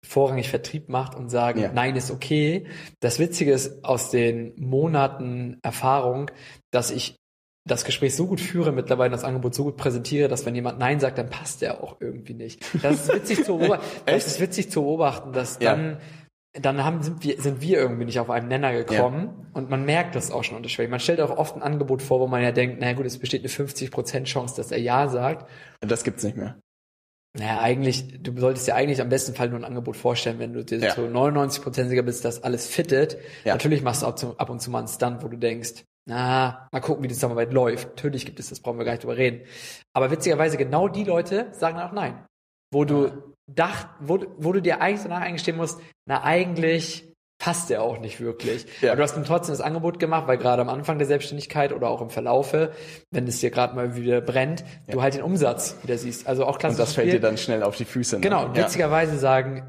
vorrangig 0.05 0.49
Vertrieb 0.49 0.89
macht 0.89 1.15
und 1.15 1.29
sagen, 1.29 1.61
ja. 1.61 1.73
nein, 1.73 1.97
ist 1.97 2.11
okay. 2.11 2.67
Das 3.01 3.19
Witzige 3.19 3.53
ist 3.53 3.85
aus 3.85 4.11
den 4.11 4.55
Monaten 4.57 5.59
Erfahrung, 5.63 6.31
dass 6.71 6.91
ich 6.91 7.17
das 7.67 7.85
Gespräch 7.85 8.15
so 8.15 8.27
gut 8.27 8.41
führe, 8.41 8.73
mittlerweile 8.73 9.11
das 9.11 9.25
Angebot 9.25 9.55
so 9.55 9.65
gut 9.65 9.77
präsentiere, 9.77 10.29
dass 10.29 10.47
wenn 10.47 10.55
jemand 10.55 10.79
Nein 10.79 11.01
sagt, 11.01 11.19
dann 11.19 11.29
passt 11.29 11.63
der 11.63 11.83
auch 11.83 11.97
irgendwie 12.01 12.35
nicht. 12.35 12.65
Das 12.83 13.03
ist 13.03 13.13
witzig 13.13 13.45
zu 13.45 13.59
beobachten, 13.59 13.85
das 14.07 14.27
ist 14.27 14.41
witzig 14.41 14.71
zu 14.71 14.83
beobachten, 14.83 15.33
dass 15.33 15.59
ja. 15.61 15.73
dann 15.75 15.99
dann 16.59 16.83
haben, 16.85 17.03
sind, 17.03 17.23
wir, 17.23 17.39
sind 17.41 17.61
wir 17.61 17.79
irgendwie 17.79 18.07
nicht 18.07 18.19
auf 18.19 18.31
einen 18.31 18.49
Nenner 18.49 18.73
gekommen 18.73 19.25
ja. 19.27 19.47
und 19.53 19.69
man 19.69 19.85
merkt 19.85 20.15
das 20.15 20.31
auch 20.31 20.43
schon 20.43 20.57
unterschwellig. 20.57 20.91
Man 20.91 21.01
stellt 21.01 21.21
auch 21.21 21.37
oft 21.37 21.55
ein 21.55 21.63
Angebot 21.63 22.01
vor, 22.01 22.19
wo 22.21 22.27
man 22.27 22.43
ja 22.43 22.51
denkt, 22.51 22.81
naja 22.81 22.95
gut, 22.95 23.05
es 23.05 23.19
besteht 23.19 23.43
eine 23.43 23.51
50% 23.51 24.25
Chance, 24.25 24.57
dass 24.57 24.73
er 24.73 24.79
Ja 24.79 25.09
sagt. 25.09 25.51
Das 25.81 26.03
gibt's 26.03 26.25
nicht 26.25 26.39
mehr. 26.39 26.57
Naja, 27.39 27.61
eigentlich, 27.61 28.23
du 28.23 28.39
solltest 28.39 28.67
dir 28.67 28.75
eigentlich 28.75 29.01
am 29.01 29.09
besten 29.09 29.35
Fall 29.35 29.49
nur 29.49 29.59
ein 29.59 29.65
Angebot 29.65 29.97
vorstellen, 29.97 30.39
wenn 30.39 30.53
du 30.53 30.65
dir 30.65 30.79
ja. 30.79 30.95
so 30.95 31.03
99% 31.03 31.89
sicher 31.89 32.03
bist, 32.03 32.25
dass 32.25 32.43
alles 32.43 32.67
fittet. 32.67 33.19
Ja. 33.45 33.55
Natürlich 33.55 33.83
machst 33.83 34.03
du 34.03 34.07
auch 34.07 34.39
ab 34.39 34.51
und 34.51 34.61
zu 34.61 34.71
mal 34.71 34.79
einen 34.79 34.89
Stunt, 34.89 35.23
wo 35.23 35.29
du 35.29 35.37
denkst, 35.37 35.85
na, 36.09 36.69
mal 36.73 36.81
gucken, 36.81 37.03
wie 37.03 37.09
die 37.09 37.15
Zusammenarbeit 37.15 37.53
läuft. 37.53 37.89
Natürlich 37.89 38.25
gibt 38.25 38.39
es 38.39 38.49
das, 38.49 38.61
brauchen 38.61 38.79
wir 38.79 38.85
gar 38.85 38.93
nicht 38.93 39.03
drüber 39.03 39.17
reden. 39.17 39.43
Aber 39.93 40.11
witzigerweise, 40.11 40.57
genau 40.57 40.89
die 40.89 41.05
Leute 41.05 41.49
sagen 41.53 41.77
dann 41.77 41.89
auch 41.89 41.93
nein. 41.93 42.25
Wo 42.73 42.85
du 42.85 43.35
dacht, 43.47 43.89
wo, 44.01 44.21
wo 44.39 44.53
du 44.53 44.63
dir 44.63 44.81
eigentlich 44.81 45.03
danach 45.03 45.21
eingestehen 45.21 45.57
musst, 45.57 45.81
na, 46.07 46.23
eigentlich 46.23 47.06
passt 47.39 47.71
der 47.71 47.83
auch 47.83 47.99
nicht 47.99 48.21
wirklich. 48.21 48.67
Ja. 48.81 48.91
Aber 48.91 48.99
du 48.99 49.03
hast 49.03 49.17
ihm 49.17 49.25
trotzdem 49.25 49.53
das 49.53 49.61
Angebot 49.61 49.99
gemacht, 49.99 50.27
weil 50.27 50.39
gerade 50.39 50.63
am 50.63 50.69
Anfang 50.69 50.99
der 50.99 51.07
Selbstständigkeit 51.07 51.73
oder 51.73 51.89
auch 51.89 52.01
im 52.01 52.11
Verlaufe, 52.11 52.73
wenn 53.11 53.27
es 53.27 53.41
dir 53.41 53.51
gerade 53.51 53.75
mal 53.75 53.97
wieder 53.97 54.21
brennt, 54.21 54.65
ja. 54.87 54.95
du 54.95 55.03
halt 55.03 55.15
den 55.15 55.23
Umsatz 55.23 55.77
wieder 55.83 55.99
siehst. 55.99 56.27
Also 56.27 56.47
auch 56.47 56.59
klassisch. 56.59 56.79
Und 56.79 56.83
das 56.87 56.95
fällt 56.95 57.13
dir 57.13 57.21
dann 57.21 57.37
schnell 57.37 57.63
auf 57.63 57.77
die 57.77 57.85
Füße. 57.85 58.17
Ne? 58.17 58.23
Genau, 58.23 58.47
ja. 58.47 58.57
witzigerweise 58.57 59.19
sagen, 59.19 59.69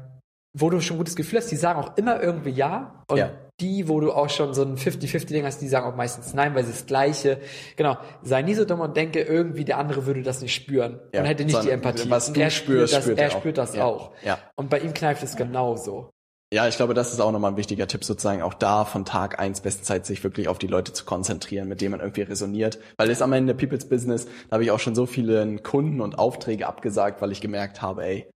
wo 0.54 0.70
du 0.70 0.80
schon 0.80 0.96
ein 0.96 0.98
gutes 0.98 1.14
Gefühl 1.14 1.38
hast, 1.38 1.50
die 1.50 1.56
sagen 1.56 1.78
auch 1.80 1.96
immer 1.96 2.22
irgendwie 2.22 2.50
ja. 2.50 3.04
Und 3.08 3.18
ja. 3.18 3.30
die, 3.60 3.86
wo 3.88 4.00
du 4.00 4.12
auch 4.12 4.30
schon 4.30 4.54
so 4.54 4.62
ein 4.62 4.76
50-50-Ding 4.76 5.44
hast, 5.44 5.60
die 5.60 5.68
sagen 5.68 5.86
auch 5.86 5.94
meistens 5.94 6.32
nein, 6.32 6.54
weil 6.54 6.64
sie 6.64 6.72
das 6.72 6.86
Gleiche. 6.86 7.38
Genau. 7.76 7.98
Sei 8.22 8.42
nie 8.42 8.54
so 8.54 8.64
dumm 8.64 8.80
und 8.80 8.96
denke, 8.96 9.20
irgendwie 9.20 9.64
der 9.64 9.78
andere 9.78 10.06
würde 10.06 10.22
das 10.22 10.40
nicht 10.40 10.54
spüren. 10.54 11.00
Ja. 11.12 11.20
Und 11.20 11.26
hätte 11.26 11.44
nicht 11.44 11.54
so, 11.54 11.62
die 11.62 11.70
Empathie. 11.70 12.08
Was 12.10 12.32
du 12.32 12.40
er 12.40 12.50
spürst, 12.50 12.94
spürt 12.94 12.98
das, 12.98 13.04
spürt 13.04 13.18
er, 13.18 13.30
spürt 13.30 13.58
das 13.58 13.78
auch. 13.78 14.12
Ja. 14.24 14.38
Und 14.56 14.70
bei 14.70 14.80
ihm 14.80 14.94
kneift 14.94 15.22
es 15.22 15.36
genauso. 15.36 16.10
Ja, 16.52 16.66
ich 16.66 16.76
glaube, 16.76 16.94
das 16.94 17.12
ist 17.12 17.20
auch 17.20 17.30
nochmal 17.30 17.52
ein 17.52 17.56
wichtiger 17.58 17.86
Tipp, 17.86 18.04
sozusagen 18.04 18.40
auch 18.40 18.54
da 18.54 18.86
von 18.86 19.04
Tag 19.04 19.38
eins 19.38 19.60
besten 19.60 19.84
Zeit 19.84 20.06
sich 20.06 20.24
wirklich 20.24 20.48
auf 20.48 20.58
die 20.58 20.66
Leute 20.66 20.94
zu 20.94 21.04
konzentrieren, 21.04 21.68
mit 21.68 21.82
denen 21.82 21.90
man 21.90 22.00
irgendwie 22.00 22.22
resoniert. 22.22 22.78
Weil 22.96 23.10
es 23.10 23.20
am 23.20 23.34
Ende 23.34 23.54
People's 23.54 23.86
Business, 23.86 24.26
da 24.48 24.54
habe 24.54 24.64
ich 24.64 24.70
auch 24.70 24.80
schon 24.80 24.94
so 24.94 25.04
viele 25.04 25.58
Kunden 25.58 26.00
und 26.00 26.18
Aufträge 26.18 26.66
abgesagt, 26.66 27.20
weil 27.20 27.32
ich 27.32 27.42
gemerkt 27.42 27.82
habe, 27.82 28.04
ey, 28.04 28.30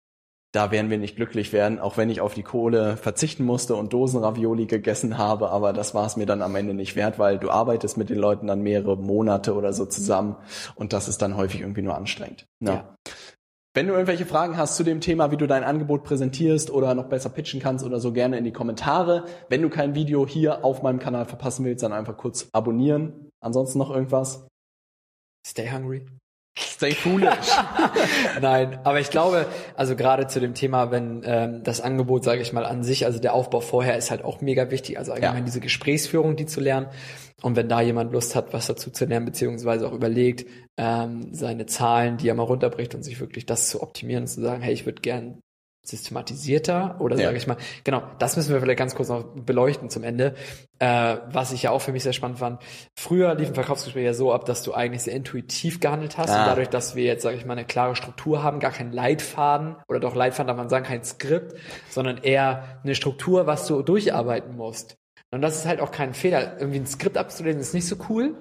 da 0.53 0.73
werden 0.73 0.91
wir 0.91 0.99
nicht 0.99 1.15
glücklich 1.15 1.53
werden, 1.53 1.79
auch 1.79 1.97
wenn 1.97 2.11
ich 2.11 2.21
auf 2.21 2.35
die 2.35 2.43
Kohle 2.43 2.97
verzichten 2.97 3.45
musste 3.45 3.77
und 3.77 3.93
Dosenravioli 3.93 4.67
gegessen 4.67 5.17
habe, 5.17 5.51
aber 5.51 5.73
das 5.73 5.95
war 5.95 6.07
es 6.07 6.17
mir 6.17 6.27
dann 6.27 6.43
am 6.43 6.57
Ende 6.57 6.75
nicht 6.75 6.97
wert, 6.97 7.21
weil 7.21 7.39
du 7.39 7.51
arbeitest 7.51 7.97
mit 7.97 8.11
den 8.11 8.19
Leuten 8.19 8.49
dann 8.49 8.61
mehrere 8.61 8.97
Monate 8.97 9.55
oder 9.55 9.73
so 9.73 9.87
zusammen 9.87 10.35
und 10.75 10.93
das 10.93 11.07
ist 11.07 11.23
dann 11.23 11.37
häufig 11.37 11.61
irgendwie 11.61 11.83
nur 11.83 11.95
anstrengend. 11.95 12.47
Ja. 12.59 12.73
ja. 12.75 12.95
Wenn 13.73 13.87
du 13.87 13.93
irgendwelche 13.93 14.27
Fragen 14.27 14.57
hast 14.57 14.77
zu 14.77 14.83
dem 14.83 15.01
Thema, 15.01 15.31
wie 15.31 15.37
du 15.37 15.47
dein 15.47 15.63
Angebot 15.63 16.03
präsentierst 16.03 16.73
oder 16.73 16.95
noch 16.97 17.09
besser 17.09 17.31
pitchen 17.31 17.61
kannst 17.61 17.85
oder 17.85 18.01
so, 18.01 18.13
gerne 18.13 18.37
in 18.37 18.45
die 18.45 18.53
Kommentare. 18.53 19.27
Wenn 19.49 19.63
du 19.63 19.71
kein 19.71 19.95
Video 19.95 20.27
hier 20.27 20.65
auf 20.65 20.83
meinem 20.83 20.99
Kanal 20.99 21.25
verpassen 21.25 21.65
willst, 21.65 21.85
dann 21.85 21.93
einfach 21.93 22.17
kurz 22.17 22.49
abonnieren. 22.53 23.31
Ansonsten 23.41 23.79
noch 23.79 23.91
irgendwas? 23.91 24.49
Stay 25.47 25.71
hungry. 25.71 26.05
Stay 26.59 26.93
foolish. 26.93 27.31
Nein, 28.41 28.81
aber 28.85 29.01
ich 29.01 29.11
glaube, 29.11 29.47
also 29.77 29.97
gerade 29.97 30.27
zu 30.27 30.41
dem 30.41 30.55
Thema, 30.55 30.91
wenn 30.91 31.23
ähm, 31.25 31.63
das 31.63 31.81
Angebot, 31.81 32.25
sage 32.25 32.43
ich 32.43 32.53
mal, 32.53 32.67
an 32.67 32.83
sich, 32.83 33.07
also 33.07 33.19
der 33.19 33.35
Aufbau 33.35 33.61
vorher 33.61 33.97
ist 33.97 34.11
halt 34.11 34.25
auch 34.25 34.41
mega 34.41 34.71
wichtig, 34.71 34.99
also 34.99 35.13
allgemein 35.13 35.39
ja. 35.39 35.45
diese 35.45 35.61
Gesprächsführung, 35.61 36.37
die 36.37 36.47
zu 36.47 36.61
lernen. 36.61 36.89
Und 37.43 37.57
wenn 37.57 37.69
da 37.69 37.81
jemand 37.81 38.13
Lust 38.13 38.35
hat, 38.35 38.53
was 38.53 38.67
dazu 38.67 38.91
zu 38.91 39.07
lernen, 39.07 39.27
beziehungsweise 39.27 39.87
auch 39.87 39.93
überlegt, 39.93 40.47
ähm, 40.77 41.33
seine 41.33 41.67
Zahlen, 41.67 42.19
die 42.19 42.29
er 42.29 42.35
mal 42.35 42.43
runterbricht 42.43 42.95
und 42.95 43.03
sich 43.03 43.21
wirklich 43.21 43.47
das 43.47 43.69
zu 43.69 43.83
optimieren 43.83 44.25
und 44.25 44.29
zu 44.29 44.41
sagen, 44.41 44.63
hey, 44.63 44.75
ich 44.75 44.85
würde 44.87 45.01
gern 45.01 45.41
systematisierter 45.83 46.97
oder 47.01 47.17
ja. 47.17 47.27
sage 47.27 47.37
ich 47.39 47.47
mal, 47.47 47.57
genau, 47.85 48.03
das 48.19 48.37
müssen 48.37 48.53
wir 48.53 48.61
vielleicht 48.61 48.79
ganz 48.79 48.95
kurz 48.95 49.09
noch 49.09 49.25
beleuchten 49.25 49.89
zum 49.89 50.05
Ende, 50.05 50.35
äh, 50.79 51.17
was 51.31 51.53
ich 51.53 51.63
ja 51.63 51.71
auch 51.71 51.81
für 51.81 51.93
mich 51.93 52.03
sehr 52.03 52.13
spannend 52.13 52.39
fand. 52.39 52.61
Früher 52.97 53.35
liefen 53.35 53.55
Verkaufsgespräche 53.55 54.07
ja 54.07 54.15
so 54.15 54.33
ab, 54.33 54.45
dass 54.45 54.63
du 54.63 54.75
eigentlich 54.75 55.03
sehr 55.03 55.15
intuitiv 55.15 55.81
gehandelt 55.81 56.19
hast 56.19 56.31
ah. 56.31 56.41
und 56.41 56.47
dadurch, 56.49 56.69
dass 56.69 56.95
wir 56.95 57.05
jetzt, 57.05 57.23
sage 57.23 57.37
ich 57.37 57.47
mal, 57.47 57.55
eine 57.55 57.65
klare 57.65 57.97
Struktur 57.97 58.43
haben, 58.43 58.61
gar 58.61 58.73
keinen 58.73 58.93
Leitfaden 58.93 59.77
oder 59.89 60.01
doch 60.01 60.15
Leitfaden 60.15 60.49
darf 60.49 60.57
man 60.57 60.69
sagen, 60.69 60.85
kein 60.85 61.03
Skript, 61.03 61.55
sondern 61.89 62.19
eher 62.19 62.81
eine 62.85 62.95
Struktur, 62.95 63.47
was 63.47 63.67
du 63.67 63.83
durcharbeiten 63.83 64.57
musst. 64.57 64.97
Und 65.33 65.43
das 65.43 65.57
ist 65.57 65.67
halt 65.67 65.81
auch 65.81 65.93
kein 65.93 66.13
Fehler. 66.13 66.59
Irgendwie 66.59 66.81
ein 66.81 66.87
Skript 66.87 67.17
abzulesen 67.17 67.61
ist 67.61 67.73
nicht 67.73 67.87
so 67.87 67.97
cool, 68.09 68.35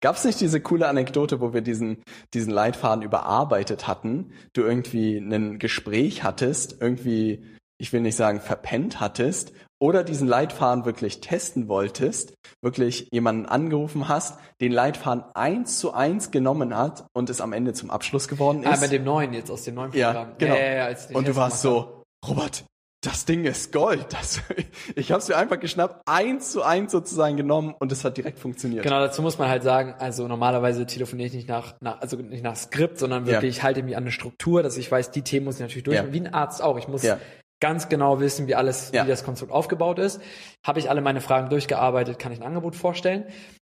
Gab 0.00 0.16
es 0.16 0.24
nicht 0.24 0.40
diese 0.40 0.60
coole 0.60 0.88
Anekdote, 0.88 1.40
wo 1.40 1.52
wir 1.52 1.60
diesen, 1.60 2.02
diesen 2.32 2.52
Leitfaden 2.52 3.02
überarbeitet 3.02 3.86
hatten, 3.86 4.32
du 4.54 4.62
irgendwie 4.62 5.18
ein 5.18 5.58
Gespräch 5.58 6.22
hattest, 6.22 6.80
irgendwie, 6.80 7.44
ich 7.78 7.92
will 7.92 8.00
nicht 8.00 8.16
sagen 8.16 8.40
verpennt 8.40 9.00
hattest, 9.00 9.52
oder 9.82 10.04
diesen 10.04 10.28
Leitfaden 10.28 10.84
wirklich 10.84 11.20
testen 11.20 11.68
wolltest, 11.68 12.34
wirklich 12.62 13.08
jemanden 13.12 13.46
angerufen 13.46 14.08
hast, 14.08 14.38
den 14.60 14.72
Leitfaden 14.72 15.24
eins 15.34 15.78
zu 15.78 15.92
eins 15.92 16.30
genommen 16.30 16.76
hat 16.76 17.06
und 17.14 17.30
es 17.30 17.40
am 17.40 17.52
Ende 17.54 17.72
zum 17.72 17.90
Abschluss 17.90 18.28
geworden 18.28 18.62
ah, 18.64 18.72
ist. 18.72 18.78
Ah, 18.78 18.82
mit 18.82 18.92
dem 18.92 19.04
neuen 19.04 19.32
jetzt 19.32 19.50
aus 19.50 19.64
dem 19.64 19.76
neuen 19.76 19.90
Programm. 19.90 20.14
Ja, 20.14 20.34
genau. 20.36 20.54
Ja, 20.54 20.60
ja, 20.60 20.90
ja, 20.90 20.96
und 21.14 21.26
du 21.26 21.34
warst 21.34 21.62
so, 21.62 22.04
Robert, 22.26 22.64
das 23.00 23.24
Ding 23.24 23.44
ist 23.44 23.72
Gold. 23.72 24.06
Das, 24.10 24.42
ich 24.94 25.10
habe 25.10 25.20
es 25.20 25.28
mir 25.28 25.36
einfach 25.36 25.58
geschnappt, 25.58 26.02
eins 26.06 26.52
zu 26.52 26.62
eins 26.62 26.92
sozusagen 26.92 27.36
genommen 27.36 27.74
und 27.78 27.90
es 27.92 28.04
hat 28.04 28.16
direkt 28.16 28.38
funktioniert. 28.38 28.82
Genau, 28.82 29.00
dazu 29.00 29.22
muss 29.22 29.38
man 29.38 29.48
halt 29.48 29.62
sagen, 29.62 29.94
also 29.98 30.28
normalerweise 30.28 30.84
telefoniere 30.86 31.28
ich 31.28 31.34
nicht 31.34 31.48
nach, 31.48 31.74
nach 31.80 32.00
also 32.00 32.16
nicht 32.18 32.44
nach 32.44 32.56
Skript, 32.56 32.98
sondern 32.98 33.26
wirklich 33.26 33.58
ja. 33.58 33.62
halte 33.62 33.82
mich 33.82 33.96
an 33.96 34.04
eine 34.04 34.12
Struktur, 34.12 34.62
dass 34.62 34.76
ich 34.76 34.90
weiß, 34.90 35.10
die 35.12 35.22
Themen 35.22 35.46
muss 35.46 35.56
ich 35.56 35.62
natürlich 35.62 35.84
durch. 35.84 35.96
Ja. 35.96 36.12
Wie 36.12 36.20
ein 36.20 36.32
Arzt 36.34 36.62
auch. 36.62 36.76
Ich 36.76 36.88
muss 36.88 37.02
ja. 37.02 37.18
ganz 37.60 37.88
genau 37.88 38.20
wissen, 38.20 38.46
wie 38.48 38.54
alles, 38.54 38.92
wie 38.92 38.98
das 38.98 39.24
Konstrukt 39.24 39.52
aufgebaut 39.52 39.98
ist. 39.98 40.20
Habe 40.66 40.78
ich 40.78 40.90
alle 40.90 41.00
meine 41.00 41.22
Fragen 41.22 41.48
durchgearbeitet, 41.48 42.18
kann 42.18 42.32
ich 42.32 42.40
ein 42.40 42.46
Angebot 42.46 42.76
vorstellen. 42.76 43.24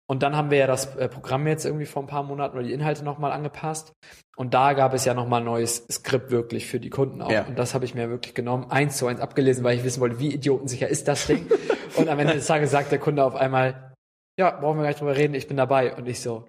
Und 0.09 0.21
dann 0.21 0.35
haben 0.35 0.51
wir 0.51 0.57
ja 0.57 0.67
das 0.67 0.95
äh, 0.97 1.07
Programm 1.07 1.47
jetzt 1.47 1.65
irgendwie 1.65 1.85
vor 1.85 2.03
ein 2.03 2.07
paar 2.07 2.23
Monaten 2.23 2.57
oder 2.57 2.65
die 2.65 2.73
Inhalte 2.73 3.03
nochmal 3.03 3.31
angepasst. 3.31 3.93
Und 4.35 4.53
da 4.53 4.73
gab 4.73 4.93
es 4.93 5.05
ja 5.05 5.13
nochmal 5.13 5.41
ein 5.41 5.45
neues 5.45 5.85
Skript 5.89 6.29
wirklich 6.29 6.67
für 6.67 6.79
die 6.79 6.89
Kunden 6.89 7.21
auch. 7.21 7.31
Ja. 7.31 7.45
Und 7.45 7.57
das 7.57 7.73
habe 7.73 7.85
ich 7.85 7.95
mir 7.95 8.09
wirklich 8.09 8.33
genommen, 8.33 8.69
eins 8.69 8.97
zu 8.97 9.07
eins 9.07 9.21
abgelesen, 9.21 9.63
weil 9.63 9.77
ich 9.77 9.83
wissen 9.83 10.01
wollte, 10.01 10.19
wie 10.19 10.33
idiotensicher 10.33 10.87
ist 10.87 11.07
das 11.07 11.27
Ding. 11.27 11.49
und 11.95 12.09
am 12.09 12.19
Ende 12.19 12.33
des 12.33 12.47
Tages 12.47 12.71
sagt 12.71 12.91
der 12.91 12.99
Kunde 12.99 13.23
auf 13.23 13.35
einmal, 13.35 13.93
ja, 14.37 14.51
brauchen 14.51 14.77
wir 14.77 14.83
gar 14.83 14.89
nicht 14.89 14.99
drüber 14.99 15.15
reden, 15.15 15.35
ich 15.35 15.47
bin 15.47 15.57
dabei. 15.57 15.95
Und 15.95 16.07
ich 16.07 16.19
so, 16.19 16.47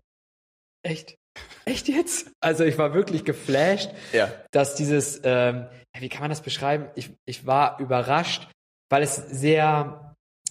echt? 0.83 1.17
Echt 1.65 1.89
jetzt? 1.89 2.31
Also 2.41 2.65
ich 2.65 2.77
war 2.79 2.95
wirklich 2.95 3.25
geflasht, 3.25 3.91
ja. 4.13 4.31
dass 4.51 4.75
dieses, 4.75 5.21
ähm, 5.25 5.67
wie 5.97 6.09
kann 6.09 6.23
man 6.23 6.31
das 6.31 6.43
beschreiben? 6.43 6.89
Ich, 6.95 7.13
ich 7.25 7.47
war 7.47 7.79
überrascht, 7.81 8.49
weil 8.91 9.03
es 9.03 9.17
sehr 9.17 10.04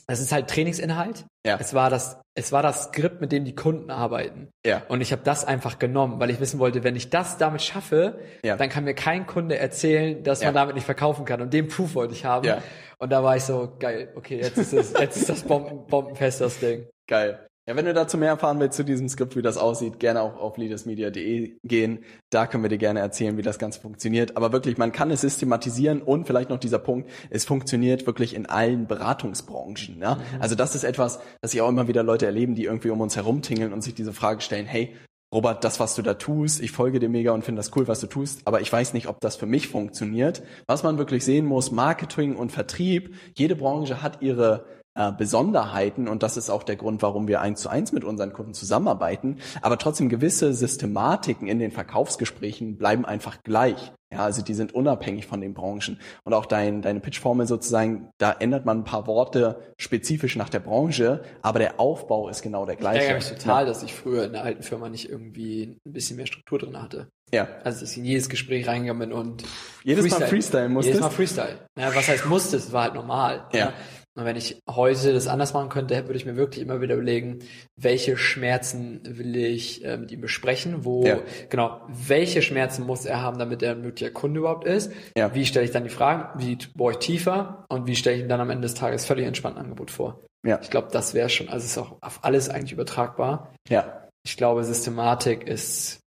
es 0.07 0.19
ist 0.19 0.31
halt 0.31 0.49
Trainingsinhalt. 0.49 1.25
Ja. 1.45 1.57
Es 1.59 1.73
war 1.73 1.89
das, 1.89 2.19
es 2.35 2.51
war 2.51 2.63
das 2.63 2.85
Skript, 2.85 3.21
mit 3.21 3.31
dem 3.31 3.45
die 3.45 3.55
Kunden 3.55 3.89
arbeiten. 3.89 4.49
Ja. 4.65 4.83
Und 4.87 5.01
ich 5.01 5.11
habe 5.11 5.21
das 5.23 5.45
einfach 5.45 5.79
genommen, 5.79 6.19
weil 6.19 6.29
ich 6.29 6.39
wissen 6.39 6.59
wollte, 6.59 6.83
wenn 6.83 6.95
ich 6.95 7.09
das 7.09 7.37
damit 7.37 7.61
schaffe, 7.61 8.19
ja. 8.43 8.55
dann 8.57 8.69
kann 8.69 8.83
mir 8.83 8.93
kein 8.93 9.25
Kunde 9.25 9.57
erzählen, 9.57 10.23
dass 10.23 10.41
ja. 10.41 10.47
man 10.47 10.55
damit 10.55 10.75
nicht 10.75 10.85
verkaufen 10.85 11.25
kann. 11.25 11.41
Und 11.41 11.53
den 11.53 11.67
Proof 11.67 11.95
wollte 11.95 12.13
ich 12.13 12.25
haben. 12.25 12.45
Ja. 12.45 12.61
Und 12.97 13.11
da 13.11 13.23
war 13.23 13.35
ich 13.35 13.43
so, 13.43 13.75
geil, 13.79 14.11
okay, 14.15 14.39
jetzt 14.41 14.57
ist 14.57 14.73
es, 14.73 14.93
jetzt 14.93 15.17
ist 15.17 15.29
das 15.29 15.43
Bomben, 15.43 15.85
bombenfest, 15.87 16.41
das 16.41 16.59
Ding. 16.59 16.87
Geil. 17.07 17.47
Ja, 17.65 17.77
wenn 17.77 17.85
du 17.85 17.93
dazu 17.93 18.17
mehr 18.17 18.29
erfahren 18.29 18.59
willst 18.59 18.75
zu 18.75 18.83
diesem 18.83 19.07
Skript, 19.07 19.37
wie 19.37 19.41
das 19.41 19.55
aussieht, 19.55 19.97
gerne 19.97 20.21
auch 20.21 20.35
auf 20.35 20.57
leadersmedia.de 20.57 21.59
gehen. 21.63 22.03
Da 22.29 22.45
können 22.45 22.61
wir 22.61 22.69
dir 22.69 22.77
gerne 22.77 22.99
erzählen, 22.99 23.37
wie 23.37 23.41
das 23.41 23.57
Ganze 23.57 23.79
funktioniert. 23.79 24.35
Aber 24.35 24.51
wirklich, 24.51 24.77
man 24.77 24.91
kann 24.91 25.11
es 25.11 25.21
systematisieren 25.21 26.01
und 26.01 26.27
vielleicht 26.27 26.49
noch 26.49 26.59
dieser 26.59 26.79
Punkt, 26.79 27.09
es 27.29 27.45
funktioniert 27.45 28.05
wirklich 28.05 28.35
in 28.35 28.47
allen 28.47 28.85
Beratungsbranchen. 28.85 30.01
Ja? 30.01 30.15
Mhm. 30.15 30.21
Also 30.41 30.55
das 30.55 30.75
ist 30.75 30.83
etwas, 30.83 31.21
das 31.39 31.53
ich 31.53 31.61
auch 31.61 31.69
immer 31.69 31.87
wieder 31.87 32.03
Leute 32.03 32.25
erleben, 32.25 32.53
die 32.53 32.65
irgendwie 32.65 32.89
um 32.89 32.99
uns 32.99 33.15
herumtingeln 33.15 33.71
und 33.71 33.81
sich 33.81 33.95
diese 33.95 34.11
Frage 34.11 34.41
stellen, 34.41 34.65
hey, 34.65 34.93
Robert, 35.33 35.63
das, 35.63 35.79
was 35.79 35.95
du 35.95 36.01
da 36.01 36.15
tust, 36.15 36.61
ich 36.61 36.71
folge 36.71 36.99
dir 36.99 37.09
mega 37.09 37.31
und 37.31 37.45
finde 37.45 37.59
das 37.59 37.75
cool, 37.75 37.87
was 37.87 38.01
du 38.01 38.07
tust, 38.07 38.41
aber 38.45 38.61
ich 38.61 38.71
weiß 38.71 38.93
nicht, 38.93 39.07
ob 39.07 39.19
das 39.21 39.35
für 39.35 39.47
mich 39.47 39.67
funktioniert. 39.69 40.43
Was 40.67 40.83
man 40.83 40.97
wirklich 40.97 41.23
sehen 41.23 41.45
muss, 41.45 41.71
Marketing 41.71 42.35
und 42.35 42.51
Vertrieb, 42.51 43.15
jede 43.35 43.55
Branche 43.55 44.03
hat 44.03 44.21
ihre 44.21 44.65
äh, 44.95 45.11
Besonderheiten 45.11 46.07
und 46.07 46.23
das 46.23 46.37
ist 46.37 46.49
auch 46.49 46.63
der 46.63 46.75
Grund, 46.75 47.01
warum 47.01 47.27
wir 47.27 47.41
eins 47.41 47.61
zu 47.61 47.69
eins 47.69 47.91
mit 47.91 48.03
unseren 48.03 48.33
Kunden 48.33 48.53
zusammenarbeiten. 48.53 49.39
Aber 49.61 49.77
trotzdem 49.77 50.09
gewisse 50.09 50.53
Systematiken 50.53 51.47
in 51.47 51.59
den 51.59 51.71
Verkaufsgesprächen 51.71 52.77
bleiben 52.77 53.05
einfach 53.05 53.41
gleich. 53.43 53.91
Ja, 54.13 54.19
also 54.19 54.43
die 54.43 54.53
sind 54.53 54.75
unabhängig 54.75 55.25
von 55.25 55.41
den 55.41 55.55
Branchen. 55.55 55.99
Und 56.23 56.33
auch 56.35 56.45
dein, 56.45 56.83
deine 56.83 56.99
Pitchformel 56.99 57.47
sozusagen, 57.47 58.09
da 58.19 58.31
ändert 58.31 58.63
man 58.65 58.81
ein 58.81 58.83
paar 58.83 59.07
Worte 59.07 59.73
spezifisch 59.77 60.35
nach 60.35 60.49
der 60.49 60.59
Branche, 60.59 61.23
aber 61.41 61.57
der 61.57 61.79
Aufbau 61.79 62.29
ist 62.29 62.43
genau 62.43 62.67
der 62.67 62.75
gleiche. 62.75 62.99
Ich 62.99 63.09
ärgere 63.09 63.31
mich 63.31 63.41
total, 63.41 63.63
ja. 63.63 63.67
dass 63.67 63.81
ich 63.81 63.95
früher 63.95 64.25
in 64.25 64.33
der 64.33 64.43
alten 64.43 64.61
Firma 64.61 64.89
nicht 64.89 65.09
irgendwie 65.09 65.79
ein 65.83 65.93
bisschen 65.93 66.17
mehr 66.17 66.27
Struktur 66.27 66.59
drin 66.59 66.79
hatte. 66.79 67.07
Ja. 67.33 67.47
Also 67.63 67.81
dass 67.81 67.91
ich 67.91 67.97
in 67.97 68.05
jedes 68.05 68.29
Gespräch 68.29 68.67
reingegangen 68.67 69.09
bin 69.09 69.17
und 69.17 69.43
jedes 69.83 70.03
Freestyle, 70.03 70.19
Mal 70.19 70.29
Freestyle 70.29 70.69
musstest. 70.69 70.95
Jedes 70.95 71.01
Mal 71.01 71.15
Freestyle. 71.15 71.59
Ja, 71.75 71.95
was 71.95 72.07
heißt 72.07 72.25
musste? 72.27 72.57
Es 72.57 72.71
war 72.71 72.83
halt 72.83 72.93
normal. 72.93 73.47
Ja. 73.53 73.59
ja. 73.59 73.73
Und 74.15 74.25
wenn 74.25 74.35
ich 74.35 74.59
heute 74.69 75.11
das 75.11 75.27
anders 75.27 75.53
machen 75.53 75.69
könnte, 75.69 75.95
würde 76.05 76.17
ich 76.17 76.25
mir 76.25 76.35
wirklich 76.35 76.63
immer 76.63 76.81
wieder 76.81 76.93
überlegen, 76.93 77.39
welche 77.75 78.15
Schmerzen 78.15 79.01
will 79.03 79.35
ich 79.35 79.83
äh, 79.83 79.97
mit 79.97 80.11
ihm 80.11 80.21
besprechen, 80.21 80.85
wo, 80.85 81.03
ja. 81.03 81.19
genau, 81.49 81.81
welche 81.87 82.43
Schmerzen 82.43 82.85
muss 82.85 83.05
er 83.05 83.21
haben, 83.21 83.39
damit 83.39 83.63
er 83.63 83.71
ein 83.71 83.81
möglicher 83.81 84.11
Kunde 84.11 84.41
überhaupt 84.41 84.65
ist, 84.65 84.91
ja. 85.17 85.33
wie 85.33 85.45
stelle 85.45 85.65
ich 85.65 85.71
dann 85.71 85.83
die 85.83 85.89
Fragen, 85.89 86.39
wie 86.39 86.57
bohre 86.75 86.93
ich 86.93 86.99
tiefer 86.99 87.65
und 87.69 87.87
wie 87.87 87.95
stelle 87.95 88.17
ich 88.17 88.21
ihm 88.21 88.29
dann 88.29 88.41
am 88.41 88.51
Ende 88.51 88.67
des 88.67 88.75
Tages 88.75 89.05
völlig 89.05 89.25
entspannt 89.25 89.57
ein 89.57 89.63
Angebot 89.63 89.89
vor. 89.89 90.23
Ja. 90.45 90.59
Ich 90.61 90.69
glaube, 90.69 90.89
das 90.91 91.15
wäre 91.15 91.29
schon, 91.29 91.49
also 91.49 91.65
es 91.65 91.71
ist 91.71 91.77
auch 91.79 91.97
auf 92.01 92.23
alles 92.23 92.49
eigentlich 92.49 92.73
übertragbar. 92.73 93.51
Ja. 93.67 94.09
Ich 94.25 94.37
glaube, 94.37 94.63
Systematik 94.63 95.47
ist 95.47 96.01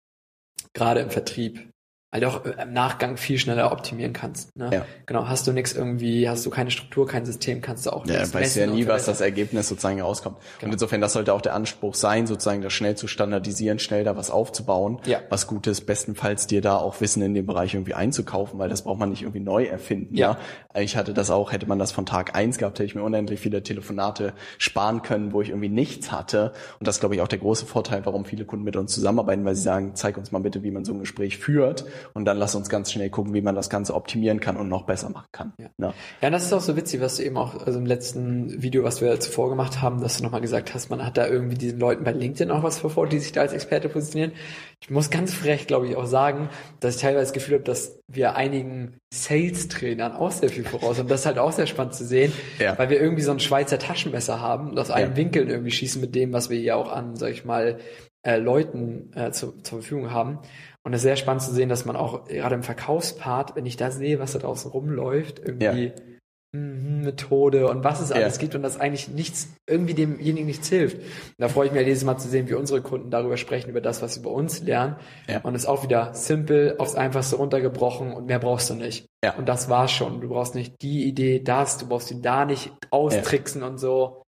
gerade 0.75 1.01
im 1.01 1.11
Vertrieb 1.11 1.72
halt 2.13 2.25
auch 2.25 2.45
äh, 2.45 2.63
im 2.63 2.73
Nachgang 2.73 3.17
viel 3.17 3.39
schneller 3.39 3.73
optimieren 3.73 4.13
kannst. 4.13 4.55
Ne? 4.57 4.71
Ja. 4.73 4.87
Genau, 5.07 5.29
hast 5.29 5.47
du 5.47 5.53
nichts 5.53 5.73
irgendwie, 5.73 6.29
hast 6.29 6.45
du 6.45 6.51
keine 6.51 6.71
Struktur, 6.71 7.07
kein 7.07 7.25
System, 7.25 7.61
kannst 7.61 7.87
du 7.87 7.91
auch 7.91 8.07
ja, 8.07 8.19
nichts 8.19 8.35
weißt 8.35 8.57
ja 8.57 8.67
nie, 8.67 8.87
was 8.87 9.07
das 9.07 9.21
Ergebnis 9.21 9.69
sozusagen 9.69 10.01
rauskommt. 10.01 10.37
Genau. 10.59 10.69
Und 10.69 10.73
insofern, 10.75 11.01
das 11.01 11.15
sollte 11.15 11.33
auch 11.33 11.41
der 11.41 11.55
Anspruch 11.55 11.95
sein, 11.95 12.27
sozusagen 12.27 12.61
das 12.61 12.73
schnell 12.73 12.97
zu 12.97 13.09
standardisieren, 13.09 13.79
schnell 13.79 14.05
da 14.05 14.17
was 14.17 14.31
aufzubauen, 14.31 15.01
ja. 15.07 15.21
was 15.31 15.47
Gutes, 15.47 15.81
bestenfalls 15.81 16.47
dir 16.47 16.61
da 16.61 16.77
auch 16.77 17.01
Wissen 17.01 17.23
in 17.23 17.35
dem 17.35 17.47
Bereich 17.47 17.75
irgendwie 17.75 17.95
einzukaufen, 17.95 18.59
weil 18.59 18.69
das 18.69 18.83
braucht 18.83 18.99
man 18.99 19.09
nicht 19.09 19.23
irgendwie 19.23 19.41
neu 19.41 19.65
erfinden. 19.65 20.15
Ja. 20.15 20.39
ja? 20.75 20.81
Ich 20.81 20.97
hatte 20.97 21.15
das 21.15 21.31
auch, 21.31 21.53
hätte 21.53 21.67
man 21.67 21.79
das 21.79 21.93
von 21.93 22.05
Tag 22.05 22.35
eins 22.37 22.59
gehabt, 22.59 22.79
hätte 22.79 22.87
ich 22.87 22.95
mir 22.95 23.03
unendlich 23.03 23.41
viele 23.41 23.63
Telefonate 23.63 24.35
sparen 24.59 25.03
können, 25.03 25.33
wo 25.33 25.41
ich 25.41 25.49
irgendwie 25.49 25.69
nichts 25.71 26.13
hatte. 26.13 26.53
Und 26.79 26.87
das 26.87 27.01
glaube 27.01 27.15
ich 27.15 27.23
auch 27.23 27.29
der 27.29 27.39
große 27.39 27.65
Vorteil, 27.65 28.05
warum 28.05 28.25
viele 28.27 28.45
Kunden 28.45 28.65
mit 28.65 28.77
uns 28.77 28.93
zusammenarbeiten, 28.93 29.45
weil 29.45 29.55
sie 29.55 29.63
sagen, 29.63 29.93
zeig 29.95 30.19
uns 30.19 30.31
mal 30.31 30.41
bitte, 30.41 30.63
wie 30.63 30.71
man 30.71 30.85
so 30.85 30.93
ein 30.93 31.01
Gespräch 31.01 31.39
führt 31.39 31.87
und 32.15 32.25
dann 32.25 32.37
lass 32.37 32.55
uns 32.55 32.69
ganz 32.69 32.93
schnell 32.93 33.11
gucken, 33.11 33.35
wie 33.35 33.43
man 33.43 33.55
das 33.55 33.71
Ganze 33.71 33.95
optimieren 33.95 34.41
kann 34.41 34.57
und 34.57 34.69
noch 34.69 34.85
besser 34.85 35.11
machen 35.11 35.29
kann. 35.33 35.53
Ja, 35.59 35.71
ja. 35.79 35.95
ja 36.21 36.31
das 36.31 36.45
ist 36.45 36.53
auch 36.53 36.61
so 36.61 36.77
witzig, 36.77 37.01
was 37.01 37.17
du 37.17 37.25
eben 37.25 37.37
auch 37.37 37.67
also 37.67 37.79
im 37.79 37.87
letzten 37.87 38.63
Video, 38.63 38.85
was 38.85 39.01
wir 39.01 39.19
zuvor 39.21 39.49
gemacht 39.49 39.83
haben, 39.83 40.01
dass 40.01 40.19
du 40.19 40.25
nochmal 40.25 40.41
gesagt 40.41 40.75
hast, 40.75 40.91
man 40.91 41.05
hat 41.05 41.17
da 41.17 41.27
irgendwie 41.27 41.57
diesen 41.57 41.79
Leuten 41.79 42.05
bei 42.05 42.13
LinkedIn 42.13 42.51
auch 42.51 42.63
was 42.63 42.79
vor, 42.81 43.07
die 43.07 43.19
sich 43.19 43.33
da 43.33 43.43
als 43.43 43.53
Experte 43.53 43.89
positionieren. 43.89 44.33
Ich 44.81 44.91
muss 44.91 45.11
ganz 45.11 45.33
frech, 45.33 45.67
glaube 45.67 45.87
ich, 45.89 45.97
auch 45.97 46.07
sagen, 46.07 46.49
dass 46.81 46.97
ich 46.97 47.01
teilweise 47.03 47.27
das 47.27 47.33
Gefühl 47.33 47.55
habe, 47.55 47.65
dass 47.65 48.01
wir 48.09 48.35
einigen 48.35 48.99
Sales-Trainern 49.13 50.13
auch 50.13 50.31
sehr 50.31 50.49
viel 50.49 50.65
voraus 50.65 50.99
haben. 50.99 51.09
Das 51.09 51.21
ist 51.21 51.27
halt 51.27 51.39
auch 51.39 51.53
sehr 51.53 51.67
spannend 51.67 51.95
zu 51.95 52.05
sehen, 52.05 52.33
ja. 52.59 52.77
weil 52.79 52.91
wir 52.91 53.01
irgendwie 53.01 53.23
so 53.23 53.31
ein 53.31 53.41
Schweizer 53.41 53.79
Taschenmesser 53.79 54.41
haben 54.41 54.71
und 54.71 54.79
aus 54.79 54.91
einem 54.91 55.13
ja. 55.13 55.17
Winkel 55.17 55.49
irgendwie 55.49 55.71
schießen 55.71 56.01
mit 56.01 56.15
dem, 56.15 56.33
was 56.33 56.51
wir 56.51 56.59
hier 56.59 56.77
auch 56.77 56.91
an, 56.91 57.17
sag 57.17 57.31
ich 57.31 57.45
mal, 57.45 57.79
äh, 58.25 58.39
Leuten 58.39 59.13
äh, 59.15 59.31
zu, 59.33 59.53
zur 59.63 59.81
Verfügung 59.81 60.13
haben. 60.13 60.39
Und 60.85 60.95
es 60.95 60.99
ist 60.99 61.05
sehr 61.05 61.17
spannend 61.17 61.43
zu 61.43 61.53
sehen, 61.53 61.69
dass 61.69 61.85
man 61.85 61.97
auch 61.97 62.25
gerade 62.25 62.55
im 62.55 62.63
Verkaufspart, 62.63 63.55
wenn 63.55 63.67
ich 63.67 63.77
da 63.77 63.91
sehe, 63.91 64.19
was 64.19 64.33
da 64.33 64.41
draußen 64.41 64.71
rumläuft, 64.71 65.39
irgendwie 65.39 65.93
ja. 65.95 66.59
mh, 66.59 67.05
Methode 67.05 67.69
und 67.69 67.85
was 67.85 68.01
es 68.01 68.11
alles 68.11 68.35
ja. 68.35 68.41
gibt 68.41 68.57
und 68.57 68.63
das 68.63 68.81
eigentlich 68.81 69.09
nichts, 69.09 69.49
irgendwie 69.69 69.95
demjenigen 69.95 70.47
nichts 70.47 70.69
hilft. 70.69 70.97
Und 70.99 71.35
da 71.39 71.49
freue 71.49 71.67
ich 71.67 71.73
mich 71.73 71.83
jedes 71.83 72.05
Mal 72.05 72.19
zu 72.19 72.29
sehen, 72.29 72.49
wie 72.49 72.55
unsere 72.55 72.83
Kunden 72.83 73.11
darüber 73.11 73.37
sprechen, 73.37 73.71
über 73.71 73.81
das, 73.81 74.03
was 74.03 74.15
sie 74.15 74.21
bei 74.21 74.31
uns 74.31 74.61
lernen. 74.61 74.97
Ja. 75.29 75.41
Und 75.43 75.55
es 75.55 75.63
ist 75.63 75.69
auch 75.69 75.85
wieder 75.85 76.15
simpel, 76.15 76.75
aufs 76.79 76.97
Einfachste 76.97 77.37
runtergebrochen 77.37 78.13
und 78.13 78.27
mehr 78.27 78.41
brauchst 78.41 78.69
du 78.71 78.75
nicht. 78.75 79.07
Ja. 79.25 79.35
Und 79.37 79.49
das 79.49 79.69
war's 79.69 79.93
schon. 79.93 80.21
Du 80.21 80.29
brauchst 80.29 80.57
nicht 80.57 80.75
die 80.83 81.05
Idee, 81.05 81.39
das, 81.39 81.79
du 81.79 81.87
brauchst 81.87 82.11
ihn 82.11 82.23
da 82.23 82.45
nicht 82.45 82.73
austricksen 82.91 83.63
und 83.63 83.79
so. 83.79 84.22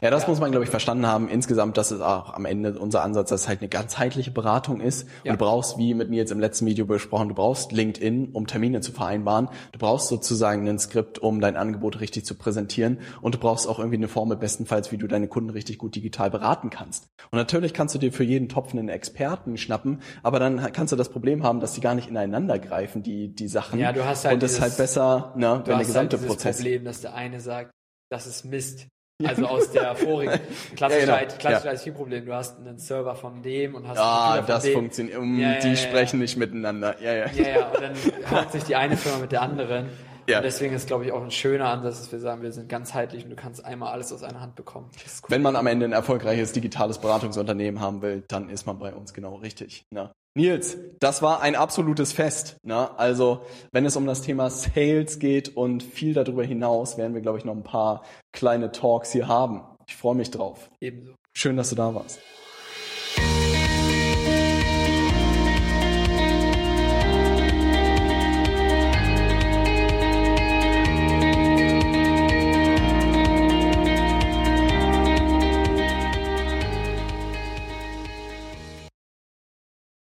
Ja, 0.00 0.10
das 0.10 0.22
ja. 0.22 0.28
muss 0.28 0.38
man, 0.38 0.50
glaube 0.50 0.64
ich, 0.64 0.70
verstanden 0.70 1.06
haben. 1.06 1.28
Insgesamt, 1.28 1.76
dass 1.76 1.90
es 1.90 2.00
auch 2.00 2.32
am 2.34 2.44
Ende 2.44 2.78
unser 2.78 3.02
Ansatz, 3.02 3.30
dass 3.30 3.42
es 3.42 3.48
halt 3.48 3.60
eine 3.60 3.68
ganzheitliche 3.68 4.30
Beratung 4.30 4.80
ist. 4.80 5.08
Ja. 5.24 5.32
du 5.32 5.38
brauchst, 5.38 5.76
wie 5.78 5.94
mit 5.94 6.08
mir 6.08 6.16
jetzt 6.16 6.30
im 6.30 6.38
letzten 6.38 6.66
Video 6.66 6.86
besprochen, 6.86 7.28
du 7.28 7.34
brauchst 7.34 7.72
LinkedIn, 7.72 8.30
um 8.32 8.46
Termine 8.46 8.80
zu 8.80 8.92
vereinbaren. 8.92 9.48
Du 9.72 9.78
brauchst 9.78 10.08
sozusagen 10.08 10.68
ein 10.68 10.78
Skript, 10.78 11.18
um 11.18 11.40
dein 11.40 11.56
Angebot 11.56 12.00
richtig 12.00 12.24
zu 12.24 12.36
präsentieren. 12.36 12.98
Und 13.20 13.34
du 13.34 13.38
brauchst 13.38 13.68
auch 13.68 13.78
irgendwie 13.78 13.96
eine 13.96 14.08
Formel 14.08 14.36
bestenfalls, 14.36 14.92
wie 14.92 14.98
du 14.98 15.08
deine 15.08 15.26
Kunden 15.26 15.50
richtig 15.50 15.78
gut 15.78 15.96
digital 15.96 16.30
beraten 16.30 16.70
kannst. 16.70 17.08
Und 17.30 17.38
natürlich 17.38 17.74
kannst 17.74 17.94
du 17.94 17.98
dir 17.98 18.12
für 18.12 18.24
jeden 18.24 18.48
Topf 18.48 18.72
einen 18.72 18.88
Experten 18.88 19.56
schnappen, 19.56 20.00
aber 20.22 20.38
dann 20.38 20.72
kannst 20.72 20.92
du 20.92 20.96
das 20.96 21.08
Problem 21.08 21.42
haben, 21.42 21.60
dass 21.60 21.72
die 21.72 21.80
gar 21.80 21.94
nicht 21.94 22.08
ineinander 22.08 22.58
greifen, 22.58 23.02
die, 23.02 23.34
die 23.34 23.48
Sachen. 23.48 23.78
Ja, 23.78 23.92
du 23.92 24.04
hast 24.04 24.24
halt 24.24 24.34
Und 24.34 24.42
es 24.42 24.52
ist 24.52 24.60
halt 24.60 24.76
besser, 24.76 25.32
ne, 25.36 25.62
wenn 25.64 25.78
der 25.78 25.86
gesamte 25.86 26.18
halt 26.18 26.28
Prozess. 26.28 26.56
Problem, 26.58 26.84
dass 26.84 27.00
der 27.00 27.14
eine 27.14 27.40
sagt, 27.40 27.72
das 28.10 28.26
ist 28.26 28.44
Mist 28.44 28.86
also 29.26 29.46
aus 29.46 29.72
der 29.72 29.96
vorigen 29.96 30.38
klassische, 30.76 31.08
ja, 31.08 31.18
genau. 31.18 31.34
klassische 31.38 31.74
ja. 31.74 31.92
IT-Problem. 31.92 32.24
Du 32.24 32.34
hast 32.34 32.58
einen 32.58 32.78
Server 32.78 33.16
von 33.16 33.42
dem 33.42 33.74
und 33.74 33.88
hast 33.88 33.98
Ah, 33.98 34.42
das 34.42 34.68
funktioniert. 34.68 35.18
Um, 35.18 35.40
ja, 35.40 35.58
die 35.58 35.76
sprechen 35.76 36.20
nicht 36.20 36.36
miteinander. 36.36 36.94
Ja, 37.02 37.12
ja. 37.12 37.26
Ja, 37.32 37.48
ja. 37.48 37.68
Und 37.68 37.82
dann 37.82 37.94
haut 38.30 38.52
sich 38.52 38.62
die 38.64 38.76
eine 38.76 38.96
Firma 38.96 39.18
mit 39.18 39.32
der 39.32 39.42
anderen. 39.42 39.88
Ja. 40.28 40.38
Und 40.38 40.44
deswegen 40.44 40.74
ist, 40.74 40.86
glaube 40.86 41.04
ich, 41.04 41.12
auch 41.12 41.22
ein 41.22 41.32
schöner 41.32 41.68
Ansatz, 41.70 42.00
dass 42.00 42.12
wir 42.12 42.20
sagen, 42.20 42.42
wir 42.42 42.52
sind 42.52 42.68
ganzheitlich 42.68 43.24
und 43.24 43.30
du 43.30 43.36
kannst 43.36 43.64
einmal 43.64 43.92
alles 43.92 44.12
aus 44.12 44.22
einer 44.22 44.40
Hand 44.40 44.54
bekommen. 44.54 44.90
Wenn 45.26 45.42
man 45.42 45.56
am 45.56 45.66
Ende 45.66 45.86
ein 45.86 45.92
erfolgreiches 45.92 46.52
digitales 46.52 46.98
Beratungsunternehmen 46.98 47.80
haben 47.80 48.02
will, 48.02 48.22
dann 48.28 48.50
ist 48.50 48.66
man 48.66 48.78
bei 48.78 48.94
uns 48.94 49.14
genau 49.14 49.36
richtig. 49.36 49.86
Ne? 49.90 50.12
Nils, 50.38 50.78
das 51.00 51.20
war 51.20 51.42
ein 51.42 51.56
absolutes 51.56 52.12
Fest. 52.12 52.58
Ne? 52.62 52.96
Also, 52.96 53.42
wenn 53.72 53.84
es 53.84 53.96
um 53.96 54.06
das 54.06 54.22
Thema 54.22 54.50
Sales 54.50 55.18
geht 55.18 55.56
und 55.56 55.82
viel 55.82 56.14
darüber 56.14 56.44
hinaus, 56.44 56.96
werden 56.96 57.12
wir, 57.14 57.20
glaube 57.20 57.38
ich, 57.38 57.44
noch 57.44 57.56
ein 57.56 57.64
paar 57.64 58.04
kleine 58.32 58.70
Talks 58.70 59.10
hier 59.10 59.26
haben. 59.26 59.62
Ich 59.88 59.96
freue 59.96 60.14
mich 60.14 60.30
drauf. 60.30 60.70
Ebenso. 60.80 61.14
Schön, 61.34 61.56
dass 61.56 61.70
du 61.70 61.74
da 61.74 61.92
warst. 61.92 62.20